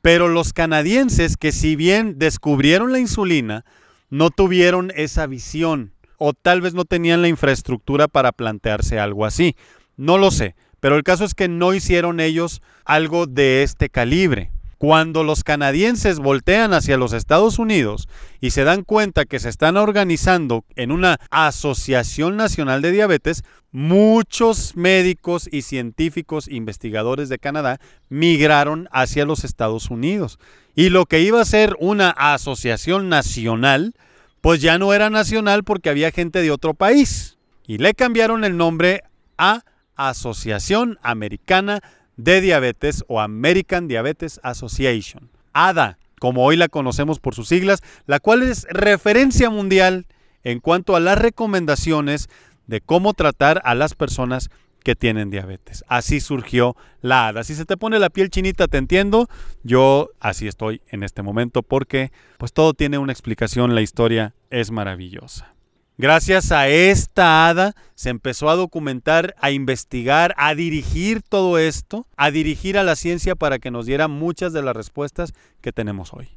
Pero 0.00 0.28
los 0.28 0.54
canadienses 0.54 1.36
que 1.36 1.52
si 1.52 1.76
bien 1.76 2.18
descubrieron 2.18 2.92
la 2.92 2.98
insulina, 2.98 3.66
no 4.08 4.30
tuvieron 4.30 4.90
esa 4.96 5.26
visión 5.26 5.92
o 6.16 6.32
tal 6.32 6.62
vez 6.62 6.72
no 6.72 6.86
tenían 6.86 7.20
la 7.20 7.28
infraestructura 7.28 8.08
para 8.08 8.32
plantearse 8.32 8.98
algo 8.98 9.26
así. 9.26 9.54
No 9.98 10.16
lo 10.16 10.30
sé, 10.30 10.54
pero 10.80 10.96
el 10.96 11.02
caso 11.02 11.26
es 11.26 11.34
que 11.34 11.48
no 11.48 11.74
hicieron 11.74 12.20
ellos 12.20 12.62
algo 12.86 13.26
de 13.26 13.62
este 13.62 13.90
calibre. 13.90 14.50
Cuando 14.78 15.24
los 15.24 15.42
canadienses 15.42 16.18
voltean 16.18 16.74
hacia 16.74 16.98
los 16.98 17.14
Estados 17.14 17.58
Unidos 17.58 18.08
y 18.40 18.50
se 18.50 18.64
dan 18.64 18.82
cuenta 18.82 19.24
que 19.24 19.38
se 19.38 19.48
están 19.48 19.78
organizando 19.78 20.64
en 20.74 20.92
una 20.92 21.18
Asociación 21.30 22.36
Nacional 22.36 22.82
de 22.82 22.92
Diabetes, 22.92 23.42
muchos 23.72 24.76
médicos 24.76 25.48
y 25.50 25.62
científicos 25.62 26.46
investigadores 26.48 27.30
de 27.30 27.38
Canadá 27.38 27.78
migraron 28.10 28.88
hacia 28.92 29.24
los 29.24 29.44
Estados 29.44 29.90
Unidos. 29.90 30.38
Y 30.74 30.90
lo 30.90 31.06
que 31.06 31.20
iba 31.20 31.40
a 31.40 31.46
ser 31.46 31.74
una 31.80 32.10
asociación 32.10 33.08
nacional, 33.08 33.94
pues 34.42 34.60
ya 34.60 34.78
no 34.78 34.92
era 34.92 35.08
nacional 35.08 35.64
porque 35.64 35.88
había 35.88 36.10
gente 36.10 36.42
de 36.42 36.50
otro 36.50 36.74
país. 36.74 37.38
Y 37.66 37.78
le 37.78 37.94
cambiaron 37.94 38.44
el 38.44 38.58
nombre 38.58 39.04
a 39.38 39.62
Asociación 39.96 40.98
Americana 41.02 41.82
de 42.16 42.40
Diabetes 42.40 43.04
o 43.08 43.20
American 43.20 43.88
Diabetes 43.88 44.40
Association, 44.42 45.30
ADA, 45.52 45.98
como 46.18 46.44
hoy 46.44 46.56
la 46.56 46.68
conocemos 46.68 47.20
por 47.20 47.34
sus 47.34 47.48
siglas, 47.48 47.82
la 48.06 48.20
cual 48.20 48.42
es 48.42 48.66
referencia 48.70 49.50
mundial 49.50 50.06
en 50.44 50.60
cuanto 50.60 50.96
a 50.96 51.00
las 51.00 51.18
recomendaciones 51.18 52.28
de 52.66 52.80
cómo 52.80 53.14
tratar 53.14 53.60
a 53.64 53.74
las 53.74 53.94
personas 53.94 54.50
que 54.86 54.94
tienen 54.94 55.30
diabetes. 55.30 55.84
Así 55.88 56.20
surgió 56.20 56.76
la 57.02 57.26
ADA. 57.26 57.42
Si 57.42 57.56
se 57.56 57.64
te 57.64 57.76
pone 57.76 57.98
la 57.98 58.08
piel 58.08 58.30
chinita, 58.30 58.68
te 58.68 58.78
entiendo. 58.78 59.28
Yo 59.64 60.10
así 60.20 60.46
estoy 60.46 60.80
en 60.90 61.02
este 61.02 61.22
momento 61.22 61.64
porque 61.64 62.12
pues 62.38 62.52
todo 62.52 62.72
tiene 62.72 62.98
una 62.98 63.12
explicación, 63.12 63.74
la 63.74 63.82
historia 63.82 64.34
es 64.50 64.70
maravillosa. 64.70 65.55
Gracias 65.98 66.52
a 66.52 66.68
esta 66.68 67.48
hada 67.48 67.74
se 67.94 68.10
empezó 68.10 68.50
a 68.50 68.56
documentar, 68.56 69.34
a 69.40 69.50
investigar, 69.50 70.34
a 70.36 70.54
dirigir 70.54 71.22
todo 71.22 71.56
esto, 71.56 72.06
a 72.18 72.30
dirigir 72.30 72.76
a 72.76 72.82
la 72.82 72.96
ciencia 72.96 73.34
para 73.34 73.58
que 73.58 73.70
nos 73.70 73.86
diera 73.86 74.06
muchas 74.06 74.52
de 74.52 74.60
las 74.60 74.76
respuestas 74.76 75.32
que 75.62 75.72
tenemos 75.72 76.12
hoy. 76.12 76.28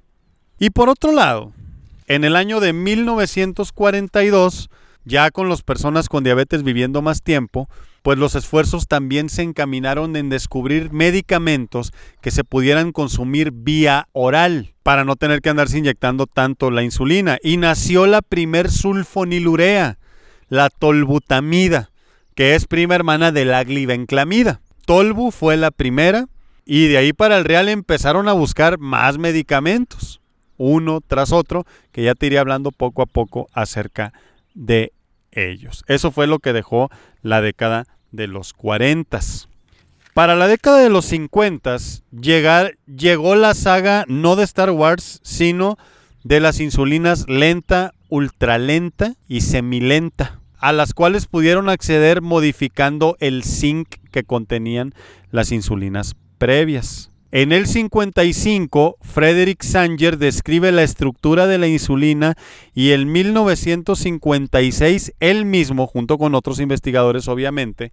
Y 0.60 0.70
por 0.70 0.88
otro 0.88 1.12
lado, 1.12 1.52
en 2.08 2.24
el 2.24 2.38
año 2.38 2.62
de 2.62 2.72
1942, 2.72 4.70
ya 5.10 5.32
con 5.32 5.50
las 5.50 5.64
personas 5.64 6.08
con 6.08 6.24
diabetes 6.24 6.64
viviendo 6.64 7.02
más 7.02 7.24
tiempo, 7.24 7.68
pues 8.04 8.18
los 8.18 8.36
esfuerzos 8.36 8.88
también 8.88 9.28
se 9.28 9.42
encaminaron 9.42 10.16
en 10.16 10.30
descubrir 10.30 10.94
medicamentos 10.94 11.92
que 12.22 12.32
se 12.32 12.44
pudieran 12.44 12.92
consumir 12.92 13.52
vía 13.52 14.08
oral 14.14 14.74
para 14.84 15.04
no 15.04 15.16
tener 15.16 15.42
que 15.42 15.50
andarse 15.50 15.80
inyectando 15.80 16.28
tanto 16.28 16.72
la 16.72 16.84
insulina. 16.84 17.38
Y 17.44 17.58
nació 17.58 18.06
la 18.06 18.22
primer 18.22 18.70
sulfonilurea, 18.70 19.98
la 20.48 20.70
tolbutamida, 20.70 21.90
que 22.36 22.56
es 22.56 22.68
prima 22.68 22.96
hermana 22.96 23.32
de 23.32 23.46
la 23.46 23.64
glibenclamida. 23.64 24.62
Tolbu 24.86 25.32
fue 25.32 25.58
la 25.58 25.72
primera 25.72 26.28
y 26.66 26.88
de 26.88 26.98
ahí 26.98 27.14
para 27.14 27.38
el 27.38 27.46
real 27.46 27.68
empezaron 27.68 28.28
a 28.28 28.34
buscar 28.34 28.78
más 28.78 29.18
medicamentos, 29.18 30.22
uno 30.58 31.02
tras 31.06 31.32
otro, 31.32 31.66
que 31.92 32.04
ya 32.04 32.16
te 32.16 32.28
iré 32.28 32.38
hablando 32.38 32.72
poco 32.72 33.02
a 33.02 33.06
poco 33.08 33.50
acerca 33.54 34.14
de 34.54 34.94
ellos. 35.48 35.84
Eso 35.88 36.12
fue 36.12 36.28
lo 36.28 36.40
que 36.40 36.54
dejó 36.54 36.90
la 37.22 37.42
década 37.42 37.86
de 38.12 38.28
los 38.28 38.54
40. 38.54 39.20
Para 40.14 40.36
la 40.36 40.48
década 40.48 40.80
de 40.80 40.90
los 40.90 41.06
50 41.06 41.78
llegó 42.86 43.36
la 43.36 43.54
saga 43.54 44.06
no 44.08 44.36
de 44.36 44.44
Star 44.44 44.72
Wars, 44.72 45.20
sino 45.24 45.78
de 46.24 46.40
las 46.40 46.60
insulinas 46.60 47.26
lenta, 47.28 47.94
ultralenta 48.10 49.14
y 49.28 49.42
semilenta, 49.42 50.42
a 50.58 50.74
las 50.74 50.94
cuales 50.94 51.28
pudieron 51.28 51.70
acceder 51.70 52.22
modificando 52.22 53.16
el 53.20 53.44
zinc 53.44 53.96
que 54.12 54.24
contenían 54.24 54.94
las 55.32 55.52
insulinas 55.52 56.16
previas. 56.38 57.09
En 57.32 57.52
el 57.52 57.68
55, 57.68 58.98
Frederick 59.02 59.62
Sanger 59.62 60.18
describe 60.18 60.72
la 60.72 60.82
estructura 60.82 61.46
de 61.46 61.60
la 61.60 61.68
insulina 61.68 62.34
y 62.74 62.92
en 62.92 63.12
1956 63.12 65.14
él 65.20 65.46
mismo, 65.46 65.86
junto 65.86 66.18
con 66.18 66.34
otros 66.34 66.60
investigadores 66.60 67.28
obviamente, 67.28 67.92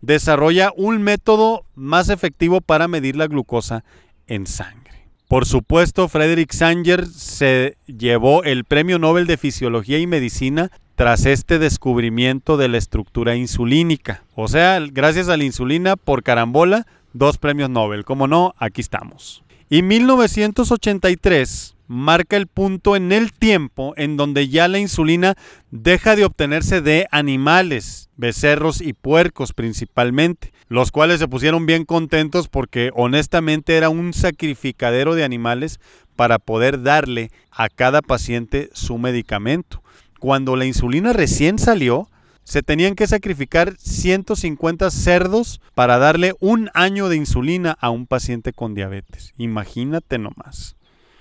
desarrolla 0.00 0.72
un 0.74 1.02
método 1.02 1.66
más 1.74 2.08
efectivo 2.08 2.62
para 2.62 2.88
medir 2.88 3.16
la 3.16 3.26
glucosa 3.26 3.84
en 4.26 4.46
sangre. 4.46 4.88
Por 5.28 5.44
supuesto, 5.44 6.08
Frederick 6.08 6.52
Sanger 6.52 7.06
se 7.06 7.76
llevó 7.86 8.42
el 8.42 8.64
Premio 8.64 8.98
Nobel 8.98 9.26
de 9.26 9.36
Fisiología 9.36 9.98
y 9.98 10.06
Medicina 10.06 10.70
tras 10.98 11.26
este 11.26 11.60
descubrimiento 11.60 12.56
de 12.56 12.66
la 12.66 12.76
estructura 12.76 13.36
insulínica. 13.36 14.24
O 14.34 14.48
sea, 14.48 14.80
gracias 14.80 15.28
a 15.28 15.36
la 15.36 15.44
insulina 15.44 15.94
por 15.94 16.24
carambola, 16.24 16.88
dos 17.12 17.38
premios 17.38 17.70
Nobel. 17.70 18.04
Como 18.04 18.26
no, 18.26 18.52
aquí 18.58 18.80
estamos. 18.80 19.44
Y 19.70 19.82
1983 19.82 21.76
marca 21.86 22.36
el 22.36 22.48
punto 22.48 22.96
en 22.96 23.12
el 23.12 23.32
tiempo 23.32 23.94
en 23.96 24.16
donde 24.16 24.48
ya 24.48 24.66
la 24.66 24.80
insulina 24.80 25.36
deja 25.70 26.16
de 26.16 26.24
obtenerse 26.24 26.80
de 26.80 27.06
animales, 27.12 28.10
becerros 28.16 28.80
y 28.80 28.92
puercos 28.92 29.52
principalmente, 29.52 30.52
los 30.66 30.90
cuales 30.90 31.20
se 31.20 31.28
pusieron 31.28 31.64
bien 31.64 31.84
contentos 31.84 32.48
porque 32.48 32.90
honestamente 32.92 33.76
era 33.76 33.88
un 33.88 34.12
sacrificadero 34.12 35.14
de 35.14 35.22
animales 35.22 35.78
para 36.16 36.40
poder 36.40 36.82
darle 36.82 37.30
a 37.52 37.68
cada 37.68 38.02
paciente 38.02 38.68
su 38.72 38.98
medicamento. 38.98 39.80
Cuando 40.18 40.56
la 40.56 40.64
insulina 40.64 41.12
recién 41.12 41.58
salió, 41.58 42.08
se 42.44 42.62
tenían 42.62 42.94
que 42.94 43.06
sacrificar 43.06 43.76
150 43.78 44.90
cerdos 44.90 45.60
para 45.74 45.98
darle 45.98 46.34
un 46.40 46.70
año 46.72 47.08
de 47.08 47.16
insulina 47.16 47.76
a 47.78 47.90
un 47.90 48.06
paciente 48.06 48.52
con 48.52 48.74
diabetes. 48.74 49.34
Imagínate 49.36 50.18
nomás. 50.18 50.74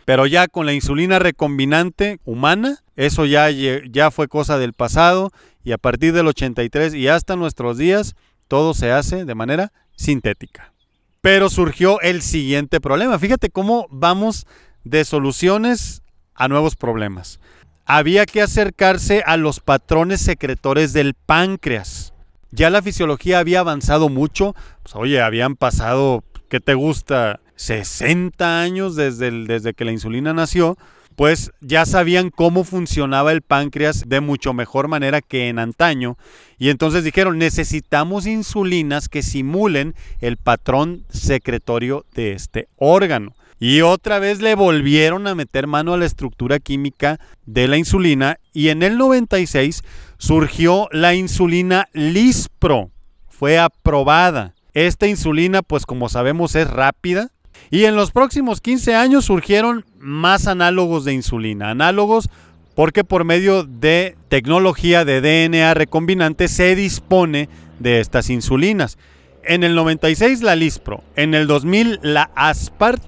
Pero 0.06 0.26
ya 0.26 0.48
con 0.48 0.66
la 0.66 0.72
insulina 0.72 1.20
recombinante 1.20 2.22
humana, 2.24 2.82
eso 2.96 3.26
ya, 3.26 3.50
ya 3.50 4.10
fue 4.10 4.30
cosa 4.30 4.58
del 4.58 4.72
pasado 4.72 5.32
y 5.66 5.74
a 5.74 5.78
partir 5.78 6.14
del 6.14 6.28
83 6.28 6.94
y 6.94 7.10
hasta 7.10 7.36
nuestros 7.36 7.78
días, 7.78 8.16
todo 8.48 8.74
se 8.74 8.94
hace 8.94 9.26
de 9.26 9.36
manera 9.36 9.74
sintética. 9.98 10.72
Pero 11.20 11.50
surgió 11.50 12.00
el 12.00 12.22
siguiente 12.22 12.80
problema. 12.80 13.20
Fíjate 13.20 13.50
cómo 13.50 13.88
vamos 13.92 14.48
de 14.86 15.04
soluciones 15.04 16.04
a 16.36 16.48
nuevos 16.48 16.78
problemas. 16.78 17.42
Había 17.90 18.26
que 18.26 18.42
acercarse 18.42 19.24
a 19.26 19.38
los 19.38 19.62
patrones 19.62 20.20
secretores 20.20 20.92
del 20.92 21.14
páncreas. 21.14 22.14
Ya 22.52 22.70
la 22.70 22.82
fisiología 22.82 23.40
había 23.40 23.62
avanzado 23.62 24.10
mucho. 24.10 24.56
Pues, 24.84 24.94
oye, 24.98 25.22
habían 25.22 25.56
pasado, 25.56 26.26
¿qué 26.50 26.60
te 26.60 26.74
gusta? 26.74 27.40
60 27.56 28.60
años 28.60 28.98
desde, 28.98 29.32
desde 29.32 29.74
que 29.74 29.86
la 29.86 29.94
insulina 29.94 30.34
nació, 30.34 30.78
pues 31.16 31.54
ya 31.62 31.86
sabían 31.86 32.30
cómo 32.30 32.66
funcionaba 32.66 33.32
el 33.32 33.42
páncreas 33.42 34.04
de 34.06 34.20
mucho 34.20 34.54
mejor 34.54 34.90
manera 34.90 35.22
que 35.22 35.48
en 35.48 35.58
antaño. 35.58 36.18
Y 36.58 36.68
entonces 36.68 37.06
dijeron, 37.06 37.38
necesitamos 37.38 38.28
insulinas 38.28 39.08
que 39.08 39.24
simulen 39.24 39.96
el 40.20 40.36
patrón 40.36 41.06
secretorio 41.10 42.06
de 42.14 42.34
este 42.34 42.68
órgano. 42.76 43.34
Y 43.60 43.82
otra 43.82 44.20
vez 44.20 44.42
le 44.42 44.56
volvieron 44.56 45.28
a 45.28 45.36
meter 45.36 45.66
mano 45.66 45.94
a 45.94 45.98
la 45.98 46.06
estructura 46.06 46.60
química 46.60 47.20
de 47.46 47.68
la 47.68 47.78
insulina 47.78 48.40
y 48.54 48.70
en 48.70 48.84
el 48.84 48.98
96 48.98 49.84
surgió 50.18 50.88
la 50.92 51.16
insulina 51.16 51.88
Lispro. 51.94 52.92
Fue 53.28 53.58
aprobada. 53.58 54.54
Esta 54.74 55.08
insulina, 55.08 55.64
pues 55.64 55.88
como 55.88 56.08
sabemos, 56.08 56.56
es 56.56 56.70
rápida, 56.70 57.32
y 57.72 57.86
en 57.86 57.96
los 57.96 58.12
próximos 58.12 58.62
15 58.62 58.96
años 58.96 59.26
surgieron 59.26 59.86
más 60.00 60.48
análogos 60.48 61.04
de 61.04 61.14
insulina. 61.14 61.72
Análogos 61.72 62.30
porque 62.76 63.04
por 63.04 63.24
medio 63.24 63.64
de 63.64 64.16
tecnología 64.30 65.04
de 65.04 65.20
DNA 65.22 65.74
recombinante 65.74 66.48
se 66.48 66.76
dispone 66.76 67.50
de 67.80 68.00
estas 68.00 68.30
insulinas. 68.30 69.00
En 69.44 69.64
el 69.64 69.74
96 69.74 70.44
la 70.44 70.56
Lispro, 70.56 71.04
en 71.16 71.34
el 71.34 71.48
2000 71.48 72.00
la 72.04 72.30
Aspart 72.36 73.02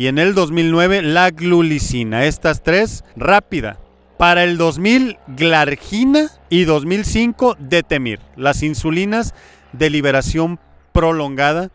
y 0.00 0.06
en 0.06 0.16
el 0.16 0.32
2009 0.32 1.02
la 1.02 1.30
glulicina. 1.30 2.24
Estas 2.24 2.62
tres 2.62 3.04
rápida. 3.16 3.78
Para 4.16 4.44
el 4.44 4.56
2000 4.56 5.18
Glargina 5.36 6.30
y 6.48 6.64
2005 6.64 7.58
Detemir. 7.58 8.18
Las 8.34 8.62
insulinas 8.62 9.34
de 9.74 9.90
liberación 9.90 10.58
prolongada 10.92 11.70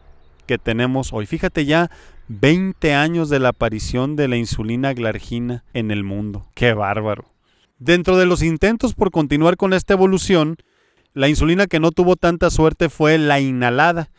que 0.48 0.58
tenemos 0.58 1.14
hoy. 1.14 1.28
Fíjate 1.28 1.66
ya 1.66 1.92
20 2.28 2.96
años 2.96 3.30
de 3.30 3.38
la 3.38 3.50
aparición 3.50 4.16
de 4.16 4.28
la 4.28 4.38
insulina 4.38 4.96
glargina 4.96 5.64
en 5.76 5.92
el 5.92 6.04
mundo. 6.04 6.48
¡Qué 6.56 6.74
bárbaro! 6.74 7.26
Dentro 7.78 8.18
de 8.18 8.26
los 8.26 8.42
intentos 8.42 8.96
por 8.96 9.12
continuar 9.12 9.56
con 9.56 9.72
esta 9.72 9.94
evolución, 9.94 10.58
la 11.14 11.30
insulina 11.30 11.68
que 11.68 11.80
no 11.80 11.92
tuvo 11.92 12.16
tanta 12.16 12.50
suerte 12.50 12.90
fue 12.90 13.20
la 13.20 13.40
inhalada. 13.40 14.10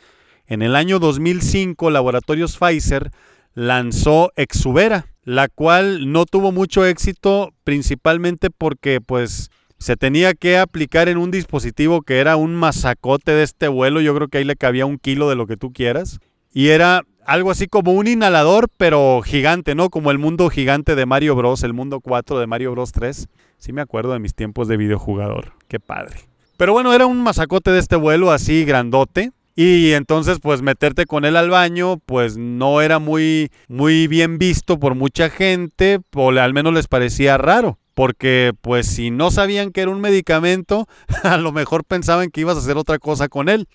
En 0.47 0.63
el 0.63 0.77
año 0.77 1.01
2005, 1.01 1.91
Laboratorios 1.91 2.57
Pfizer 2.57 3.11
lanzó 3.57 4.33
Exubera, 4.37 5.07
la 5.25 5.49
cual 5.49 6.13
no 6.13 6.27
tuvo 6.27 6.53
mucho 6.53 6.87
éxito 6.87 7.53
principalmente 7.65 8.51
porque 8.51 9.01
pues 9.01 9.51
se 9.79 9.97
tenía 9.97 10.35
que 10.35 10.59
aplicar 10.59 11.09
en 11.09 11.17
un 11.17 11.31
dispositivo 11.31 12.03
que 12.03 12.19
era 12.19 12.37
un 12.37 12.55
masacote 12.55 13.33
de 13.33 13.43
este 13.43 13.67
vuelo, 13.67 14.01
yo 14.01 14.15
creo 14.15 14.29
que 14.29 14.39
ahí 14.39 14.45
le 14.45 14.57
cabía 14.57 14.87
un 14.87 14.99
kilo 14.99 15.29
de 15.29 15.37
lo 15.37 15.47
que 15.47 15.57
tú 15.57 15.73
quieras, 15.73 16.21
y 16.53 16.69
era 16.69 17.03
algo 17.27 17.51
así 17.51 17.67
como 17.67 17.93
un 17.93 18.07
inhalador, 18.07 18.69
pero 18.77 19.21
gigante, 19.23 19.75
¿no? 19.75 19.91
Como 19.91 20.11
el 20.11 20.19
mundo 20.19 20.49
gigante 20.49 20.95
de 20.95 21.07
Mario 21.07 21.35
Bros, 21.35 21.63
el 21.65 21.73
mundo 21.73 22.01
4 22.01 22.39
de 22.39 22.47
Mario 22.47 22.73
Bros 22.73 22.93
3. 22.93 23.27
Sí 23.59 23.73
me 23.73 23.81
acuerdo 23.81 24.13
de 24.13 24.21
mis 24.21 24.35
tiempos 24.35 24.69
de 24.69 24.77
videojugador, 24.77 25.53
qué 25.67 25.81
padre. 25.81 26.21
Pero 26.57 26.73
bueno, 26.73 26.95
era 26.95 27.07
un 27.07 27.23
masacote 27.23 27.73
de 27.73 27.81
este 27.81 27.97
vuelo 27.97 28.31
así 28.31 28.65
grandote. 28.65 29.33
Y 29.59 29.93
entonces, 29.93 30.39
pues 30.41 30.61
meterte 30.61 31.07
con 31.07 31.25
él 31.25 31.35
al 31.35 31.49
baño, 31.49 31.97
pues 32.05 32.37
no 32.37 32.83
era 32.83 32.99
muy, 32.99 33.51
muy 33.69 34.07
bien 34.07 34.37
visto 34.37 34.79
por 34.79 34.95
mucha 34.95 35.31
gente, 35.31 36.01
o 36.15 36.29
al 36.31 36.53
menos 36.53 36.75
les 36.75 36.89
parecía 36.89 37.39
raro. 37.39 37.79
Porque, 37.95 38.53
pues, 38.61 38.87
si 38.87 39.11
no 39.11 39.31
sabían 39.31 39.73
que 39.73 39.81
era 39.81 39.91
un 39.91 40.03
medicamento, 40.03 40.87
a 41.23 41.39
lo 41.39 41.53
mejor 41.53 41.85
pensaban 41.85 42.31
que 42.31 42.43
ibas 42.43 42.57
a 42.57 42.61
hacer 42.61 42.77
otra 42.77 42.99
cosa 42.99 43.29
con 43.29 43.49
él 43.49 43.67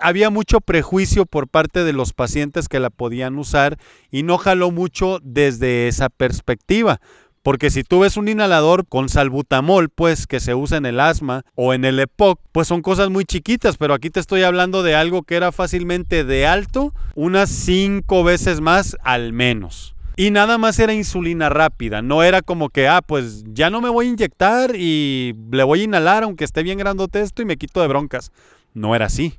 había 0.00 0.30
mucho 0.30 0.60
prejuicio 0.60 1.26
por 1.26 1.48
parte 1.48 1.84
de 1.84 1.92
los 1.92 2.12
pacientes 2.12 2.68
que 2.68 2.80
la 2.80 2.90
podían 2.90 3.38
usar 3.38 3.76
y 4.10 4.22
no 4.22 4.38
jaló 4.38 4.70
mucho 4.70 5.18
desde 5.22 5.88
esa 5.88 6.08
perspectiva. 6.08 7.00
Porque 7.42 7.70
si 7.70 7.84
tú 7.84 8.00
ves 8.00 8.18
un 8.18 8.28
inhalador 8.28 8.86
con 8.86 9.08
salbutamol, 9.08 9.88
pues 9.88 10.26
que 10.26 10.40
se 10.40 10.54
usa 10.54 10.76
en 10.76 10.84
el 10.84 11.00
asma 11.00 11.42
o 11.54 11.72
en 11.72 11.86
el 11.86 11.98
EPOC, 11.98 12.38
pues 12.52 12.68
son 12.68 12.82
cosas 12.82 13.08
muy 13.08 13.24
chiquitas, 13.24 13.78
pero 13.78 13.94
aquí 13.94 14.10
te 14.10 14.20
estoy 14.20 14.42
hablando 14.42 14.82
de 14.82 14.94
algo 14.94 15.22
que 15.22 15.36
era 15.36 15.50
fácilmente 15.50 16.24
de 16.24 16.46
alto, 16.46 16.92
unas 17.14 17.48
cinco 17.48 18.24
veces 18.24 18.60
más 18.60 18.94
al 19.02 19.32
menos. 19.32 19.94
Y 20.16 20.30
nada 20.30 20.58
más 20.58 20.78
era 20.78 20.92
insulina 20.92 21.48
rápida, 21.48 22.02
no 22.02 22.22
era 22.22 22.42
como 22.42 22.68
que, 22.68 22.88
ah, 22.88 23.00
pues 23.00 23.42
ya 23.46 23.70
no 23.70 23.80
me 23.80 23.88
voy 23.88 24.06
a 24.06 24.10
inyectar 24.10 24.76
y 24.76 25.34
le 25.50 25.62
voy 25.62 25.80
a 25.80 25.84
inhalar 25.84 26.24
aunque 26.24 26.44
esté 26.44 26.62
bien 26.62 26.76
grandote 26.76 27.22
esto 27.22 27.40
y 27.40 27.46
me 27.46 27.56
quito 27.56 27.80
de 27.80 27.88
broncas. 27.88 28.32
No 28.74 28.94
era 28.94 29.06
así. 29.06 29.38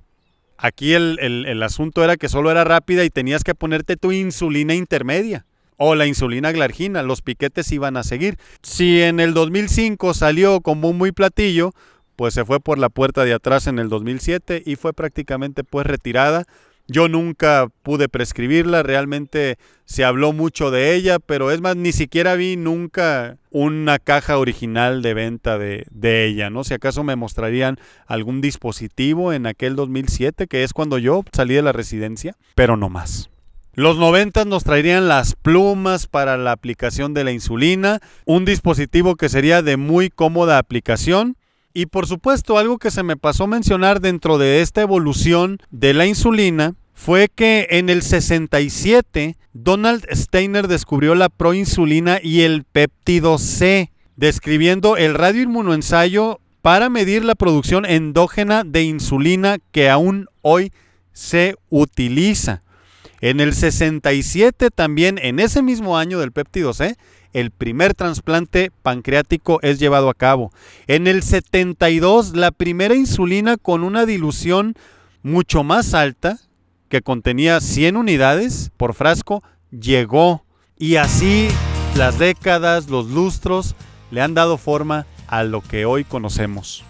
Aquí 0.58 0.94
el, 0.94 1.62
asunto 1.62 2.04
era 2.04 2.18
que 2.18 2.30
solo 2.30 2.50
era 2.50 2.64
rápida 2.64 3.04
y 3.04 3.12
tenías 3.12 3.44
que 3.44 3.54
ponerte 3.54 3.96
tu 3.96 4.12
insulina 4.12 4.74
intermedia 4.74 5.46
o 5.84 5.96
la 5.96 6.06
insulina 6.06 6.52
glargina, 6.52 7.02
los 7.02 7.24
piquetes 7.24 7.72
iban 7.72 7.98
a 7.98 8.04
seguir. 8.04 8.38
Si 8.62 9.02
en 9.02 9.20
el 9.20 9.34
2005 9.34 10.14
salió 10.14 10.62
como 10.62 10.94
muy 10.94 11.12
platillo, 11.12 11.74
pues 12.16 12.36
se 12.36 12.46
fue 12.46 12.60
por 12.60 12.78
la 12.78 12.90
puerta 12.90 13.26
de 13.26 13.34
atrás 13.34 13.66
en 13.66 13.80
el 13.80 13.90
2007 13.90 14.62
y 14.64 14.76
fue 14.76 14.94
prácticamente 14.94 15.64
pues 15.64 15.88
retirada 15.88 16.46
yo 16.88 17.08
nunca 17.08 17.68
pude 17.84 18.10
prescribirla, 18.10 18.84
realmente 18.84 19.58
se 19.86 20.04
habló 20.04 20.34
mucho 20.34 20.72
de 20.72 20.94
ella, 20.94 21.20
pero 21.20 21.50
es 21.50 21.62
más, 21.62 21.76
ni 21.76 21.94
siquiera 21.94 22.36
vi 22.36 22.58
nunca 22.58 23.38
una 23.50 23.98
caja 23.98 24.38
original 24.38 25.02
de 25.02 25.14
venta 25.14 25.58
de, 25.58 25.86
ella, 26.26 26.50
¿no? 26.50 26.64
Si 26.64 26.74
acaso 26.74 27.04
me 27.04 27.16
mostrarían 27.16 27.78
algún 28.06 28.42
dispositivo 28.42 29.34
en 29.34 29.48
aquel 29.48 29.76
2007, 29.76 30.48
que 30.48 30.64
es 30.64 30.74
cuando 30.74 30.98
yo 30.98 31.24
salí 31.32 31.56
de 31.56 31.62
la 31.62 31.72
residencia, 31.72 32.36
pero 32.56 32.78
no 32.78 32.90
más. 32.90 33.31
Los 33.74 33.98
90 33.98 34.44
nos 34.46 34.66
traerían 34.66 35.08
las 35.08 35.36
plumas 35.36 36.06
para 36.06 36.36
la 36.36 36.52
aplicación 36.52 37.14
de 37.14 37.24
la 37.24 37.32
insulina, 37.32 38.02
un 38.26 38.44
dispositivo 38.44 39.16
que 39.16 39.30
sería 39.30 39.62
de 39.62 39.78
muy 39.78 40.10
cómoda 40.10 40.58
aplicación, 40.58 41.38
Y 41.74 41.86
por 41.86 42.06
supuesto, 42.06 42.58
algo 42.58 42.80
que 42.80 42.92
se 42.92 43.02
me 43.02 43.16
pasó 43.16 43.48
mencionar 43.48 44.02
dentro 44.02 44.38
de 44.38 44.62
esta 44.62 44.82
evolución 44.82 45.60
de 45.70 45.94
la 45.94 46.06
insulina 46.06 46.76
fue 46.94 47.30
que 47.34 47.66
en 47.70 47.90
el 47.90 48.02
67 48.02 49.38
Donald 49.54 50.06
Steiner 50.12 50.68
descubrió 50.68 51.16
la 51.16 51.30
proinsulina 51.30 52.20
y 52.22 52.42
el 52.42 52.66
péptido 52.66 53.38
C, 53.38 53.90
describiendo 54.18 54.98
el 54.98 55.14
radioinmunoensayo 55.14 56.42
para 56.62 56.90
medir 56.90 57.24
la 57.24 57.36
producción 57.36 57.86
endógena 57.86 58.66
de 58.66 58.84
insulina 58.84 59.58
que 59.72 59.90
aún 59.90 60.28
hoy 60.42 60.74
se 61.14 61.56
utiliza. 61.70 62.62
En 63.22 63.40
el 63.40 63.54
67 63.54 64.72
también, 64.72 65.20
en 65.22 65.40
ese 65.40 65.62
mismo 65.62 65.98
año 65.98 66.20
del 66.20 66.32
péptido 66.32 66.74
C, 66.74 66.98
el 67.34 67.52
primer 67.52 67.94
trasplante 67.94 68.72
pancreático 68.82 69.60
es 69.62 69.80
llevado 69.80 70.10
a 70.10 70.16
cabo. 70.16 70.52
En 70.88 71.06
el 71.06 71.22
72, 71.22 72.36
la 72.36 72.50
primera 72.50 72.96
insulina 72.96 73.58
con 73.58 73.84
una 73.84 74.08
dilución 74.08 74.74
mucho 75.22 75.64
más 75.64 75.94
alta, 75.94 76.40
que 76.90 77.02
contenía 77.02 77.62
100 77.62 77.96
unidades 77.96 78.72
por 78.76 78.96
frasco, 78.96 79.44
llegó. 79.70 80.44
Y 80.78 80.96
así 80.96 81.48
las 81.96 82.18
décadas, 82.18 82.90
los 82.90 83.08
lustros, 83.08 83.76
le 84.10 84.22
han 84.22 84.34
dado 84.34 84.58
forma 84.58 85.06
a 85.28 85.44
lo 85.44 85.62
que 85.62 85.86
hoy 85.86 86.04
conocemos. 86.04 86.84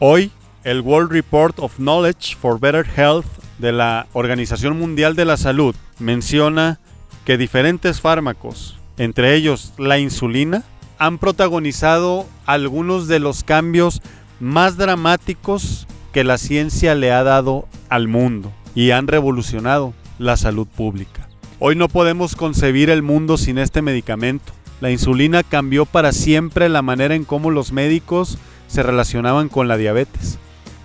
Hoy, 0.00 0.32
el 0.64 0.80
World 0.80 1.12
Report 1.12 1.60
of 1.60 1.76
Knowledge 1.76 2.36
for 2.36 2.58
Better 2.58 2.84
Health 2.84 3.26
de 3.58 3.72
la 3.72 4.06
Organización 4.12 4.78
Mundial 4.78 5.16
de 5.16 5.24
la 5.24 5.36
Salud 5.36 5.74
menciona 5.98 6.78
que 7.24 7.38
diferentes 7.38 8.00
fármacos, 8.00 8.78
entre 8.98 9.34
ellos 9.34 9.72
la 9.78 9.98
insulina, 9.98 10.64
han 10.98 11.18
protagonizado 11.18 12.26
algunos 12.46 13.08
de 13.08 13.18
los 13.18 13.44
cambios 13.44 14.00
más 14.40 14.76
dramáticos 14.76 15.86
que 16.12 16.24
la 16.24 16.38
ciencia 16.38 16.94
le 16.94 17.12
ha 17.12 17.22
dado 17.22 17.68
al 17.88 18.08
mundo 18.08 18.52
y 18.74 18.90
han 18.90 19.06
revolucionado 19.06 19.92
la 20.18 20.36
salud 20.36 20.66
pública. 20.66 21.28
Hoy 21.58 21.76
no 21.76 21.88
podemos 21.88 22.36
concebir 22.36 22.90
el 22.90 23.02
mundo 23.02 23.36
sin 23.36 23.58
este 23.58 23.82
medicamento. 23.82 24.52
La 24.80 24.90
insulina 24.90 25.42
cambió 25.42 25.86
para 25.86 26.12
siempre 26.12 26.68
la 26.68 26.82
manera 26.82 27.14
en 27.14 27.24
cómo 27.24 27.50
los 27.50 27.72
médicos 27.72 28.38
se 28.66 28.82
relacionaban 28.82 29.48
con 29.48 29.68
la 29.68 29.76
diabetes. 29.76 30.38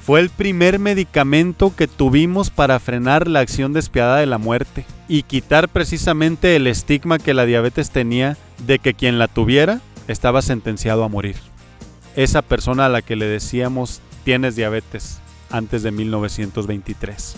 Fue 0.04 0.20
el 0.20 0.32
primer 0.32 0.80
medicamento 0.80 1.76
que 1.76 1.88
tuvimos 1.88 2.50
para 2.50 2.80
frenar 2.80 3.28
la 3.28 3.40
acción 3.40 3.72
despiadada 3.72 4.18
de 4.18 4.26
la 4.26 4.40
muerte 4.40 4.84
y 5.08 5.22
quitar 5.24 5.70
precisamente 5.70 6.56
el 6.56 6.66
estigma 6.66 7.20
que 7.20 7.36
la 7.36 7.46
diabetes 7.46 7.92
tenía 7.92 8.36
de 8.66 8.80
que 8.80 8.96
quien 8.96 9.20
la 9.20 9.28
tuviera 9.28 9.80
estaba 10.08 10.42
sentenciado 10.42 11.04
a 11.04 11.08
morir. 11.08 11.36
Esa 12.16 12.42
persona 12.42 12.88
a 12.88 12.90
la 12.90 13.04
que 13.04 13.16
le 13.16 13.28
decíamos 13.28 14.02
tienes 14.24 14.56
diabetes 14.56 15.20
antes 15.52 15.84
de 15.84 15.92
1923. 15.92 17.36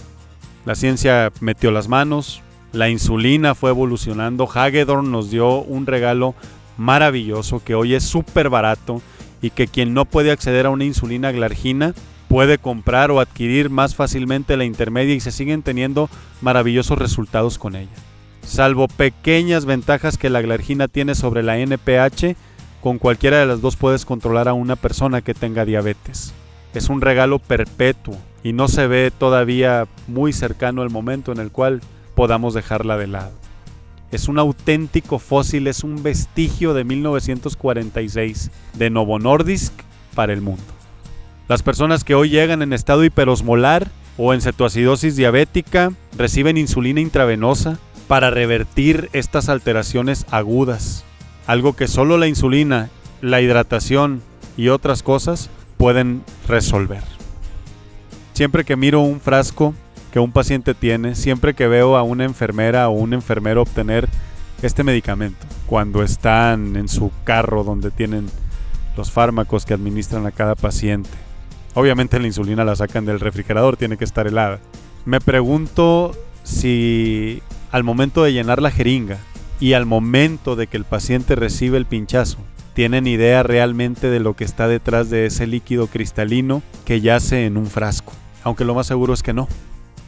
La 0.65 0.75
ciencia 0.75 1.33
metió 1.41 1.69
las 1.69 1.89
manos, 1.89 2.41
la 2.71 2.89
insulina 2.89 3.55
fue 3.55 3.71
evolucionando. 3.71 4.49
Hagedorn 4.49 5.11
nos 5.11 5.29
dio 5.29 5.61
un 5.61 5.85
regalo 5.85 6.33
maravilloso 6.77 7.61
que 7.61 7.75
hoy 7.75 7.93
es 7.93 8.05
súper 8.05 8.49
barato 8.49 9.01
y 9.41 9.49
que 9.49 9.67
quien 9.67 9.93
no 9.93 10.05
puede 10.05 10.31
acceder 10.31 10.65
a 10.65 10.69
una 10.69 10.85
insulina 10.85 11.33
glargina 11.33 11.93
puede 12.33 12.57
comprar 12.57 13.11
o 13.11 13.19
adquirir 13.19 13.69
más 13.69 13.93
fácilmente 13.93 14.57
la 14.57 14.65
intermedia 14.65 15.13
y 15.13 15.19
se 15.19 15.29
siguen 15.29 15.61
teniendo 15.61 16.09
maravillosos 16.41 16.97
resultados 16.97 17.59
con 17.59 17.75
ella. 17.75 17.91
Salvo 18.41 18.87
pequeñas 18.87 19.65
ventajas 19.65 20.17
que 20.17 20.31
la 20.31 20.41
glargina 20.41 20.87
tiene 20.87 21.13
sobre 21.13 21.43
la 21.43 21.59
NPH, 21.59 22.35
con 22.81 22.97
cualquiera 22.97 23.37
de 23.37 23.45
las 23.45 23.61
dos 23.61 23.75
puedes 23.75 24.03
controlar 24.03 24.47
a 24.47 24.53
una 24.53 24.75
persona 24.75 25.21
que 25.21 25.35
tenga 25.35 25.63
diabetes. 25.63 26.33
Es 26.73 26.89
un 26.89 27.01
regalo 27.01 27.37
perpetuo 27.37 28.17
y 28.43 28.51
no 28.51 28.67
se 28.67 28.87
ve 28.87 29.11
todavía 29.15 29.87
muy 30.07 30.33
cercano 30.33 30.81
el 30.81 30.89
momento 30.89 31.33
en 31.33 31.37
el 31.37 31.51
cual 31.51 31.81
podamos 32.15 32.55
dejarla 32.55 32.97
de 32.97 33.05
lado. 33.05 33.33
Es 34.11 34.27
un 34.27 34.39
auténtico 34.39 35.19
fósil, 35.19 35.67
es 35.67 35.83
un 35.83 36.01
vestigio 36.01 36.73
de 36.73 36.83
1946 36.83 38.49
de 38.73 38.89
Novo 38.89 39.19
Nordisk 39.19 39.73
para 40.15 40.33
el 40.33 40.41
mundo. 40.41 40.63
Las 41.49 41.61
personas 41.61 42.05
que 42.05 42.15
hoy 42.15 42.29
llegan 42.29 42.61
en 42.61 42.71
estado 42.71 43.03
hiperosmolar 43.03 43.89
o 44.17 44.33
en 44.33 44.39
cetoacidosis 44.39 45.17
diabética 45.17 45.91
reciben 46.17 46.57
insulina 46.57 47.01
intravenosa 47.01 47.79
para 48.07 48.29
revertir 48.29 49.09
estas 49.11 49.49
alteraciones 49.49 50.25
agudas, 50.31 51.03
algo 51.45 51.75
que 51.75 51.87
solo 51.87 52.17
la 52.17 52.27
insulina, 52.27 52.89
la 53.21 53.41
hidratación 53.41 54.21
y 54.55 54.69
otras 54.69 55.03
cosas 55.03 55.49
pueden 55.77 56.23
resolver. 56.47 57.03
Siempre 58.31 58.63
que 58.63 58.77
miro 58.77 59.01
un 59.01 59.19
frasco 59.19 59.73
que 60.13 60.19
un 60.19 60.31
paciente 60.31 60.73
tiene 60.73 61.15
siempre 61.15 61.55
que 61.55 61.67
veo 61.67 61.97
a 61.97 62.03
una 62.03 62.23
enfermera 62.23 62.87
o 62.87 62.91
un 62.91 63.13
enfermero 63.13 63.63
obtener 63.63 64.07
este 64.61 64.83
medicamento 64.83 65.45
cuando 65.67 66.03
están 66.03 66.77
en 66.77 66.87
su 66.87 67.11
carro 67.25 67.65
donde 67.65 67.91
tienen 67.91 68.29
los 68.95 69.11
fármacos 69.11 69.65
que 69.65 69.73
administran 69.73 70.25
a 70.25 70.31
cada 70.31 70.55
paciente. 70.55 71.09
Obviamente 71.73 72.19
la 72.19 72.27
insulina 72.27 72.63
la 72.63 72.75
sacan 72.75 73.05
del 73.05 73.19
refrigerador, 73.19 73.77
tiene 73.77 73.97
que 73.97 74.05
estar 74.05 74.27
helada. 74.27 74.59
Me 75.05 75.19
pregunto 75.19 76.15
si 76.43 77.41
al 77.71 77.83
momento 77.83 78.23
de 78.23 78.33
llenar 78.33 78.61
la 78.61 78.71
jeringa 78.71 79.17
y 79.59 79.73
al 79.73 79.85
momento 79.85 80.55
de 80.55 80.67
que 80.67 80.77
el 80.77 80.85
paciente 80.85 81.35
recibe 81.35 81.77
el 81.77 81.85
pinchazo, 81.85 82.37
tienen 82.73 83.07
idea 83.07 83.43
realmente 83.43 84.09
de 84.09 84.19
lo 84.19 84.35
que 84.35 84.43
está 84.43 84.67
detrás 84.67 85.09
de 85.09 85.25
ese 85.25 85.47
líquido 85.47 85.87
cristalino 85.87 86.61
que 86.85 87.01
yace 87.01 87.45
en 87.45 87.57
un 87.57 87.67
frasco. 87.67 88.13
Aunque 88.43 88.65
lo 88.65 88.75
más 88.75 88.87
seguro 88.87 89.13
es 89.13 89.23
que 89.23 89.33
no. 89.33 89.47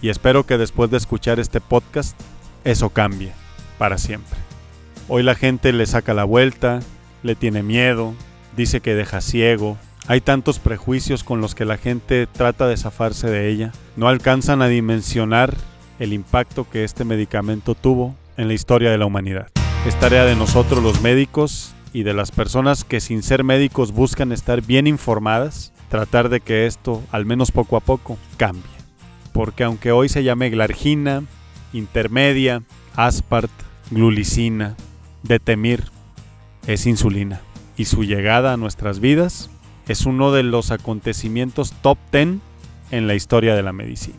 Y 0.02 0.10
espero 0.10 0.46
que 0.46 0.58
después 0.58 0.92
de 0.92 0.98
escuchar 0.98 1.40
este 1.40 1.62
podcast, 1.62 2.20
eso 2.64 2.90
cambie 2.90 3.32
para 3.78 3.98
siempre. 3.98 4.38
Hoy 5.08 5.24
la 5.24 5.36
gente 5.36 5.72
le 5.74 5.86
saca 5.86 6.14
la 6.14 6.24
vuelta, 6.24 6.80
le 7.24 7.36
tiene 7.36 7.64
miedo, 7.64 8.14
dice 8.58 8.82
que 8.82 8.96
deja 8.96 9.22
ciego. 9.22 9.78
Hay 10.08 10.22
tantos 10.22 10.60
prejuicios 10.60 11.24
con 11.24 11.42
los 11.42 11.56
que 11.56 11.66
la 11.66 11.78
gente 11.78 12.28
trata 12.28 12.68
de 12.68 12.78
zafarse 12.78 13.28
de 13.28 13.50
ella. 13.50 13.72
No 13.96 14.08
alcanzan 14.08 14.62
a 14.62 14.68
dimensionar 14.68 15.56
el 16.00 16.14
impacto 16.14 16.70
que 16.70 16.84
este 16.84 17.06
medicamento 17.06 17.76
tuvo 17.76 18.16
en 18.38 18.48
la 18.48 18.54
historia 18.54 18.92
de 18.92 18.98
la 18.98 19.06
humanidad. 19.06 19.48
Es 19.88 20.00
tarea 20.00 20.26
de 20.26 20.36
nosotros 20.36 20.84
los 20.84 21.02
médicos 21.02 21.74
y 21.94 22.04
de 22.04 22.14
las 22.14 22.32
personas 22.32 22.84
que 22.84 23.00
sin 23.00 23.24
ser 23.24 23.44
médicos 23.44 23.92
buscan 23.92 24.32
estar 24.32 24.62
bien 24.62 24.88
informadas, 24.88 25.74
tratar 25.90 26.30
de 26.30 26.42
que 26.42 26.66
esto, 26.66 27.02
al 27.12 27.26
menos 27.26 27.52
poco 27.52 27.78
a 27.78 27.80
poco, 27.80 28.18
cambie 28.38 28.76
porque 29.36 29.66
aunque 29.66 29.92
hoy 29.92 30.08
se 30.08 30.24
llame 30.24 30.50
glargina, 30.50 31.22
intermedia, 31.74 32.64
aspart, 32.96 33.52
glulicina, 33.92 34.78
detemir, 35.24 35.84
es 36.68 36.86
insulina. 36.86 37.42
Y 37.76 37.84
su 37.84 38.06
llegada 38.06 38.54
a 38.54 38.58
nuestras 38.58 39.02
vidas 39.02 39.50
es 39.88 40.06
uno 40.06 40.32
de 40.32 40.44
los 40.44 40.72
acontecimientos 40.72 41.74
top 41.82 41.98
10 42.12 42.38
en 42.92 43.08
la 43.08 43.16
historia 43.16 43.56
de 43.56 43.64
la 43.64 43.74
medicina. 43.74 44.18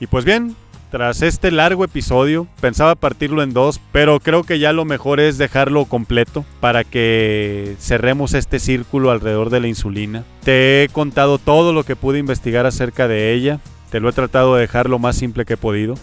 Y 0.00 0.06
pues 0.06 0.24
bien, 0.24 0.54
tras 0.90 1.20
este 1.20 1.50
largo 1.50 1.84
episodio, 1.84 2.46
pensaba 2.60 2.94
partirlo 2.94 3.42
en 3.42 3.52
dos, 3.52 3.78
pero 3.92 4.20
creo 4.20 4.42
que 4.42 4.58
ya 4.58 4.72
lo 4.72 4.86
mejor 4.86 5.20
es 5.20 5.36
dejarlo 5.36 5.84
completo 5.84 6.46
para 6.60 6.82
que 6.82 7.76
cerremos 7.78 8.32
este 8.32 8.58
círculo 8.58 9.10
alrededor 9.10 9.50
de 9.50 9.60
la 9.60 9.68
insulina. 9.68 10.24
Te 10.44 10.82
he 10.82 10.88
contado 10.88 11.38
todo 11.38 11.74
lo 11.74 11.84
que 11.84 11.94
pude 11.94 12.18
investigar 12.18 12.64
acerca 12.64 13.06
de 13.06 13.34
ella, 13.34 13.60
te 13.90 14.00
lo 14.00 14.08
he 14.08 14.12
tratado 14.12 14.54
de 14.54 14.62
dejar 14.62 14.88
lo 14.88 14.98
más 14.98 15.16
simple 15.16 15.44
que 15.44 15.54
he 15.54 15.58
podido. 15.58 15.94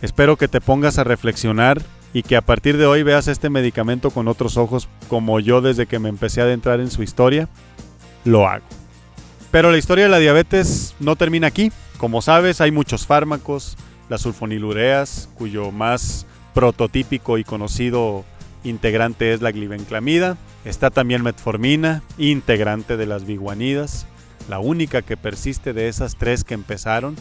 Espero 0.00 0.36
que 0.36 0.48
te 0.48 0.62
pongas 0.62 0.98
a 0.98 1.04
reflexionar 1.04 1.82
y 2.14 2.22
que 2.22 2.36
a 2.36 2.40
partir 2.40 2.78
de 2.78 2.86
hoy 2.86 3.02
veas 3.02 3.28
este 3.28 3.50
medicamento 3.50 4.10
con 4.10 4.26
otros 4.26 4.56
ojos 4.56 4.88
como 5.08 5.38
yo 5.40 5.60
desde 5.60 5.86
que 5.86 5.98
me 5.98 6.08
empecé 6.08 6.40
a 6.40 6.44
adentrar 6.44 6.80
en 6.80 6.90
su 6.90 7.02
historia, 7.02 7.48
lo 8.24 8.48
hago. 8.48 8.64
Pero 9.50 9.70
la 9.70 9.78
historia 9.78 10.04
de 10.04 10.10
la 10.10 10.18
diabetes 10.18 10.94
no 11.00 11.16
termina 11.16 11.48
aquí. 11.48 11.72
Como 11.98 12.22
sabes, 12.22 12.60
hay 12.60 12.70
muchos 12.70 13.06
fármacos, 13.06 13.76
las 14.08 14.22
sulfonilureas, 14.22 15.28
cuyo 15.34 15.70
más 15.72 16.26
prototípico 16.54 17.38
y 17.38 17.44
conocido 17.44 18.24
integrante 18.64 19.32
es 19.32 19.42
la 19.42 19.50
glibenclamida. 19.50 20.36
Está 20.64 20.90
también 20.90 21.22
metformina, 21.22 22.02
integrante 22.18 22.96
de 22.96 23.06
las 23.06 23.24
biguanidas 23.26 24.06
la 24.50 24.58
única 24.58 25.02
que 25.02 25.16
persiste 25.16 25.72
de 25.72 25.88
esas 25.88 26.16
tres 26.16 26.44
que 26.44 26.54
empezaron. 26.54 27.16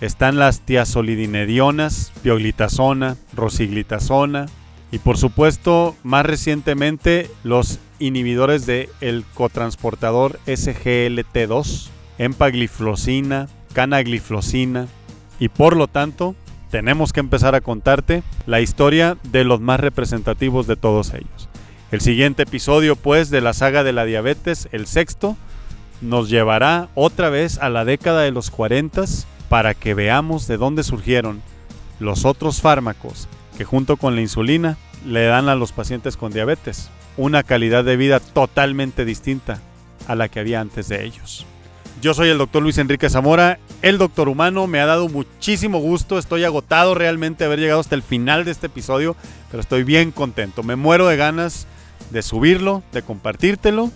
Están 0.00 0.38
las 0.38 0.60
tiazolidinedionas, 0.60 2.12
pioglitazona, 2.22 3.16
rosiglitazona 3.34 4.46
y 4.90 4.98
por 4.98 5.16
supuesto 5.16 5.94
más 6.02 6.26
recientemente 6.26 7.30
los 7.44 7.78
inhibidores 8.06 8.66
del 8.66 8.88
el 9.00 9.24
cotransportador 9.34 10.38
SGLT2, 10.46 11.88
empagliflosina, 12.18 13.48
canagliflosina 13.72 14.88
y 15.38 15.48
por 15.48 15.76
lo 15.76 15.86
tanto 15.86 16.34
tenemos 16.70 17.12
que 17.12 17.20
empezar 17.20 17.54
a 17.54 17.60
contarte 17.60 18.22
la 18.46 18.60
historia 18.60 19.16
de 19.24 19.44
los 19.44 19.60
más 19.60 19.80
representativos 19.80 20.66
de 20.66 20.76
todos 20.76 21.12
ellos. 21.14 21.48
El 21.90 22.00
siguiente 22.00 22.44
episodio 22.44 22.96
pues 22.96 23.30
de 23.30 23.40
la 23.40 23.52
saga 23.52 23.84
de 23.84 23.92
la 23.92 24.04
diabetes, 24.04 24.68
el 24.72 24.86
sexto, 24.86 25.36
nos 26.00 26.28
llevará 26.28 26.88
otra 26.94 27.28
vez 27.30 27.58
a 27.58 27.68
la 27.68 27.84
década 27.84 28.22
de 28.22 28.32
los 28.32 28.50
40 28.50 29.04
para 29.48 29.74
que 29.74 29.94
veamos 29.94 30.46
de 30.46 30.56
dónde 30.56 30.82
surgieron 30.82 31.42
los 32.00 32.24
otros 32.24 32.60
fármacos 32.60 33.28
que 33.56 33.64
junto 33.64 33.96
con 33.96 34.14
la 34.14 34.22
insulina 34.22 34.76
le 35.06 35.26
dan 35.26 35.48
a 35.48 35.54
los 35.54 35.72
pacientes 35.72 36.16
con 36.16 36.32
diabetes 36.32 36.90
una 37.16 37.42
calidad 37.42 37.84
de 37.84 37.96
vida 37.96 38.20
totalmente 38.20 39.04
distinta 39.04 39.60
a 40.06 40.14
la 40.14 40.28
que 40.28 40.40
había 40.40 40.60
antes 40.60 40.88
de 40.88 41.04
ellos. 41.04 41.46
Yo 42.00 42.14
soy 42.14 42.30
el 42.30 42.38
doctor 42.38 42.62
Luis 42.62 42.78
Enrique 42.78 43.08
Zamora, 43.08 43.60
el 43.80 43.96
doctor 43.96 44.28
humano, 44.28 44.66
me 44.66 44.80
ha 44.80 44.86
dado 44.86 45.08
muchísimo 45.08 45.78
gusto, 45.78 46.18
estoy 46.18 46.42
agotado 46.42 46.94
realmente 46.94 47.44
de 47.44 47.46
haber 47.46 47.60
llegado 47.60 47.80
hasta 47.80 47.94
el 47.94 48.02
final 48.02 48.44
de 48.44 48.50
este 48.50 48.66
episodio, 48.66 49.14
pero 49.50 49.60
estoy 49.60 49.84
bien 49.84 50.10
contento, 50.10 50.64
me 50.64 50.74
muero 50.74 51.06
de 51.06 51.16
ganas 51.16 51.66
de 52.10 52.22
subirlo, 52.22 52.82
de 52.92 53.02
compartírtelo 53.02 53.90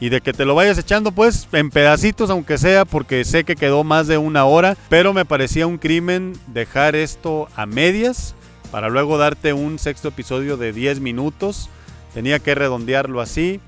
y 0.00 0.10
de 0.10 0.20
que 0.20 0.32
te 0.32 0.44
lo 0.44 0.54
vayas 0.54 0.78
echando 0.78 1.10
pues 1.10 1.48
en 1.52 1.70
pedacitos 1.70 2.30
aunque 2.30 2.58
sea 2.58 2.84
porque 2.84 3.24
sé 3.24 3.42
que 3.42 3.56
quedó 3.56 3.82
más 3.82 4.06
de 4.06 4.18
una 4.18 4.44
hora, 4.44 4.76
pero 4.88 5.12
me 5.12 5.24
parecía 5.24 5.66
un 5.66 5.78
crimen 5.78 6.34
dejar 6.46 6.94
esto 6.94 7.48
a 7.56 7.66
medias 7.66 8.36
para 8.70 8.88
luego 8.88 9.18
darte 9.18 9.52
un 9.52 9.78
sexto 9.78 10.08
episodio 10.08 10.56
de 10.56 10.72
10 10.72 11.00
minutos, 11.00 11.70
tenía 12.18 12.40
que 12.40 12.56
redondearlo 12.56 13.20
así 13.20 13.60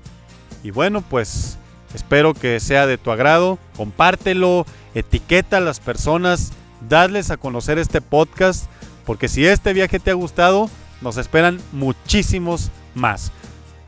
y 0.61 0.71
bueno 0.71 1.01
pues 1.01 1.57
Espero 1.93 2.33
que 2.33 2.59
sea 2.59 2.87
de 2.87 2.97
tu 2.97 3.11
agrado. 3.11 3.59
Compártelo, 3.75 4.65
etiqueta 4.95 5.57
a 5.57 5.61
las 5.61 5.79
personas, 5.79 6.53
dadles 6.87 7.31
a 7.31 7.37
conocer 7.37 7.77
este 7.77 8.01
podcast, 8.01 8.65
porque 9.05 9.27
si 9.27 9.45
este 9.45 9.73
viaje 9.73 9.99
te 9.99 10.11
ha 10.11 10.15
gustado, 10.15 10.69
nos 11.01 11.17
esperan 11.17 11.59
muchísimos 11.71 12.71
más. 12.95 13.31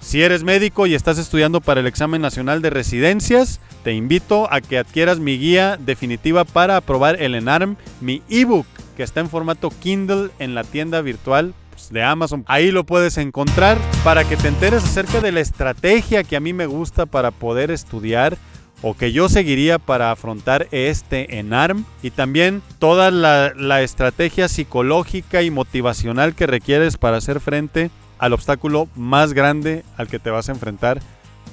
Si 0.02 0.22
eres 0.22 0.44
médico 0.44 0.86
y 0.86 0.96
estás 0.96 1.18
estudiando 1.18 1.62
para 1.62 1.80
el 1.80 1.88
examen 1.88 2.22
nacional 2.22 2.62
de 2.62 2.72
residencias, 2.72 3.62
te 3.86 3.94
invito 3.94 4.52
a 4.52 4.60
que 4.60 4.78
adquieras 4.78 5.20
mi 5.20 5.38
guía 5.38 5.78
definitiva 5.78 6.44
para 6.44 6.76
aprobar 6.76 7.22
el 7.22 7.36
ENARM, 7.36 7.78
mi 8.02 8.22
ebook 8.30 8.68
que 8.98 9.04
está 9.04 9.22
en 9.22 9.30
formato 9.30 9.72
Kindle 9.82 10.30
en 10.40 10.56
la 10.56 10.66
tienda 10.66 11.00
virtual 11.02 11.54
de 11.92 12.04
Amazon. 12.04 12.44
Ahí 12.48 12.72
lo 12.72 12.86
puedes 12.86 13.18
encontrar 13.18 13.78
para 14.04 14.24
que 14.24 14.38
te 14.38 14.48
enteres 14.48 14.84
acerca 14.84 15.22
de 15.22 15.32
la 15.32 15.40
estrategia 15.40 16.24
que 16.24 16.36
a 16.36 16.40
mí 16.40 16.54
me 16.54 16.66
gusta 16.66 17.06
para 17.06 17.32
poder 17.32 17.72
estudiar 17.72 18.38
o 18.84 18.96
que 18.96 19.14
yo 19.14 19.30
seguiría 19.30 19.80
para 19.80 20.12
afrontar 20.12 20.68
este 20.72 21.40
en 21.40 21.54
ARM 21.54 21.86
y 22.04 22.12
también 22.12 22.62
toda 22.80 23.12
la, 23.12 23.82
estrategia 23.82 24.50
psicológica 24.50 25.42
y 25.42 25.50
motivacional 25.50 26.36
que 26.36 26.48
requieres 26.48 26.98
para 26.98 27.18
hacer 27.18 27.40
frente 27.40 27.90
al 28.20 28.34
obstáculo 28.34 28.90
más 28.96 29.34
grande 29.34 29.84
al 29.98 30.08
que 30.08 30.20
te 30.20 30.30
vas 30.30 30.50
a 30.50 30.52
enfrentar 30.52 31.00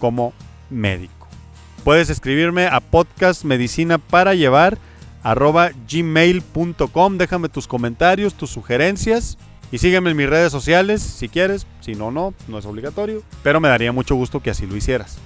como 0.00 0.32
médico. 0.70 1.28
Puedes 1.84 2.10
escribirme 2.10 2.66
a 2.66 2.80
podcast 2.80 3.44
medicina 3.44 3.98
para 3.98 4.34
llevar 4.34 4.78
gmail.com. 5.88 7.18
Déjame 7.18 7.48
tus 7.48 7.66
comentarios, 7.68 8.34
tus 8.34 8.50
sugerencias 8.50 9.38
y 9.72 9.78
sígueme 9.78 10.10
en 10.10 10.16
mis 10.16 10.28
redes 10.28 10.52
sociales 10.52 11.02
si 11.02 11.28
quieres, 11.28 11.66
si 11.80 11.94
no, 11.94 12.10
no, 12.10 12.34
no 12.48 12.58
es 12.58 12.66
obligatorio, 12.66 13.22
pero 13.42 13.60
me 13.60 13.68
daría 13.68 13.92
mucho 13.92 14.14
gusto 14.14 14.40
que 14.40 14.50
así 14.50 14.66
lo 14.66 14.76
hicieras. 14.76 15.18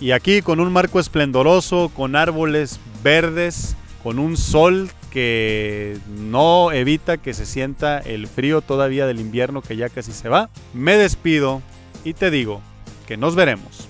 Y 0.00 0.10
aquí 0.10 0.42
con 0.42 0.58
un 0.58 0.72
marco 0.72 0.98
esplendoroso, 0.98 1.90
con 1.94 2.16
árboles 2.16 2.80
verdes, 3.04 3.76
con 4.02 4.18
un 4.18 4.36
sol 4.36 4.90
que 5.10 5.98
no 6.08 6.72
evita 6.72 7.18
que 7.18 7.34
se 7.34 7.46
sienta 7.46 7.98
el 7.98 8.26
frío 8.26 8.62
todavía 8.62 9.06
del 9.06 9.20
invierno 9.20 9.62
que 9.62 9.76
ya 9.76 9.88
casi 9.88 10.12
se 10.12 10.28
va, 10.28 10.50
me 10.72 10.96
despido 10.96 11.62
y 12.02 12.14
te 12.14 12.30
digo 12.30 12.60
que 13.06 13.16
nos 13.16 13.36
veremos 13.36 13.88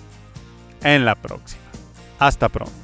en 0.82 1.04
la 1.04 1.14
próxima. 1.14 1.62
Hasta 2.18 2.48
pronto. 2.48 2.81